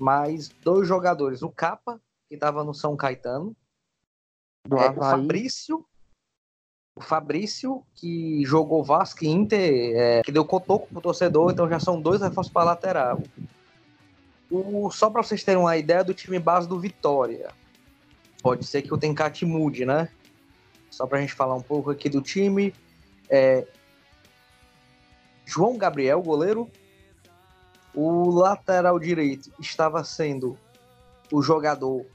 mais 0.02 0.50
dois 0.50 0.88
jogadores. 0.88 1.42
O 1.42 1.50
Capa, 1.50 2.02
que 2.28 2.36
estava 2.36 2.64
no 2.64 2.74
São 2.74 2.96
Caetano, 2.96 3.56
do 4.68 4.78
é, 4.78 4.90
o 4.90 4.96
Fabrício, 4.96 5.86
o 6.96 7.02
Fabrício, 7.02 7.84
que 7.96 8.44
jogou 8.46 8.84
Vasco 8.84 9.24
e 9.24 9.30
Inter, 9.30 9.96
é, 9.96 10.22
que 10.22 10.32
deu 10.32 10.46
cotoco 10.46 10.88
pro 10.88 11.02
torcedor, 11.02 11.52
então 11.52 11.70
já 11.70 11.80
são 11.80 12.02
dois 12.02 12.22
reforços 12.22 12.52
para 12.52 12.66
lateral. 12.66 13.22
O, 14.50 14.92
só 14.92 15.10
para 15.10 15.24
vocês 15.24 15.44
terem 15.44 15.62
uma 15.62 15.78
ideia 15.78 16.04
do 16.04 16.14
time 16.14 16.38
base 16.38 16.68
do 16.68 16.80
Vitória. 16.80 17.50
Pode 18.44 18.66
ser 18.66 18.82
que 18.82 18.94
o 18.94 18.98
Tencate 18.98 19.46
mude, 19.46 19.86
né? 19.86 20.10
só 20.92 21.08
para 21.08 21.18
a 21.18 21.22
gente 21.22 21.34
falar 21.34 21.56
um 21.56 21.62
pouco 21.62 21.90
aqui 21.90 22.10
do 22.10 22.22
time. 22.22 22.76
É, 23.30 23.66
João 25.46 25.78
Gabriel, 25.78 26.22
goleiro. 26.22 26.70
O 27.94 28.30
lateral 28.30 28.98
direito 29.00 29.52
estava 29.60 30.04
sendo 30.04 30.58
o 31.32 31.42
jogador 31.42 32.06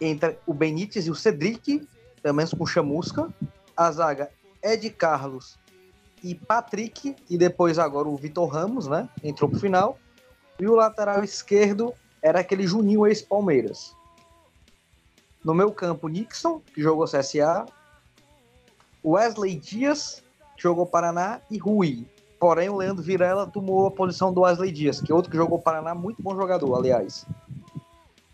entre 0.00 0.38
o 0.46 0.52
Benítez 0.52 1.06
e 1.06 1.10
o 1.10 1.14
Cedric, 1.14 1.86
pelo 2.22 2.34
menos 2.34 2.52
com 2.52 2.66
chamusca. 2.66 3.32
A 3.76 3.90
zaga 3.90 4.30
Ed 4.62 4.88
Carlos 4.90 5.58
e 6.22 6.34
Patrick, 6.34 7.14
e 7.28 7.36
depois 7.36 7.78
agora 7.78 8.08
o 8.08 8.16
Vitor 8.16 8.48
Ramos, 8.48 8.86
né? 8.86 9.08
Entrou 9.22 9.50
pro 9.50 9.60
final. 9.60 9.98
E 10.58 10.66
o 10.66 10.74
lateral 10.74 11.22
esquerdo 11.22 11.92
era 12.22 12.40
aquele 12.40 12.66
Juninho 12.66 13.06
ex-Palmeiras. 13.06 13.94
No 15.44 15.52
meu 15.52 15.70
campo, 15.70 16.08
Nixon, 16.08 16.60
que 16.60 16.80
jogou 16.80 17.04
CSA. 17.04 17.66
Wesley 19.04 19.56
Dias, 19.56 20.22
que 20.56 20.62
jogou 20.62 20.86
Paraná. 20.86 21.42
E 21.50 21.58
Rui. 21.58 22.08
Porém, 22.44 22.68
o 22.68 22.76
Leandro 22.76 23.02
Virela 23.02 23.46
tomou 23.46 23.86
a 23.86 23.90
posição 23.90 24.30
do 24.30 24.42
Wesley 24.42 24.70
Dias, 24.70 25.00
que 25.00 25.10
é 25.10 25.14
outro 25.14 25.30
que 25.30 25.36
jogou 25.38 25.58
Paraná, 25.58 25.94
muito 25.94 26.22
bom 26.22 26.36
jogador, 26.36 26.76
aliás. 26.76 27.24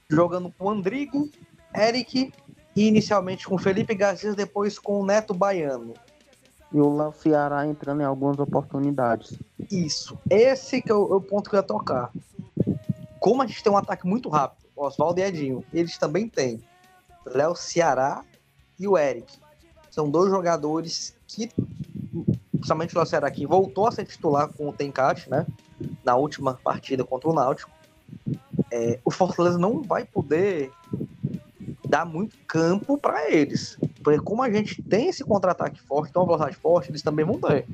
Jogando 0.09 0.53
com 0.59 0.69
Andrigo, 0.69 1.31
Eric 1.73 2.33
e 2.75 2.89
inicialmente 2.89 3.47
com 3.47 3.57
Felipe 3.57 3.95
Garcia, 3.95 4.35
depois 4.35 4.81
com 4.81 5.01
o 5.01 5.07
Neto 5.07 5.33
Baiano. 5.33 5.95
E 6.73 6.81
o 6.81 6.93
Léo 6.93 7.13
Ceará 7.13 7.65
entrando 7.69 8.01
em 8.01 8.05
algumas 8.05 8.37
oportunidades. 8.41 9.39
Isso. 9.71 10.19
Esse 10.29 10.83
que 10.83 10.91
é 10.91 10.95
o, 10.97 11.13
é 11.13 11.17
o 11.17 11.21
ponto 11.21 11.49
que 11.49 11.55
eu 11.55 11.61
ia 11.61 11.63
tocar. 11.63 12.11
Como 13.21 13.43
a 13.43 13.47
gente 13.47 13.63
tem 13.63 13.73
um 13.73 13.77
ataque 13.77 14.09
muito 14.09 14.29
rápido, 14.29 14.67
Oswaldo 14.75 15.21
e 15.21 15.23
Edinho, 15.23 15.65
eles 15.73 15.97
também 15.99 16.29
têm. 16.29 16.61
Léo 17.25 17.55
Ceará 17.55 18.25
e 18.77 18.89
o 18.89 18.99
Eric. 18.99 19.39
São 19.89 20.11
dois 20.11 20.33
jogadores 20.33 21.17
que, 21.29 21.49
principalmente 22.61 22.97
o 22.97 23.33
que 23.33 23.47
voltou 23.47 23.89
a 23.89 23.93
ser 23.93 24.05
titular 24.05 24.49
com 24.49 24.69
o 24.69 24.73
Tencate, 24.73 25.29
né? 25.31 25.47
Na 26.05 26.15
última 26.15 26.55
partida 26.55 27.03
contra 27.03 27.29
o 27.29 27.33
Náutico. 27.33 27.71
É, 28.71 29.01
o 29.05 29.11
Fortaleza 29.11 29.59
não 29.59 29.83
vai 29.83 30.05
poder 30.05 30.71
dar 31.89 32.05
muito 32.05 32.37
campo 32.47 32.99
para 32.99 33.31
eles. 33.31 33.77
Porque 34.03 34.21
como 34.21 34.43
a 34.43 34.51
gente 34.51 34.83
tem 34.83 35.09
esse 35.09 35.25
contra-ataque 35.25 35.81
forte, 35.81 36.13
tem 36.13 36.21
uma 36.21 36.27
velocidade 36.27 36.57
forte, 36.57 36.91
eles 36.91 37.03
também 37.03 37.25
vão 37.25 37.41
ter. 37.41 37.67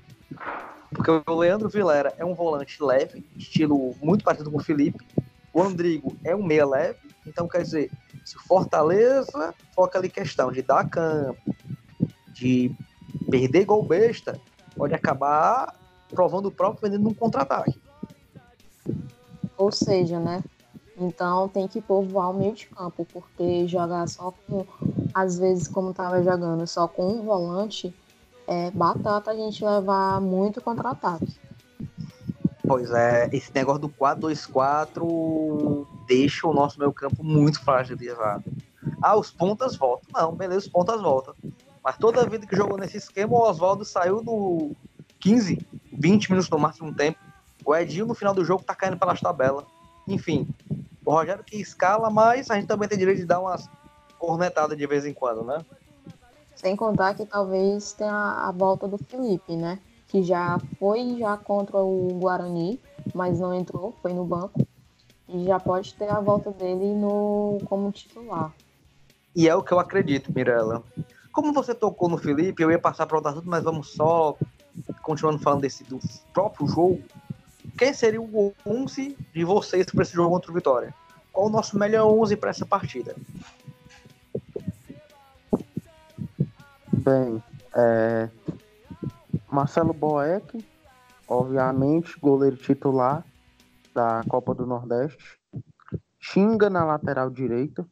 Porque 0.90 1.10
o 1.10 1.34
Leandro 1.34 1.68
Vilera 1.68 2.14
é 2.16 2.24
um 2.24 2.34
volante 2.34 2.82
leve, 2.82 3.24
estilo 3.36 3.94
muito 4.00 4.24
parecido 4.24 4.50
com 4.50 4.58
o 4.58 4.62
Felipe. 4.62 5.04
O 5.52 5.62
Andrigo 5.62 6.16
é 6.24 6.34
um 6.34 6.42
meia 6.42 6.66
leve. 6.66 6.98
Então, 7.26 7.48
quer 7.48 7.62
dizer, 7.62 7.90
se 8.24 8.36
Fortaleza 8.46 9.54
foca 9.74 9.98
ali 9.98 10.08
questão 10.08 10.52
de 10.52 10.62
dar 10.62 10.88
campo, 10.88 11.54
de 12.32 12.72
perder 13.30 13.64
gol 13.64 13.82
besta, 13.82 14.40
pode 14.76 14.94
acabar 14.94 15.74
provando 16.08 16.46
o 16.46 16.50
próprio 16.50 16.88
vendendo 16.88 17.08
um 17.08 17.14
contra-ataque. 17.14 17.78
Ou 19.56 19.72
seja, 19.72 20.20
né? 20.20 20.42
Então 20.98 21.48
tem 21.48 21.68
que 21.68 21.80
povoar 21.80 22.30
o 22.30 22.34
meio 22.34 22.54
de 22.54 22.66
campo, 22.66 23.06
porque 23.12 23.66
jogar 23.66 24.08
só 24.08 24.32
com, 24.46 24.64
às 25.12 25.38
vezes, 25.38 25.68
como 25.68 25.92
tava 25.92 26.22
jogando, 26.22 26.66
só 26.66 26.88
com 26.88 27.06
um 27.08 27.22
volante, 27.22 27.94
é 28.46 28.70
batata 28.70 29.30
a 29.30 29.34
gente 29.34 29.64
levar 29.64 30.20
muito 30.20 30.60
contra-ataque. 30.60 31.34
Pois 32.66 32.90
é, 32.90 33.28
esse 33.32 33.54
negócio 33.54 33.82
do 33.82 33.88
4-2-4 33.88 35.86
deixa 36.08 36.48
o 36.48 36.54
nosso 36.54 36.78
meio 36.78 36.92
campo 36.92 37.22
muito 37.22 37.60
fragilizado. 37.62 38.44
Ah, 39.02 39.16
os 39.16 39.30
pontas 39.30 39.76
voltam. 39.76 40.08
Não, 40.14 40.34
beleza, 40.34 40.66
os 40.66 40.68
pontas 40.68 41.00
voltam. 41.00 41.34
Mas 41.86 41.96
toda 41.98 42.28
vida 42.28 42.48
que 42.48 42.56
jogou 42.56 42.76
nesse 42.76 42.96
esquema, 42.96 43.32
o 43.32 43.48
Oswaldo 43.48 43.84
saiu 43.84 44.20
no 44.20 44.72
15, 45.20 45.64
20 45.92 46.30
minutos 46.30 46.50
no 46.50 46.58
máximo 46.58 46.92
tempo. 46.92 47.16
O 47.64 47.72
Edinho 47.76 48.06
no 48.06 48.14
final 48.14 48.34
do 48.34 48.44
jogo 48.44 48.64
tá 48.64 48.74
caindo 48.74 48.98
pelas 48.98 49.20
tabelas. 49.20 49.64
Enfim, 50.08 50.48
o 51.04 51.12
Rogério 51.12 51.44
que 51.44 51.54
escala, 51.54 52.10
mas 52.10 52.50
a 52.50 52.56
gente 52.56 52.66
também 52.66 52.88
tem 52.88 52.98
direito 52.98 53.18
de 53.18 53.24
dar 53.24 53.38
umas 53.38 53.70
cornetadas 54.18 54.76
de 54.76 54.84
vez 54.84 55.06
em 55.06 55.14
quando, 55.14 55.44
né? 55.44 55.64
Sem 56.56 56.74
contar 56.74 57.14
que 57.14 57.24
talvez 57.24 57.92
tenha 57.92 58.48
a 58.48 58.50
volta 58.50 58.88
do 58.88 58.98
Felipe, 58.98 59.54
né? 59.54 59.78
Que 60.08 60.24
já 60.24 60.58
foi 60.80 61.18
já 61.20 61.36
contra 61.36 61.78
o 61.78 62.18
Guarani, 62.18 62.80
mas 63.14 63.38
não 63.38 63.54
entrou, 63.54 63.94
foi 64.02 64.12
no 64.12 64.24
banco. 64.24 64.66
E 65.28 65.44
já 65.44 65.60
pode 65.60 65.94
ter 65.94 66.10
a 66.10 66.18
volta 66.18 66.50
dele 66.50 66.96
no 66.96 67.58
como 67.66 67.92
titular. 67.92 68.52
E 69.36 69.48
é 69.48 69.54
o 69.54 69.62
que 69.62 69.70
eu 69.70 69.78
acredito, 69.78 70.32
Mirella. 70.34 70.82
Como 71.36 71.52
você 71.52 71.74
tocou 71.74 72.08
no 72.08 72.16
Felipe, 72.16 72.62
eu 72.62 72.70
ia 72.70 72.78
passar 72.78 73.04
para 73.04 73.18
outro 73.18 73.30
assunto, 73.30 73.46
mas 73.46 73.62
vamos 73.62 73.90
só 73.90 74.38
continuando 75.02 75.38
falando 75.38 75.60
desse 75.60 75.84
do 75.84 76.00
próprio 76.32 76.66
jogo. 76.66 77.04
Quem 77.76 77.92
seria 77.92 78.22
o 78.22 78.54
11 78.64 79.14
de 79.34 79.44
vocês 79.44 79.84
para 79.84 80.02
esse 80.02 80.14
jogo 80.14 80.30
contra 80.30 80.50
o 80.50 80.54
Vitória? 80.54 80.94
Qual 81.30 81.48
o 81.48 81.50
nosso 81.50 81.78
melhor 81.78 82.10
11 82.10 82.36
para 82.38 82.48
essa 82.48 82.64
partida? 82.64 83.14
Bem, 86.90 87.42
é... 87.74 88.30
Marcelo 89.52 89.92
Boeck, 89.92 90.66
obviamente, 91.28 92.18
goleiro 92.18 92.56
titular 92.56 93.22
da 93.92 94.24
Copa 94.26 94.54
do 94.54 94.64
Nordeste. 94.64 95.38
Xinga 96.18 96.70
na 96.70 96.82
lateral 96.82 97.28
direita. 97.28 97.86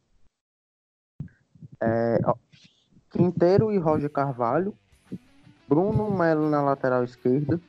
É... 1.82 2.18
Quinteiro 3.14 3.70
e 3.70 3.78
Roger 3.78 4.10
Carvalho. 4.10 4.74
Bruno 5.68 6.10
Melo 6.10 6.50
na 6.50 6.60
lateral 6.60 7.04
esquerda. 7.04 7.60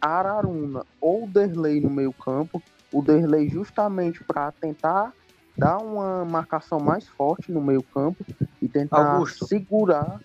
Araruna 0.00 0.84
ou 1.00 1.28
Derlei 1.28 1.80
no 1.80 1.88
meio 1.88 2.12
campo. 2.12 2.60
O 2.92 3.02
Derlei 3.02 3.48
justamente 3.48 4.24
para 4.24 4.50
tentar 4.50 5.12
dar 5.56 5.78
uma 5.78 6.24
marcação 6.24 6.80
mais 6.80 7.06
forte 7.06 7.52
no 7.52 7.60
meio 7.60 7.82
campo 7.82 8.24
e 8.60 8.68
tentar 8.68 9.14
Augusto, 9.14 9.46
segurar. 9.46 10.20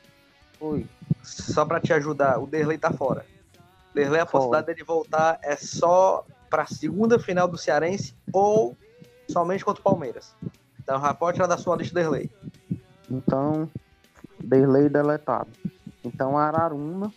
Oi. 0.60 0.88
Só 1.22 1.64
para 1.64 1.80
te 1.80 1.94
ajudar, 1.94 2.40
o 2.40 2.48
Derlei 2.48 2.80
tá 2.80 2.92
fora. 2.92 3.24
Derlei, 3.94 4.20
a 4.20 4.26
fora. 4.26 4.32
possibilidade 4.32 4.66
dele 4.68 4.84
voltar 4.84 5.40
é 5.44 5.56
só 5.56 6.26
para 6.50 6.64
a 6.64 6.68
segunda 6.68 7.20
final 7.20 7.48
do 7.48 7.58
Cearense 7.58 8.16
ou 8.34 8.76
somente 9.30 9.64
contra 9.64 9.80
o 9.80 9.84
Palmeiras. 9.84 10.36
Então 10.82 11.00
já 11.00 11.14
pode 11.14 11.36
tirar 11.36 11.48
da 11.48 11.58
sua 11.58 11.76
lista 11.76 11.94
Derlei. 11.94 12.30
Então, 13.10 13.70
Derlei 14.44 14.90
deletado. 14.90 15.50
Então 16.04 16.38
Araruna 16.38 17.12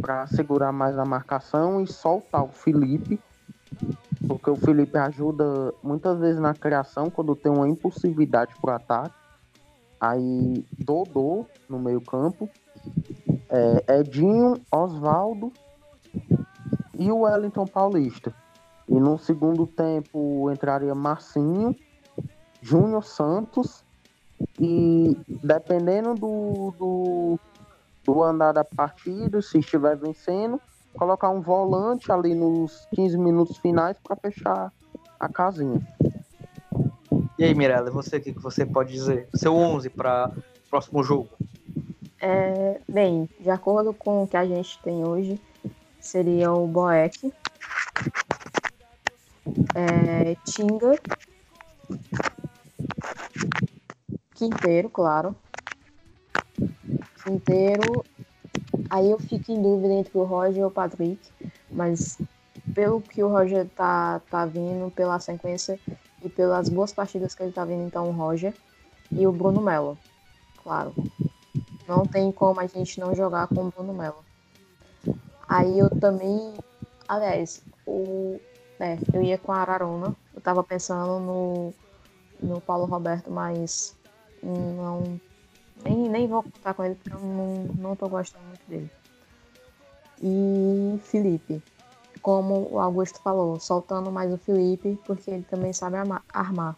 para 0.00 0.26
segurar 0.26 0.72
mais 0.72 0.98
a 0.98 1.04
marcação 1.04 1.80
e 1.80 1.86
soltar 1.86 2.42
o 2.42 2.48
Felipe 2.48 3.20
porque 4.26 4.50
o 4.50 4.56
Felipe 4.56 4.96
ajuda 4.96 5.74
muitas 5.82 6.18
vezes 6.18 6.40
na 6.40 6.54
criação 6.54 7.10
quando 7.10 7.34
tem 7.34 7.50
uma 7.50 7.68
impulsividade 7.68 8.54
pro 8.60 8.72
ataque. 8.72 9.14
Aí 10.00 10.64
Dodô 10.78 11.46
no 11.68 11.78
meio 11.78 12.00
campo, 12.00 12.48
é, 13.48 13.98
Edinho, 14.00 14.60
Oswaldo 14.70 15.52
e 16.98 17.10
o 17.10 17.20
Wellington 17.20 17.66
Paulista. 17.66 18.34
E 18.88 18.94
no 18.94 19.18
segundo 19.18 19.66
tempo 19.66 20.50
entraria 20.50 20.94
Marcinho, 20.94 21.74
Júnior 22.60 23.04
Santos 23.04 23.84
e 24.60 25.16
dependendo 25.42 26.14
do, 26.14 26.74
do, 26.78 27.38
do 28.04 28.22
andar 28.22 28.52
da 28.52 28.64
partida, 28.64 29.40
se 29.42 29.58
estiver 29.58 29.96
vencendo, 29.96 30.60
colocar 30.94 31.30
um 31.30 31.40
volante 31.40 32.10
ali 32.12 32.34
nos 32.34 32.86
15 32.94 33.18
minutos 33.18 33.56
finais 33.58 33.96
para 34.02 34.16
fechar 34.16 34.72
a 35.18 35.28
casinha. 35.28 35.80
E 37.38 37.44
aí, 37.44 37.54
Mirella, 37.54 37.90
você 37.90 38.18
o 38.18 38.20
que 38.20 38.32
você 38.32 38.64
pode 38.64 38.92
dizer? 38.92 39.28
Seu 39.34 39.54
11 39.54 39.90
para 39.90 40.30
o 40.36 40.70
próximo 40.70 41.02
jogo? 41.02 41.28
É, 42.20 42.80
bem, 42.88 43.28
de 43.40 43.50
acordo 43.50 43.92
com 43.92 44.22
o 44.22 44.28
que 44.28 44.36
a 44.36 44.46
gente 44.46 44.78
tem 44.82 45.04
hoje, 45.04 45.40
seria 45.98 46.52
o 46.52 46.66
Boeck, 46.68 47.32
é, 49.74 50.36
Tinga, 50.44 50.98
Quinteiro, 54.42 54.90
claro. 54.90 55.36
Quinteiro 57.22 58.04
Aí 58.90 59.10
eu 59.10 59.18
fico 59.18 59.50
em 59.50 59.62
dúvida 59.62 59.94
entre 59.94 60.18
o 60.18 60.24
Roger 60.24 60.62
e 60.62 60.64
o 60.64 60.70
Patrick, 60.70 61.18
mas 61.70 62.18
pelo 62.74 63.00
que 63.00 63.22
o 63.22 63.28
Roger 63.28 63.68
tá, 63.70 64.20
tá 64.30 64.44
vindo, 64.44 64.90
pela 64.90 65.18
sequência 65.18 65.78
e 66.22 66.28
pelas 66.28 66.68
boas 66.68 66.92
partidas 66.92 67.34
que 67.34 67.42
ele 67.42 67.52
tá 67.52 67.64
vindo, 67.64 67.86
então 67.86 68.08
o 68.08 68.12
Roger 68.12 68.54
e 69.10 69.26
o 69.26 69.32
Bruno 69.32 69.62
Melo, 69.62 69.96
claro. 70.62 70.94
Não 71.88 72.04
tem 72.04 72.30
como 72.32 72.60
a 72.60 72.66
gente 72.66 73.00
não 73.00 73.14
jogar 73.14 73.46
com 73.46 73.64
o 73.64 73.70
Bruno 73.70 73.94
Melo. 73.94 74.24
Aí 75.48 75.78
eu 75.78 75.88
também, 75.88 76.54
aliás, 77.08 77.62
o, 77.86 78.38
é, 78.78 78.98
eu 79.12 79.22
ia 79.22 79.38
com 79.38 79.52
a 79.52 79.58
Araruna, 79.58 80.14
eu 80.34 80.40
tava 80.40 80.62
pensando 80.62 81.18
no, 81.18 81.74
no 82.42 82.60
Paulo 82.60 82.84
Roberto, 82.84 83.30
mas 83.30 83.96
não 84.46 85.20
nem, 85.84 86.08
nem 86.08 86.28
vou 86.28 86.42
contar 86.42 86.74
com 86.74 86.84
ele 86.84 86.94
porque 86.94 87.12
eu 87.12 87.20
não, 87.20 87.64
não 87.76 87.96
tô 87.96 88.08
gostando 88.08 88.44
muito 88.44 88.62
dele. 88.68 88.90
E 90.22 90.98
Felipe, 91.02 91.62
como 92.20 92.68
o 92.70 92.78
Augusto 92.78 93.20
falou, 93.20 93.58
soltando 93.58 94.10
mais 94.10 94.32
o 94.32 94.38
Felipe, 94.38 94.98
porque 95.04 95.30
ele 95.30 95.42
também 95.42 95.72
sabe 95.72 95.96
armar. 96.32 96.76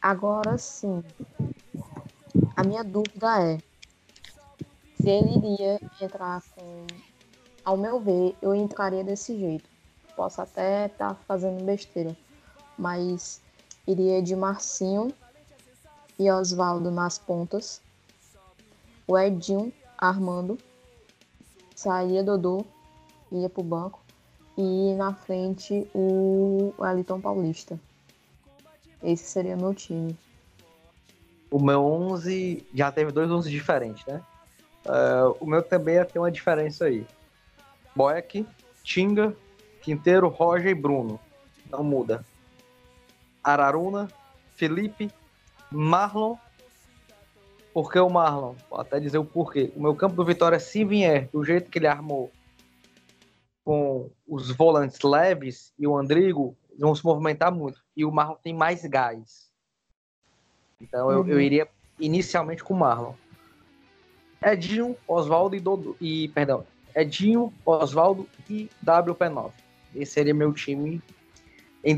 Agora 0.00 0.56
sim, 0.56 1.02
a 2.56 2.64
minha 2.64 2.82
dúvida 2.82 3.42
é 3.42 3.58
se 5.00 5.10
ele 5.10 5.36
iria 5.36 5.80
entrar 6.00 6.42
com. 6.54 6.86
Ao 7.64 7.76
meu 7.76 7.98
ver, 7.98 8.36
eu 8.40 8.54
entraria 8.54 9.02
desse 9.02 9.36
jeito. 9.36 9.68
Posso 10.14 10.40
até 10.40 10.86
estar 10.86 11.14
tá 11.14 11.20
fazendo 11.26 11.62
besteira, 11.64 12.16
mas 12.78 13.42
iria 13.86 14.22
de 14.22 14.34
Marcinho 14.34 15.12
e 16.18 16.30
Oswaldo 16.30 16.90
nas 16.90 17.18
pontas, 17.18 17.80
o 19.06 19.18
Edinho 19.18 19.72
armando, 19.98 20.58
saía 21.74 22.22
Dodô, 22.22 22.64
ia 23.30 23.48
pro 23.48 23.62
banco, 23.62 24.00
e 24.56 24.94
na 24.94 25.12
frente 25.14 25.86
o 25.94 26.72
Wellington 26.78 27.20
Paulista. 27.20 27.78
Esse 29.02 29.24
seria 29.24 29.56
meu 29.56 29.74
time. 29.74 30.16
O 31.50 31.60
meu 31.60 31.84
11 31.84 32.66
já 32.74 32.90
teve 32.90 33.12
dois 33.12 33.30
11 33.30 33.50
diferentes, 33.50 34.04
né? 34.06 34.22
Uh, 34.84 35.36
o 35.40 35.46
meu 35.46 35.62
também 35.62 36.02
ter 36.04 36.18
uma 36.18 36.30
diferença 36.30 36.86
aí. 36.86 37.06
Boeck, 37.94 38.46
Tinga, 38.82 39.34
Quinteiro, 39.82 40.28
Roger 40.28 40.70
e 40.70 40.74
Bruno. 40.74 41.20
Não 41.70 41.82
muda. 41.84 42.24
Araruna, 43.42 44.08
Felipe, 44.54 45.10
Marlon, 45.70 46.36
por 47.72 47.92
que 47.92 47.98
o 47.98 48.08
Marlon? 48.08 48.54
Vou 48.70 48.80
até 48.80 48.98
dizer 48.98 49.18
o 49.18 49.24
porquê. 49.24 49.72
O 49.76 49.82
meu 49.82 49.94
campo 49.94 50.16
do 50.16 50.24
Vitória, 50.24 50.58
se 50.58 50.84
vier 50.84 51.28
do 51.28 51.44
jeito 51.44 51.70
que 51.70 51.78
ele 51.78 51.86
armou, 51.86 52.30
com 53.64 54.10
os 54.26 54.50
volantes 54.52 55.00
leves 55.02 55.72
e 55.78 55.86
o 55.86 55.96
Andrigo, 55.96 56.56
vão 56.78 56.94
se 56.94 57.04
movimentar 57.04 57.52
muito. 57.52 57.82
E 57.96 58.04
o 58.04 58.12
Marlon 58.12 58.36
tem 58.42 58.54
mais 58.54 58.84
gás. 58.84 59.50
Então 60.80 61.10
eu, 61.10 61.20
uhum. 61.20 61.28
eu 61.28 61.40
iria 61.40 61.68
inicialmente 61.98 62.62
com 62.62 62.74
o 62.74 62.78
Marlon. 62.78 63.14
Edinho, 64.42 64.96
Oswaldo 65.08 65.56
e 65.56 65.60
Dodo. 65.60 65.96
E, 66.00 66.28
perdão, 66.28 66.64
Edinho, 66.94 67.52
Oswaldo 67.64 68.28
e 68.48 68.70
WP9. 68.84 69.52
Esse 69.94 70.12
seria 70.12 70.34
meu 70.34 70.52
time 70.52 71.02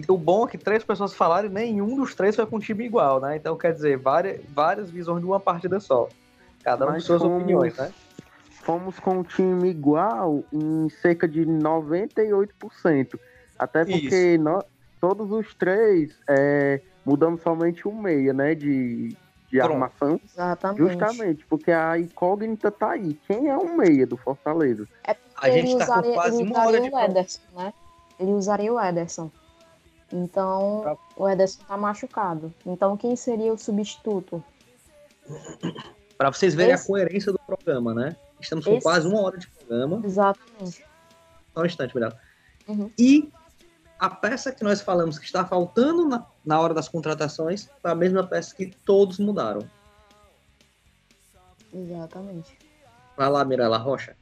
o 0.09 0.19
bom 0.19 0.47
é 0.47 0.51
que 0.51 0.59
três 0.59 0.85
pessoas 0.85 1.15
falaram 1.15 1.49
e 1.49 1.53
nenhum 1.53 1.97
dos 1.97 2.15
três 2.15 2.37
foi 2.37 2.45
com 2.47 2.57
um 2.57 2.61
time 2.61 2.85
igual, 2.85 3.21
né? 3.21 3.37
Então, 3.37 3.57
quer 3.57 3.73
dizer, 3.73 3.97
várias, 3.97 4.41
várias 4.51 4.91
visões 4.91 5.21
de 5.21 5.27
uma 5.27 5.41
partida 5.41 5.81
só. 5.81 6.09
Cada 6.63 6.87
um 6.87 6.93
com 6.95 7.01
suas 7.01 7.23
fomos, 7.23 7.43
opiniões, 7.43 7.77
né? 7.77 7.93
Fomos 8.63 8.99
com 8.99 9.19
um 9.19 9.23
time 9.23 9.71
igual 9.71 10.45
em 10.53 10.89
cerca 10.91 11.27
de 11.27 11.47
98%. 11.47 13.19
Até 13.59 13.85
porque 13.85 14.37
nós, 14.39 14.63
todos 15.01 15.33
os 15.33 15.55
três 15.55 16.19
é, 16.29 16.81
mudamos 17.05 17.41
somente 17.41 17.89
um 17.89 17.99
meia, 17.99 18.35
né? 18.35 18.55
De, 18.55 19.17
de 19.51 19.61
armação. 19.61 20.21
Exatamente. 20.23 20.79
Justamente, 20.83 21.47
porque 21.47 21.73
a 21.73 21.99
incógnita 21.99 22.71
tá 22.71 22.91
aí. 22.91 23.19
Quem 23.27 23.49
é 23.49 23.57
o 23.57 23.75
meia 23.77 24.07
do 24.07 24.19
Fortaleza? 24.19 24.87
É 25.07 25.17
a 25.41 25.51
gente 25.51 25.71
ele 25.71 25.79
tá 25.79 25.85
usaria, 25.85 26.11
com 26.11 26.15
quase 26.17 26.43
ele 26.43 26.51
usaria 26.51 26.93
o 26.93 26.99
Ederson, 26.99 27.41
né? 27.57 27.73
Ele 28.21 28.33
usaria 28.33 28.73
o 28.73 28.81
Ederson. 28.81 29.31
Então, 30.13 30.99
o 31.17 31.29
Ederson 31.29 31.63
tá 31.67 31.77
machucado. 31.77 32.53
Então, 32.65 32.97
quem 32.97 33.15
seria 33.15 33.53
o 33.53 33.59
substituto? 33.59 34.43
Para 36.17 36.33
vocês 36.33 36.55
verem 36.55 36.75
Esse... 36.75 36.85
a 36.85 36.87
coerência 36.87 37.33
do 37.33 37.39
programa, 37.39 37.95
né? 37.95 38.17
Estamos 38.41 38.65
com 38.65 38.75
Esse... 38.75 38.83
quase 38.83 39.07
uma 39.07 39.21
hora 39.21 39.37
de 39.37 39.47
programa. 39.49 40.01
Exatamente. 40.05 40.85
Só 41.55 41.63
um 41.63 41.67
instante, 41.67 41.95
melhor. 41.95 42.19
Uhum. 42.67 42.91
E 42.99 43.31
a 43.99 44.09
peça 44.09 44.53
que 44.53 44.65
nós 44.65 44.81
falamos 44.81 45.19
que 45.19 45.27
está 45.27 45.45
faltando 45.45 46.09
na, 46.09 46.25
na 46.45 46.61
hora 46.61 46.73
das 46.73 46.89
contratações 46.89 47.69
foi 47.83 47.91
a 47.91 47.95
mesma 47.95 48.27
peça 48.27 48.55
que 48.55 48.67
todos 48.67 49.19
mudaram. 49.19 49.69
Exatamente. 51.73 52.57
Vai 53.17 53.29
lá, 53.29 53.45
Mirella 53.45 53.77
Rocha. 53.77 54.17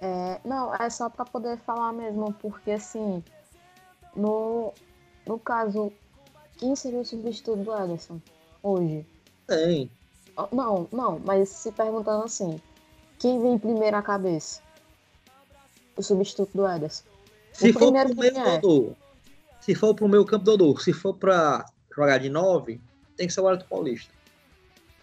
É, 0.00 0.40
não, 0.44 0.74
é 0.74 0.90
só 0.90 1.08
para 1.08 1.24
poder 1.24 1.58
falar 1.58 1.92
mesmo, 1.92 2.32
porque 2.34 2.72
assim, 2.72 3.22
no, 4.16 4.72
no 5.26 5.38
caso, 5.38 5.92
quem 6.56 6.74
seria 6.76 7.00
o 7.00 7.04
substituto 7.04 7.62
do 7.62 7.76
Ederson 7.76 8.20
hoje? 8.62 9.06
Tem. 9.46 9.90
Não, 10.52 10.88
não, 10.92 11.20
mas 11.24 11.48
se 11.48 11.70
perguntando 11.72 12.24
assim, 12.24 12.60
quem 13.18 13.40
vem 13.40 13.58
primeiro 13.58 13.96
à 13.96 14.02
cabeça? 14.02 14.60
O 15.96 16.02
substituto 16.02 16.50
do 16.54 16.68
Ederson. 16.68 17.04
Se 17.52 17.72
for 17.72 17.92
pro 17.92 18.16
meu 18.16 18.36
é. 18.36 18.58
Dodô, 18.58 18.92
se 19.60 19.74
for 19.74 19.94
pro 19.94 20.08
meu 20.08 20.24
campo 20.24 20.44
Dodô, 20.44 20.76
se 20.78 20.92
for 20.92 21.14
pra 21.14 21.64
jogar 21.96 22.18
de 22.18 22.28
9, 22.28 22.80
tem 23.16 23.26
que 23.26 23.32
ser 23.32 23.40
o 23.40 23.48
Alto 23.48 23.64
Paulista. 23.66 24.12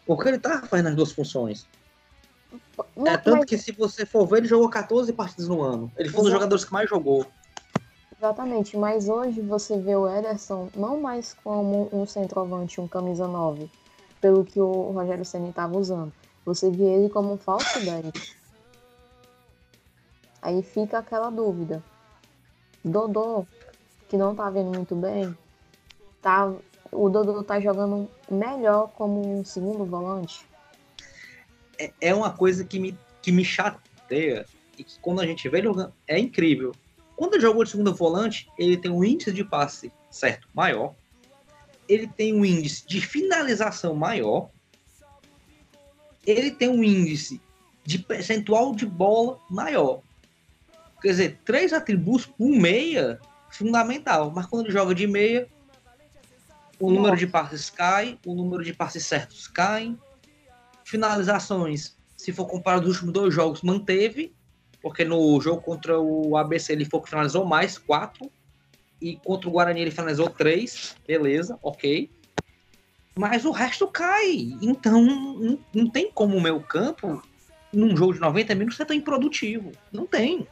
Porque 0.05 0.27
ele 0.27 0.39
tá 0.39 0.61
fazendo 0.63 0.89
as 0.89 0.95
duas 0.95 1.11
funções. 1.11 1.65
Não, 2.95 3.07
é 3.07 3.17
tanto 3.17 3.37
mas... 3.37 3.45
que 3.45 3.57
se 3.57 3.71
você 3.71 4.05
for 4.05 4.25
ver, 4.25 4.39
ele 4.39 4.47
jogou 4.47 4.69
14 4.69 5.13
partidas 5.13 5.47
no 5.47 5.61
ano. 5.61 5.91
Ele 5.97 6.09
foi 6.09 6.19
um 6.19 6.23
dos 6.23 6.33
jogadores 6.33 6.65
que 6.65 6.73
mais 6.73 6.89
jogou. 6.89 7.25
Exatamente, 8.21 8.77
mas 8.77 9.09
hoje 9.09 9.41
você 9.41 9.79
vê 9.79 9.95
o 9.95 10.07
Ederson 10.07 10.69
não 10.75 11.01
mais 11.01 11.33
como 11.43 11.89
um 11.91 12.05
centroavante, 12.05 12.79
um 12.79 12.87
camisa 12.87 13.27
9, 13.27 13.67
pelo 14.21 14.45
que 14.45 14.61
o 14.61 14.91
Rogério 14.91 15.25
Senna 15.25 15.49
estava 15.49 15.75
usando. 15.75 16.13
Você 16.45 16.69
vê 16.69 16.83
ele 16.83 17.09
como 17.09 17.33
um 17.33 17.37
falso 17.37 17.79
10. 17.79 18.13
Aí 20.39 20.61
fica 20.61 20.99
aquela 20.99 21.31
dúvida. 21.31 21.83
Dodô, 22.85 23.43
que 24.07 24.15
não 24.15 24.35
tá 24.35 24.51
vendo 24.51 24.69
muito 24.69 24.95
bem, 24.95 25.35
tá, 26.21 26.53
o 26.91 27.09
Dodô 27.09 27.43
tá 27.43 27.59
jogando 27.59 28.07
melhor 28.29 28.89
como 28.89 29.39
um 29.39 29.43
segundo 29.43 29.83
volante. 29.83 30.45
É, 31.79 31.91
é 31.99 32.13
uma 32.13 32.31
coisa 32.31 32.63
que 32.63 32.77
me, 32.79 32.95
que 33.19 33.31
me 33.31 33.43
chateia 33.43 34.45
e 34.77 34.83
que 34.83 34.99
quando 34.99 35.21
a 35.21 35.25
gente 35.25 35.49
vê 35.49 35.57
ele 35.57 35.69
jogando, 35.69 35.91
é 36.07 36.19
incrível. 36.19 36.71
Quando 37.21 37.35
ele 37.35 37.43
jogou 37.43 37.63
de 37.63 37.69
segundo 37.69 37.93
volante, 37.93 38.49
ele 38.57 38.75
tem 38.75 38.89
um 38.89 39.03
índice 39.03 39.31
de 39.31 39.43
passe 39.43 39.93
certo 40.09 40.47
maior, 40.55 40.95
ele 41.87 42.07
tem 42.07 42.33
um 42.33 42.43
índice 42.43 42.83
de 42.87 42.99
finalização 42.99 43.93
maior, 43.93 44.49
ele 46.25 46.49
tem 46.49 46.67
um 46.67 46.83
índice 46.83 47.39
de 47.85 47.99
percentual 47.99 48.73
de 48.73 48.87
bola 48.87 49.39
maior. 49.51 50.01
Quer 50.99 51.09
dizer, 51.09 51.39
três 51.45 51.73
atributos 51.73 52.25
por 52.25 52.49
meia, 52.49 53.19
fundamental. 53.51 54.31
Mas 54.31 54.47
quando 54.47 54.65
ele 54.65 54.73
joga 54.73 54.95
de 54.95 55.05
meia, 55.05 55.47
o 56.79 56.89
Nossa. 56.89 56.95
número 56.95 57.17
de 57.17 57.27
passes 57.27 57.69
cai, 57.69 58.17
o 58.25 58.33
número 58.33 58.63
de 58.63 58.73
passes 58.73 59.05
certos 59.05 59.47
cai. 59.47 59.95
Finalizações, 60.83 61.95
se 62.17 62.33
for 62.33 62.47
comparado 62.47 62.87
os 62.87 62.95
últimos 62.95 63.13
dois 63.13 63.31
jogos, 63.31 63.61
manteve, 63.61 64.33
porque 64.81 65.05
no 65.05 65.39
jogo 65.41 65.61
contra 65.61 65.99
o 65.99 66.35
ABC 66.35 66.73
ele 66.73 66.85
foi 66.85 67.01
que 67.01 67.09
finalizou 67.09 67.45
mais, 67.45 67.77
quatro. 67.77 68.31
E 69.01 69.15
contra 69.17 69.49
o 69.49 69.51
Guarani 69.51 69.81
ele 69.81 69.91
finalizou 69.91 70.29
três, 70.29 70.95
beleza, 71.07 71.57
ok. 71.63 72.09
Mas 73.15 73.45
o 73.45 73.51
resto 73.51 73.87
cai. 73.87 74.53
Então 74.61 75.01
não, 75.01 75.59
não 75.73 75.89
tem 75.89 76.11
como 76.11 76.37
o 76.37 76.41
meu 76.41 76.59
campo, 76.61 77.21
num 77.73 77.95
jogo 77.97 78.13
de 78.13 78.19
90 78.19 78.55
minutos, 78.55 78.77
ser 78.77 78.85
tão 78.85 78.95
improdutivo. 78.95 79.71
Não 79.91 80.05
tem 80.05 80.47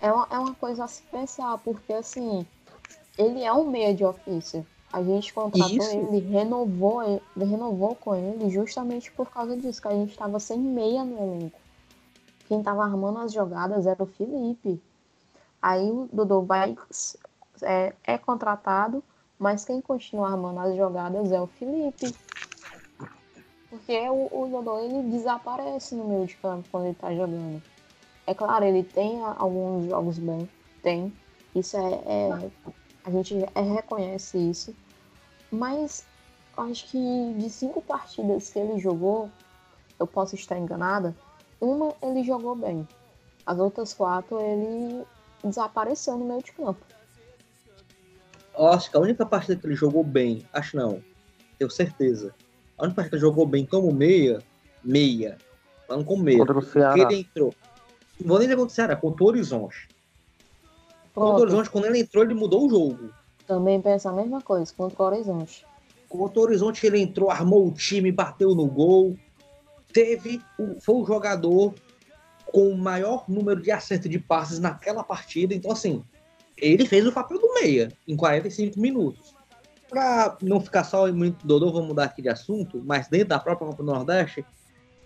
é 0.00 0.12
uma, 0.12 0.26
é 0.30 0.38
uma 0.38 0.54
coisa 0.54 0.84
a 0.84 0.88
se 0.88 1.02
pensar, 1.02 1.58
porque 1.58 1.92
assim, 1.92 2.46
ele 3.16 3.42
é 3.42 3.52
um 3.52 3.68
meia 3.68 3.94
de 3.94 4.04
ofício. 4.04 4.66
A 4.92 5.02
gente 5.02 5.32
contratou 5.34 5.76
Isso. 5.76 5.96
ele, 5.96 6.20
renovou, 6.20 7.02
ele, 7.02 7.44
renovou 7.44 7.94
com 7.94 8.14
ele 8.14 8.48
justamente 8.48 9.10
por 9.12 9.30
causa 9.30 9.56
disso, 9.56 9.82
que 9.82 9.88
a 9.88 9.92
gente 9.92 10.12
estava 10.12 10.38
sem 10.40 10.58
meia 10.58 11.04
no 11.04 11.16
elenco. 11.16 11.58
Quem 12.48 12.60
estava 12.60 12.82
armando 12.82 13.18
as 13.18 13.30
jogadas 13.30 13.86
era 13.86 14.02
o 14.02 14.06
Felipe. 14.06 14.82
Aí 15.60 15.90
o 15.90 16.08
Dodô 16.10 16.40
vai, 16.40 16.74
é, 17.60 17.92
é 18.02 18.16
contratado, 18.16 19.04
mas 19.38 19.66
quem 19.66 19.82
continua 19.82 20.30
armando 20.30 20.60
as 20.60 20.74
jogadas 20.74 21.30
é 21.30 21.38
o 21.38 21.46
Felipe. 21.46 22.14
Porque 23.68 24.08
o, 24.08 24.28
o 24.32 24.48
Dodô 24.50 24.80
ele 24.80 25.10
desaparece 25.10 25.94
no 25.94 26.04
meio 26.04 26.24
de 26.24 26.36
campo 26.36 26.66
quando 26.70 26.84
ele 26.84 26.92
está 26.92 27.14
jogando. 27.14 27.62
É 28.26 28.32
claro, 28.32 28.64
ele 28.64 28.82
tem 28.82 29.22
alguns 29.22 29.86
jogos 29.86 30.18
bons, 30.18 30.48
tem. 30.82 31.12
Isso 31.54 31.76
é, 31.76 32.00
é 32.06 32.50
a 33.04 33.10
gente 33.10 33.34
é, 33.54 33.60
reconhece 33.60 34.38
isso. 34.38 34.74
Mas 35.50 36.02
acho 36.56 36.86
que 36.86 37.34
de 37.36 37.50
cinco 37.50 37.82
partidas 37.82 38.48
que 38.48 38.58
ele 38.58 38.78
jogou, 38.78 39.30
eu 39.98 40.06
posso 40.06 40.34
estar 40.34 40.58
enganada, 40.58 41.14
uma 41.60 41.94
ele 42.02 42.22
jogou 42.24 42.54
bem. 42.54 42.86
As 43.46 43.58
outras 43.58 43.94
quatro 43.94 44.40
ele 44.40 45.04
desapareceu 45.42 46.16
no 46.16 46.24
meio 46.26 46.42
de 46.42 46.52
campo. 46.52 46.84
Acho 48.56 48.90
que 48.90 48.96
a 48.96 49.00
única 49.00 49.24
partida 49.24 49.56
que 49.56 49.66
ele 49.66 49.76
jogou 49.76 50.02
bem, 50.02 50.44
acho 50.52 50.76
não, 50.76 51.02
tenho 51.58 51.70
certeza. 51.70 52.34
A 52.76 52.84
única 52.84 52.96
partida 52.96 53.10
que 53.10 53.14
ele 53.16 53.30
jogou 53.30 53.46
bem 53.46 53.64
como 53.64 53.92
meia, 53.92 54.42
meia, 54.82 55.38
falando 55.86 56.04
como 56.04 56.22
meia, 56.22 56.44
porque 56.44 57.00
ele 57.00 57.20
entrou, 57.20 57.54
não 58.20 58.28
vou 58.28 58.38
nem 58.38 58.48
dizer 58.48 58.56
contra 58.56 58.72
o 58.72 58.74
Ceará, 58.74 58.96
contra 58.96 59.24
o 59.24 59.26
Horizonte. 59.28 59.88
Contra 61.14 61.38
o 61.38 61.42
Horizonte, 61.42 61.70
quando 61.70 61.86
ele 61.86 62.00
entrou, 62.00 62.24
ele 62.24 62.34
mudou 62.34 62.66
o 62.66 62.70
jogo. 62.70 63.10
Também 63.46 63.80
pensa 63.80 64.10
a 64.10 64.12
mesma 64.12 64.40
coisa, 64.42 64.72
contra 64.76 65.02
o 65.02 65.06
Horizonte. 65.06 65.64
Contra 66.08 66.40
o 66.40 66.42
Horizonte, 66.42 66.86
ele 66.86 67.00
entrou, 67.00 67.30
armou 67.30 67.68
o 67.68 67.72
time, 67.72 68.10
bateu 68.10 68.54
no 68.54 68.66
gol. 68.66 69.16
Teve, 69.92 70.42
foi 70.80 70.94
o 70.96 71.06
jogador 71.06 71.74
com 72.46 72.70
o 72.70 72.78
maior 72.78 73.24
número 73.28 73.60
de 73.60 73.70
acertos 73.70 74.10
de 74.10 74.18
passes 74.18 74.58
naquela 74.58 75.02
partida. 75.04 75.54
Então, 75.54 75.70
assim, 75.70 76.02
ele 76.56 76.86
fez 76.86 77.06
o 77.06 77.12
papel 77.12 77.38
do 77.38 77.54
meia 77.54 77.92
em 78.06 78.16
45 78.16 78.78
minutos. 78.80 79.34
Para 79.88 80.36
não 80.42 80.60
ficar 80.60 80.84
só 80.84 81.10
muito 81.12 81.46
Dodô, 81.46 81.72
vou 81.72 81.82
mudar 81.82 82.04
aqui 82.04 82.20
de 82.20 82.28
assunto, 82.28 82.82
mas 82.84 83.08
dentro 83.08 83.28
da 83.28 83.38
própria 83.38 83.66
Copa 83.66 83.82
do 83.82 83.90
Nordeste, 83.90 84.44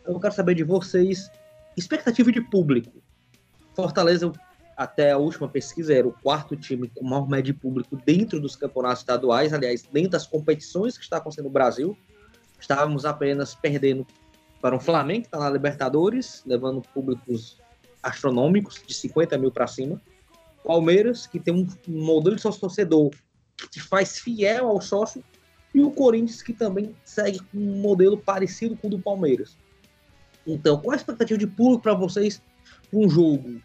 eu 0.04 0.18
quero 0.18 0.34
saber 0.34 0.54
de 0.54 0.64
vocês 0.64 1.30
expectativa 1.76 2.32
de 2.32 2.40
público. 2.40 2.92
Fortaleza, 3.74 4.32
até 4.76 5.12
a 5.12 5.18
última 5.18 5.48
pesquisa, 5.48 5.94
era 5.94 6.06
o 6.06 6.12
quarto 6.12 6.56
time 6.56 6.88
com 6.88 7.04
maior 7.04 7.28
média 7.28 7.52
de 7.52 7.54
público 7.54 7.96
dentro 8.04 8.40
dos 8.40 8.56
campeonatos 8.56 9.00
estaduais, 9.00 9.52
aliás, 9.52 9.82
dentro 9.82 10.10
das 10.10 10.26
competições 10.26 10.98
que 10.98 11.04
está 11.04 11.18
acontecendo 11.18 11.44
no 11.44 11.50
Brasil. 11.50 11.96
Estávamos 12.58 13.04
apenas 13.04 13.54
perdendo 13.54 14.06
para 14.62 14.76
um 14.76 14.80
Flamengo, 14.80 15.22
que 15.22 15.26
está 15.26 15.40
na 15.40 15.50
Libertadores, 15.50 16.42
levando 16.46 16.80
públicos 16.94 17.58
astronômicos, 18.00 18.80
de 18.86 18.94
50 18.94 19.36
mil 19.36 19.50
para 19.50 19.66
cima. 19.66 20.00
Palmeiras, 20.64 21.26
que 21.26 21.40
tem 21.40 21.52
um 21.52 21.66
modelo 21.86 22.36
de 22.36 22.42
sócio-torcedor 22.42 23.10
que 23.70 23.80
faz 23.80 24.18
fiel 24.18 24.68
ao 24.68 24.80
sócio, 24.80 25.22
e 25.74 25.82
o 25.82 25.90
Corinthians, 25.90 26.42
que 26.42 26.52
também 26.52 26.94
segue 27.04 27.40
um 27.54 27.80
modelo 27.80 28.16
parecido 28.16 28.76
com 28.76 28.86
o 28.86 28.90
do 28.90 28.98
Palmeiras. 28.98 29.56
Então, 30.46 30.78
qual 30.78 30.92
a 30.92 30.96
expectativa 30.96 31.38
de 31.38 31.46
público 31.46 31.82
para 31.82 31.94
vocês 31.94 32.42
para 32.90 33.00
um 33.00 33.08
jogo? 33.08 33.60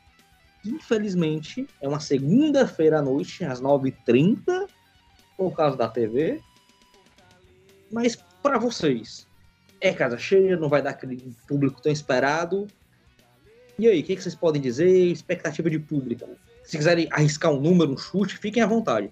Infelizmente, 0.65 1.67
é 1.81 1.87
uma 1.87 1.99
segunda-feira 1.99 2.99
à 2.99 3.01
noite, 3.01 3.43
às 3.43 3.61
9h30, 3.61 4.67
por 5.35 5.51
causa 5.51 5.75
da 5.75 5.87
TV. 5.89 6.41
Mas 7.91 8.15
para 8.41 8.57
vocês, 8.57 9.26
é 9.79 9.93
casa 9.93 10.17
cheia, 10.17 10.57
não 10.57 10.69
vai 10.69 10.81
dar 10.81 10.91
aquele 10.91 11.35
público 11.47 11.81
tão 11.81 11.91
esperado. 11.91 12.67
E 13.77 13.87
aí, 13.87 14.01
o 14.01 14.03
que, 14.03 14.15
que 14.15 14.23
vocês 14.23 14.35
podem 14.35 14.61
dizer? 14.61 14.89
Expectativa 14.89 15.69
de 15.69 15.79
público. 15.79 16.27
Se 16.63 16.77
quiserem 16.77 17.07
arriscar 17.11 17.51
um 17.51 17.59
número, 17.59 17.91
um 17.91 17.97
chute, 17.97 18.37
fiquem 18.37 18.61
à 18.63 18.65
vontade. 18.65 19.11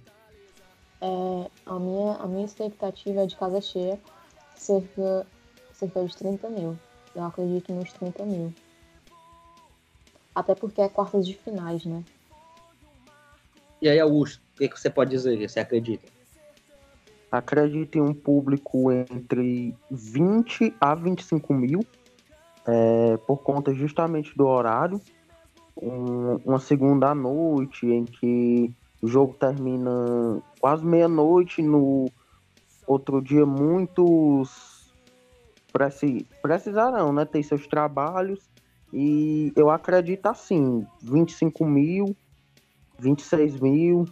É, 1.01 1.49
a, 1.65 1.79
minha, 1.79 2.13
a 2.13 2.27
minha 2.27 2.45
expectativa 2.45 3.21
é 3.21 3.25
de 3.27 3.35
casa 3.35 3.61
cheia, 3.61 3.99
cerca, 4.55 5.25
cerca 5.73 6.03
de 6.03 6.17
30 6.17 6.49
mil. 6.49 6.79
Eu 7.15 7.23
acredito 7.23 7.71
nos 7.71 7.93
30 7.93 8.25
mil. 8.25 8.53
Até 10.33 10.55
porque 10.55 10.81
é 10.81 10.89
quartas 10.89 11.25
de 11.25 11.35
finais, 11.35 11.85
né? 11.85 12.03
E 13.81 13.87
aí, 13.87 13.99
Augusto, 13.99 14.41
o 14.55 14.57
que, 14.57 14.67
que 14.67 14.79
você 14.79 14.89
pode 14.89 15.11
dizer? 15.11 15.37
Você 15.47 15.59
acredita? 15.59 16.14
Acredito 17.37 17.97
em 17.97 18.01
um 18.01 18.13
público 18.13 18.91
entre 18.91 19.75
20 19.91 20.73
a 20.79 20.95
25 20.95 21.53
mil, 21.53 21.85
é, 22.65 23.17
por 23.17 23.37
conta 23.37 23.73
justamente 23.73 24.35
do 24.35 24.45
horário. 24.45 25.01
Um, 25.75 26.35
uma 26.45 26.59
segunda 26.59 27.13
noite 27.13 27.85
em 27.85 28.05
que 28.05 28.73
o 29.01 29.07
jogo 29.07 29.33
termina 29.33 30.41
quase 30.59 30.85
meia-noite, 30.85 31.61
no 31.61 32.09
outro 32.87 33.21
dia 33.21 33.45
muitos 33.45 34.75
precisarão, 36.41 37.11
né? 37.11 37.25
Ter 37.25 37.43
seus 37.43 37.67
trabalhos. 37.67 38.39
E 38.93 39.51
eu 39.55 39.69
acredito 39.69 40.25
assim, 40.27 40.87
25 41.01 41.65
mil, 41.65 42.15
26 42.97 43.59
mil, 43.59 44.07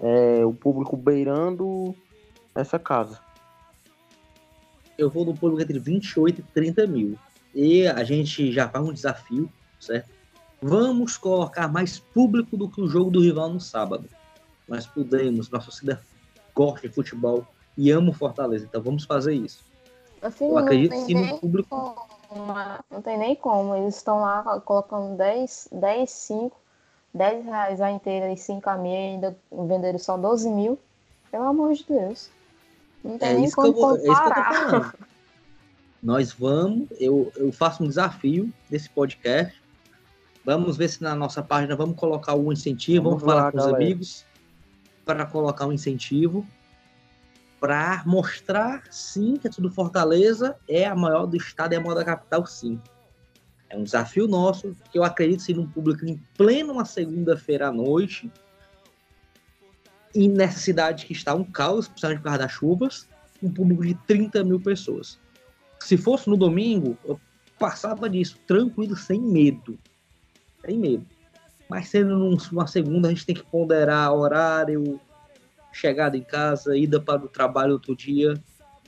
é, 0.00 0.44
o 0.44 0.52
público 0.52 0.96
beirando 0.96 1.94
essa 2.54 2.78
casa. 2.78 3.18
Eu 4.96 5.10
vou 5.10 5.24
no 5.24 5.34
público 5.34 5.62
entre 5.62 5.78
28 5.78 6.40
e 6.40 6.44
30 6.54 6.86
mil. 6.86 7.18
E 7.54 7.86
a 7.86 8.02
gente 8.04 8.52
já 8.52 8.68
faz 8.68 8.84
um 8.84 8.92
desafio, 8.92 9.50
certo? 9.80 10.08
Vamos 10.60 11.16
colocar 11.16 11.68
mais 11.68 11.98
público 11.98 12.56
do 12.56 12.68
que 12.68 12.80
o 12.80 12.88
jogo 12.88 13.10
do 13.10 13.20
rival 13.20 13.50
no 13.50 13.60
sábado. 13.60 14.08
Nós 14.66 14.86
podemos, 14.86 15.50
nossa 15.50 15.66
torcida 15.66 16.00
gosta 16.54 16.88
de 16.88 16.94
futebol 16.94 17.46
e 17.76 17.90
ama 17.90 18.10
o 18.10 18.14
Fortaleza, 18.14 18.64
então 18.64 18.80
vamos 18.80 19.04
fazer 19.04 19.34
isso. 19.34 19.64
Assim, 20.22 20.48
eu 20.48 20.56
acredito 20.56 20.96
sim 21.04 21.14
no 21.14 21.38
público. 21.38 21.68
Como, 22.28 22.54
não 22.90 23.02
tem 23.02 23.18
nem 23.18 23.36
como, 23.36 23.74
eles 23.74 23.96
estão 23.96 24.20
lá 24.20 24.60
colocando 24.60 25.16
10, 25.16 25.68
10, 25.72 26.10
5 26.10 26.64
10 27.14 27.44
reais 27.44 27.80
a 27.80 27.90
inteira 27.92 28.32
e 28.32 28.36
5 28.36 28.68
a 28.68 28.76
meia 28.76 29.12
ainda 29.12 29.36
venderam 29.52 29.98
só 29.98 30.16
12 30.16 30.50
mil. 30.50 30.78
Pelo 31.30 31.44
amor 31.44 31.72
de 31.72 31.84
Deus. 31.84 32.28
Não 33.04 33.18
tem 33.18 33.28
é 33.28 33.34
nem 33.34 33.50
como 33.50 33.72
vou, 33.72 33.98
comparar. 33.98 34.94
É 34.98 35.04
Nós 36.02 36.32
vamos, 36.32 36.88
eu, 36.98 37.30
eu 37.36 37.52
faço 37.52 37.84
um 37.84 37.88
desafio 37.88 38.50
desse 38.70 38.88
podcast. 38.88 39.62
Vamos 40.44 40.76
ver 40.76 40.88
se 40.88 41.02
na 41.02 41.14
nossa 41.14 41.42
página 41.42 41.76
vamos 41.76 41.96
colocar 41.96 42.34
um 42.34 42.52
incentivo, 42.52 43.10
vamos, 43.10 43.20
vamos 43.22 43.34
falar 43.34 43.44
lá, 43.44 43.52
com 43.52 43.58
galera. 43.58 43.76
os 43.76 43.82
amigos 43.82 44.24
para 45.04 45.26
colocar 45.26 45.66
um 45.66 45.72
incentivo 45.72 46.46
para 47.64 48.02
mostrar 48.04 48.82
sim 48.90 49.36
que 49.36 49.48
a 49.48 49.50
do 49.50 49.70
Fortaleza 49.70 50.54
é 50.68 50.84
a 50.84 50.94
maior 50.94 51.24
do 51.24 51.34
estado 51.34 51.72
e 51.72 51.76
a 51.76 51.80
maior 51.80 51.94
da 51.94 52.04
capital, 52.04 52.44
sim. 52.44 52.78
É 53.70 53.76
um 53.76 53.82
desafio 53.82 54.28
nosso, 54.28 54.76
que 54.92 54.98
eu 54.98 55.02
acredito 55.02 55.40
ser 55.40 55.58
um 55.58 55.66
público 55.66 56.04
em 56.04 56.22
pleno 56.36 56.74
uma 56.74 56.84
segunda-feira 56.84 57.68
à 57.68 57.72
noite, 57.72 58.30
e 60.14 60.28
nessa 60.28 60.58
cidade 60.58 61.06
que 61.06 61.12
está 61.12 61.34
um 61.34 61.44
caos, 61.44 61.88
principalmente 61.88 62.18
por 62.18 62.24
causa 62.24 62.38
das 62.38 62.52
chuvas, 62.52 63.08
um 63.42 63.50
público 63.50 63.84
de 63.84 63.94
30 64.06 64.44
mil 64.44 64.60
pessoas. 64.60 65.18
Se 65.80 65.96
fosse 65.96 66.28
no 66.28 66.36
domingo, 66.36 66.96
eu 67.04 67.20
passava 67.58 68.08
disso, 68.08 68.38
tranquilo, 68.46 68.96
sem 68.96 69.20
medo. 69.20 69.78
Sem 70.64 70.78
medo. 70.78 71.06
Mas 71.68 71.88
sendo 71.88 72.16
numa 72.16 72.66
segunda, 72.66 73.08
a 73.08 73.10
gente 73.10 73.26
tem 73.26 73.34
que 73.34 73.44
ponderar 73.44 74.12
horário, 74.12 75.00
chegada 75.72 76.16
em 76.16 76.22
casa, 76.22 76.76
ida 76.76 77.00
para 77.00 77.24
o 77.24 77.28
trabalho 77.28 77.72
outro 77.72 77.96
dia 77.96 78.40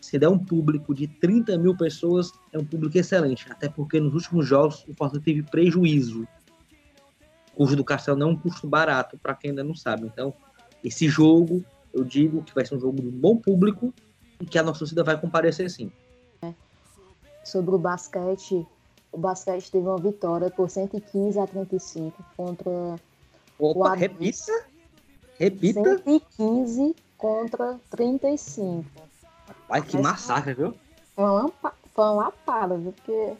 se 0.07 0.19
der 0.19 0.29
um 0.29 0.39
público 0.39 0.95
de 0.95 1.09
30 1.09 1.59
mil 1.59 1.77
pessoas, 1.77 2.33
é 2.53 2.59
um 2.59 2.65
público 2.65 2.97
excelente. 2.97 3.45
Até 3.51 3.69
porque 3.69 3.99
nos 3.99 4.15
últimos 4.15 4.47
jogos 4.47 4.85
o 4.89 4.95
Fortaleza 4.95 5.25
teve 5.25 5.43
prejuízo. 5.43 6.29
O 7.53 7.57
custo 7.57 7.75
do 7.75 7.85
Castelo 7.85 8.17
não 8.17 8.29
é 8.29 8.33
um 8.33 8.37
custo 8.37 8.69
barato, 8.69 9.19
para 9.19 9.35
quem 9.35 9.51
ainda 9.51 9.65
não 9.65 9.75
sabe. 9.75 10.07
Então, 10.07 10.33
esse 10.87 11.09
jogo, 11.09 11.65
eu 11.93 12.05
digo 12.05 12.45
que 12.45 12.55
vai 12.55 12.65
ser 12.65 12.77
um 12.77 12.81
jogo 12.81 13.03
de 13.03 13.09
um 13.09 13.11
bom 13.11 13.37
público 13.37 13.93
e 14.41 14.47
que 14.47 14.57
a 14.57 14.63
nossa 14.63 14.79
torcida 14.79 15.03
vai 15.03 15.21
comparecer 15.21 15.69
sim. 15.69 15.91
Sobre 17.45 17.75
o 17.75 17.79
basquete, 17.79 18.65
o 19.11 19.19
basquete 19.19 19.71
teve 19.71 19.87
uma 19.87 19.99
vitória 19.99 20.49
por 20.49 20.71
115 20.71 21.39
a 21.39 21.47
35 21.47 22.25
contra 22.37 22.71
Opa, 23.59 23.93
o 23.93 23.95
repita. 23.95 24.65
Repita. 25.39 25.83
115 26.05 26.97
contra 27.19 27.81
35. 27.91 28.85
Pai, 29.69 29.83
que 29.83 29.97
Mas, 29.97 30.03
massacre, 30.03 30.55
viu? 30.55 30.75
Uma, 31.17 31.53
uma 31.97 32.13
lapada, 32.13 32.77
viu? 32.77 32.93
Porque, 32.93 33.33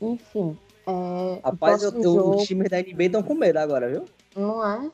enfim. 0.00 0.58
É, 0.86 1.40
Rapaz, 1.44 1.82
eu, 1.82 2.02
jogo... 2.02 2.36
os 2.36 2.46
times 2.46 2.68
da 2.68 2.80
NBA 2.80 3.04
estão 3.04 3.22
com 3.22 3.34
medo 3.34 3.58
agora, 3.58 3.88
viu? 3.90 4.04
Não 4.34 4.66
é? 4.66 4.90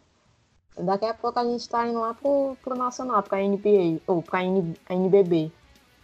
Daqui 0.77 1.05
a 1.05 1.15
pouco 1.15 1.39
a 1.39 1.45
gente 1.45 1.69
tá 1.69 1.87
indo 1.87 2.01
lá 2.01 2.15
pro, 2.15 2.57
pro 2.63 2.75
Nacional, 2.75 3.23
pra 3.23 3.39
NBA, 3.39 4.01
ou 4.07 4.21
pra 4.21 4.43
N, 4.43 4.75
NBB. 4.91 5.53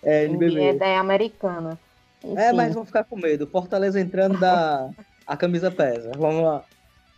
É, 0.02 0.24
NBB. 0.24 0.72
NBA 0.72 0.86
é 0.86 0.96
americana. 0.96 1.78
Enfim. 2.22 2.38
É, 2.38 2.52
mas 2.52 2.74
vão 2.74 2.84
ficar 2.84 3.04
com 3.04 3.16
medo. 3.16 3.46
Fortaleza 3.46 4.00
entrando 4.00 4.38
da. 4.38 4.90
a 5.26 5.36
camisa 5.36 5.70
pesa. 5.70 6.12
Vamos 6.16 6.44
lá. 6.44 6.64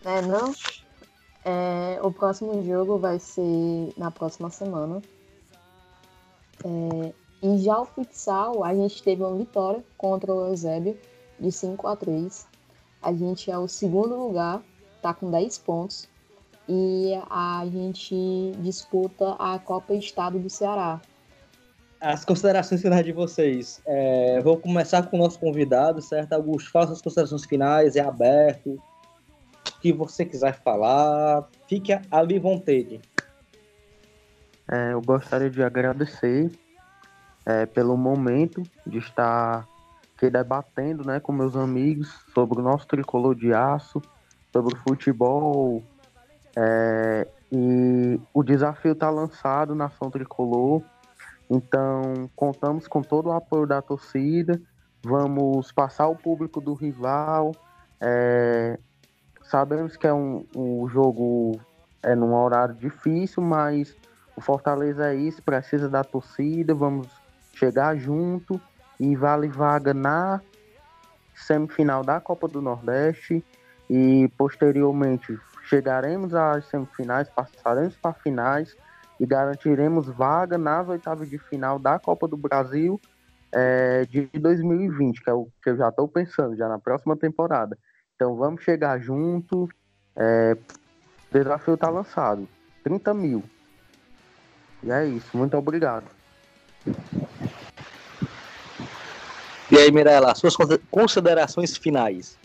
É, 0.05 0.23
não? 0.23 0.53
É, 1.45 1.99
o 2.03 2.11
próximo 2.11 2.65
jogo 2.65 2.99
vai 2.99 3.19
ser 3.19 3.93
na 3.97 4.11
próxima 4.11 4.49
semana. 4.49 5.03
É, 6.65 7.13
e 7.43 7.59
já 7.59 7.81
o 7.81 7.85
futsal, 7.85 8.63
a 8.65 8.75
gente 8.75 9.03
teve 9.03 9.23
uma 9.23 9.37
vitória 9.37 9.85
contra 9.99 10.33
o 10.33 10.47
Eusébio 10.47 10.97
de 11.39 11.51
5 11.51 11.87
a 11.87 11.97
3. 11.97 12.47
A 13.03 13.13
gente 13.13 13.51
é 13.51 13.59
o 13.59 13.67
segundo 13.67 14.17
lugar, 14.17 14.63
tá 15.03 15.13
com 15.13 15.31
10 15.31 15.59
pontos. 15.59 16.09
E 16.69 17.13
a 17.29 17.65
gente 17.67 18.53
disputa 18.59 19.35
a 19.39 19.59
Copa 19.59 19.95
Estado 19.95 20.39
do 20.39 20.49
Ceará. 20.49 21.01
As 22.01 22.25
considerações 22.25 22.83
finais 22.83 23.05
de 23.05 23.13
vocês. 23.13 23.81
É, 23.87 24.41
vou 24.41 24.57
começar 24.57 25.07
com 25.07 25.17
o 25.17 25.21
nosso 25.21 25.39
convidado, 25.39 26.01
certo, 26.03 26.33
Augusto? 26.33 26.71
Faça 26.71 26.93
as 26.93 27.03
considerações 27.03 27.45
finais, 27.45 27.97
é 27.97 28.01
aberto. 28.01 28.81
O 29.69 29.81
que 29.81 29.93
você 29.93 30.25
quiser 30.25 30.61
falar, 30.63 31.49
fique 31.69 31.93
ali 32.11 32.39
vontade. 32.39 33.01
É, 34.71 34.93
eu 34.93 35.03
gostaria 35.03 35.51
de 35.51 35.63
agradecer 35.63 36.51
é, 37.45 37.67
pelo 37.67 37.97
momento 37.97 38.63
de 38.87 38.99
estar 38.99 39.69
aqui 40.17 40.31
debatendo 40.31 41.05
né, 41.05 41.19
com 41.19 41.33
meus 41.33 41.57
amigos 41.57 42.09
sobre 42.33 42.61
o 42.61 42.63
nosso 42.63 42.87
tricolor 42.87 43.35
de 43.35 43.53
aço, 43.53 44.01
sobre 44.53 44.75
o 44.75 44.79
futebol. 44.79 45.83
É, 46.57 47.27
e 47.51 48.21
o 48.33 48.43
desafio 48.43 48.93
está 48.93 49.11
lançado 49.11 49.75
na 49.75 49.87
ação 49.87 50.11
tricolor. 50.11 50.83
Então, 51.51 52.31
contamos 52.35 52.89
com 52.89 53.03
todo 53.03 53.29
o 53.29 53.33
apoio 53.33 53.67
da 53.67 53.83
torcida. 53.83 54.61
Vamos 55.03 55.73
passar 55.73 56.09
o 56.09 56.17
público 56.17 56.61
do 56.61 56.75
rival. 56.75 57.53
É, 58.01 58.79
sabemos 59.43 59.97
que 59.97 60.07
é 60.07 60.13
um, 60.13 60.47
um 60.57 60.89
jogo 60.89 61.61
é 62.03 62.15
num 62.15 62.35
horário 62.35 62.75
difícil, 62.75 63.43
mas 63.43 63.95
o 64.35 64.41
Fortaleza 64.41 65.13
é 65.13 65.15
isso, 65.15 65.43
precisa 65.43 65.89
da 65.89 66.03
torcida, 66.03 66.75
vamos 66.75 67.09
chegar 67.55 67.97
junto 67.97 68.61
e 68.99 69.15
vale 69.15 69.49
vaga 69.49 69.95
na 69.95 70.41
semifinal 71.35 72.03
da 72.03 72.21
Copa 72.21 72.49
do 72.49 72.61
Nordeste 72.61 73.45
e 73.89 74.29
posteriormente 74.37 75.39
chegaremos 75.73 76.35
às 76.35 76.67
semifinais, 76.67 77.31
passaremos 77.31 77.97
para 77.97 78.13
finais 78.13 78.77
e 79.19 79.25
garantiremos 79.25 80.07
vaga 80.07 80.59
nas 80.59 80.87
oitavas 80.87 81.31
de 81.31 81.39
final 81.39 81.79
da 81.79 81.99
Copa 81.99 82.29
do 82.29 82.37
Brasil 82.37 83.01
é, 83.51 84.05
de 84.05 84.29
2020, 84.35 85.25
que 85.25 85.31
é 85.31 85.33
o 85.33 85.49
que 85.63 85.71
eu 85.71 85.77
já 85.79 85.89
estou 85.89 86.07
pensando, 86.07 86.55
já 86.55 86.69
na 86.69 86.79
próxima 86.79 87.17
temporada. 87.17 87.79
Então 88.15 88.37
vamos 88.37 88.63
chegar 88.63 89.01
junto. 89.01 89.67
É, 90.15 90.55
o 91.31 91.39
desafio 91.39 91.73
está 91.73 91.89
lançado. 91.89 92.47
30 92.85 93.15
mil. 93.15 93.43
E 94.83 94.91
é 94.91 95.07
isso, 95.07 95.35
muito 95.35 95.57
obrigado. 95.57 96.05
E 99.71 99.79
aí, 99.79 99.91
Mirella, 99.91 100.35
suas 100.35 100.55
considerações 100.91 101.79
finais? 101.79 102.37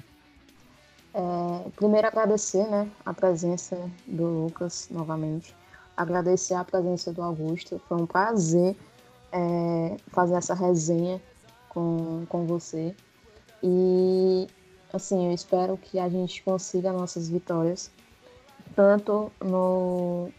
É, 1.17 1.69
primeiro 1.71 2.05
agradecer 2.05 2.67
né, 2.67 2.87
a 3.03 3.11
presença 3.11 3.75
do 4.05 4.43
Lucas 4.43 4.87
novamente. 4.91 5.55
Agradecer 5.95 6.53
a 6.53 6.63
presença 6.63 7.11
do 7.11 7.23
Augusto. 7.23 7.81
Foi 7.87 7.97
um 7.97 8.05
prazer 8.05 8.77
é, 9.31 9.97
fazer 10.09 10.35
essa 10.35 10.53
resenha 10.53 11.19
com, 11.69 12.23
com 12.29 12.45
você. 12.45 12.95
E 13.63 14.47
assim, 14.93 15.25
eu 15.25 15.33
espero 15.33 15.75
que 15.75 15.97
a 15.97 16.07
gente 16.07 16.43
consiga 16.43 16.93
nossas 16.93 17.27
vitórias, 17.27 17.89
tanto 18.75 19.31
no 19.43 20.29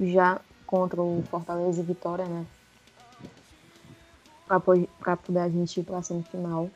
já 0.00 0.40
contra 0.66 1.00
o 1.00 1.22
Fortaleza 1.30 1.80
e 1.80 1.84
Vitória, 1.84 2.24
né? 2.24 2.44
Para 4.44 4.58
poder 4.58 5.38
a 5.38 5.48
gente 5.48 5.78
ir 5.78 5.84
para 5.84 5.98
a 5.98 6.02
semifinal. 6.02 6.68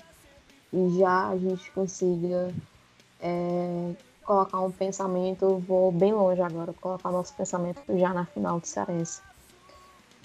e 0.72 0.98
já 1.00 1.30
a 1.30 1.36
gente 1.36 1.68
consiga 1.72 2.54
é, 3.20 3.92
colocar 4.24 4.60
um 4.60 4.70
pensamento, 4.70 5.58
vou 5.66 5.90
bem 5.90 6.12
longe 6.12 6.40
agora, 6.42 6.72
colocar 6.74 7.10
nosso 7.10 7.34
pensamento 7.34 7.80
já 7.96 8.12
na 8.12 8.26
final 8.26 8.60
do 8.60 8.66
Cearense. 8.66 9.22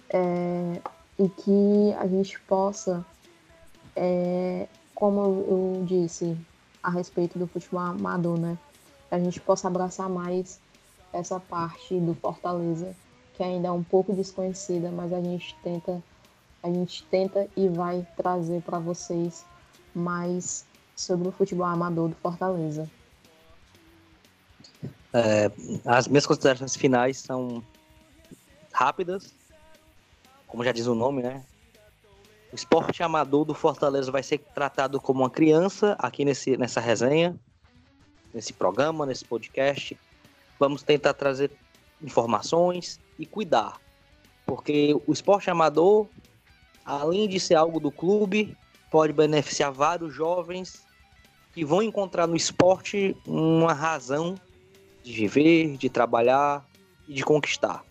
É, 0.09 0.81
e 1.17 1.29
que 1.29 1.93
a 1.97 2.07
gente 2.07 2.39
possa, 2.41 3.05
é, 3.95 4.67
como 4.93 5.21
eu 5.21 5.85
disse 5.85 6.37
a 6.81 6.89
respeito 6.89 7.39
do 7.39 7.47
futebol 7.47 7.81
amador, 7.81 8.37
né? 8.37 8.57
Que 9.09 9.15
a 9.15 9.19
gente 9.19 9.39
possa 9.39 9.67
abraçar 9.67 10.09
mais 10.09 10.59
essa 11.13 11.39
parte 11.39 11.97
do 11.99 12.13
Fortaleza, 12.15 12.95
que 13.35 13.43
ainda 13.43 13.69
é 13.69 13.71
um 13.71 13.83
pouco 13.83 14.13
desconhecida, 14.13 14.91
mas 14.91 15.13
a 15.13 15.21
gente 15.21 15.55
tenta, 15.63 16.03
a 16.61 16.67
gente 16.67 17.03
tenta 17.05 17.47
e 17.55 17.69
vai 17.69 18.05
trazer 18.17 18.61
para 18.61 18.79
vocês 18.79 19.45
mais 19.95 20.65
sobre 20.95 21.27
o 21.27 21.31
futebol 21.31 21.65
amador 21.65 22.09
do 22.09 22.15
Fortaleza. 22.15 22.89
É, 25.13 25.51
as 25.85 26.07
minhas 26.07 26.25
considerações 26.25 26.75
finais 26.75 27.17
são 27.19 27.63
rápidas, 28.71 29.33
como 30.47 30.63
já 30.63 30.71
diz 30.71 30.87
o 30.87 30.95
nome, 30.95 31.21
né? 31.21 31.43
O 32.51 32.55
esporte 32.55 33.01
amador 33.01 33.45
do 33.45 33.53
Fortaleza 33.53 34.11
vai 34.11 34.21
ser 34.21 34.39
tratado 34.39 34.99
como 34.99 35.21
uma 35.21 35.29
criança 35.29 35.95
aqui 35.97 36.23
nesse, 36.23 36.57
nessa 36.57 36.79
resenha, 36.79 37.35
nesse 38.33 38.53
programa, 38.53 39.05
nesse 39.05 39.25
podcast. 39.25 39.97
Vamos 40.59 40.83
tentar 40.83 41.13
trazer 41.13 41.51
informações 42.01 42.99
e 43.17 43.25
cuidar, 43.25 43.79
porque 44.45 44.93
o 45.07 45.13
esporte 45.13 45.49
amador, 45.49 46.07
além 46.85 47.27
de 47.27 47.39
ser 47.39 47.55
algo 47.55 47.79
do 47.79 47.91
clube, 47.91 48.55
pode 48.93 49.11
beneficiar 49.11 49.71
vários 49.71 50.13
jovens 50.13 50.83
que 51.51 51.65
vão 51.65 51.81
encontrar 51.81 52.27
no 52.27 52.35
esporte 52.35 53.17
uma 53.25 53.73
razão 53.73 54.35
de 55.01 55.11
viver, 55.11 55.75
de 55.77 55.89
trabalhar 55.89 56.63
e 57.07 57.13
de 57.15 57.25
conquistar. 57.25 57.83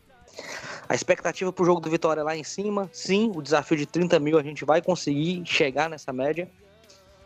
A 0.88 0.94
expectativa 0.94 1.52
para 1.52 1.60
o 1.60 1.66
jogo 1.66 1.80
do 1.80 1.90
Vitória 1.90 2.20
é 2.20 2.22
lá 2.22 2.36
em 2.36 2.44
cima, 2.44 2.88
sim, 2.92 3.32
o 3.34 3.42
desafio 3.42 3.76
de 3.76 3.84
30 3.84 4.20
mil 4.20 4.38
a 4.38 4.44
gente 4.44 4.64
vai 4.64 4.80
conseguir 4.80 5.42
chegar 5.44 5.90
nessa 5.90 6.12
média. 6.12 6.48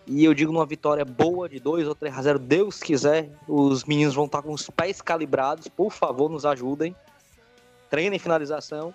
E 0.06 0.24
eu 0.24 0.32
digo 0.32 0.52
numa 0.52 0.64
vitória 0.64 1.04
boa 1.04 1.46
de 1.46 1.60
2 1.60 1.86
ou 1.86 1.94
3 1.94 2.16
a 2.16 2.22
0, 2.22 2.38
Deus 2.38 2.80
quiser, 2.82 3.28
os 3.46 3.84
meninos 3.84 4.14
vão 4.14 4.24
estar 4.24 4.40
com 4.40 4.54
os 4.54 4.70
pés 4.70 5.02
calibrados, 5.02 5.68
por 5.68 5.92
favor, 5.92 6.30
nos 6.30 6.46
ajudem. 6.46 6.96
Treinem 7.90 8.18
finalização 8.18 8.94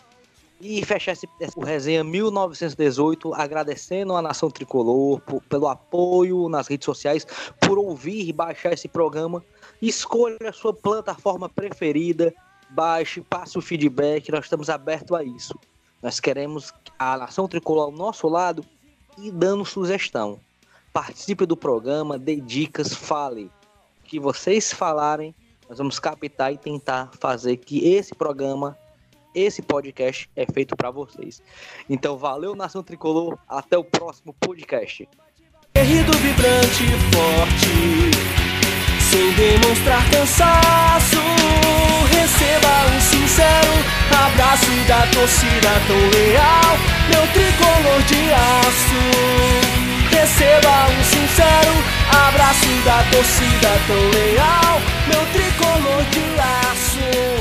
e 0.62 0.86
fechar 0.86 1.14
esse, 1.14 1.28
esse 1.40 1.60
resenha 1.60 2.04
1918 2.04 3.34
agradecendo 3.34 4.16
a 4.16 4.22
nação 4.22 4.50
tricolor 4.50 5.20
por, 5.22 5.42
pelo 5.44 5.68
apoio 5.68 6.48
nas 6.48 6.68
redes 6.68 6.86
sociais, 6.86 7.26
por 7.60 7.78
ouvir 7.78 8.28
e 8.28 8.34
baixar 8.34 8.74
esse 8.74 8.88
programa. 8.88 9.44
Escolha 9.82 10.38
a 10.48 10.54
sua 10.54 10.74
plataforma 10.74 11.50
preferida, 11.50 12.34
baixe, 12.70 13.22
passe 13.22 13.58
o 13.58 13.62
feedback, 13.62 14.32
nós 14.32 14.46
estamos 14.46 14.70
abertos 14.70 15.16
a 15.18 15.24
isso. 15.24 15.56
Nós 16.02 16.20
queremos 16.20 16.72
a 16.98 17.18
nação 17.18 17.48
tricolor 17.48 17.86
ao 17.86 17.92
nosso 17.92 18.28
lado 18.28 18.64
e 19.18 19.32
dando 19.32 19.66
sugestão. 19.66 20.40
Participe 20.94 21.46
do 21.46 21.58
programa, 21.58 22.20
dê 22.20 22.36
dicas, 22.36 22.94
fale. 22.94 23.46
O 24.04 24.04
que 24.04 24.20
vocês 24.20 24.74
falarem, 24.74 25.34
nós 25.70 25.78
vamos 25.78 26.00
captar 26.00 26.54
e 26.54 26.58
tentar 26.58 27.12
fazer 27.20 27.58
que 27.58 27.88
esse 27.94 28.14
programa 28.14 28.78
esse 29.34 29.62
podcast 29.62 30.30
é 30.36 30.46
feito 30.46 30.76
para 30.76 30.92
vocês. 30.92 31.42
Então, 31.90 32.18
valeu, 32.18 32.56
Nação 32.56 32.84
Tricolor. 32.84 33.38
Até 33.48 33.78
o 33.78 33.84
próximo 33.84 34.34
podcast. 34.34 35.08
Guerrido, 35.74 36.12
vibrante 36.18 36.86
forte, 37.14 38.12
sem 39.10 39.34
demonstrar 39.34 40.04
cansaço. 40.12 41.18
Receba 42.12 42.96
um 42.96 43.02
sincero 43.02 44.02
abraço 44.12 44.72
da 44.88 45.08
torcida 45.08 45.70
tão 45.88 45.98
leal, 46.10 46.78
meu 47.10 47.26
tricolor 47.34 48.02
de 48.04 48.34
aço. 48.34 49.02
Receba 50.12 50.88
um 50.90 51.04
sincero 51.04 51.74
abraço 52.28 52.68
da 52.84 53.04
torcida 53.12 53.70
tão 53.88 54.10
leal, 54.10 54.82
meu 55.08 55.26
tricolor 55.32 56.04
de 56.12 56.40
aço. 56.40 57.41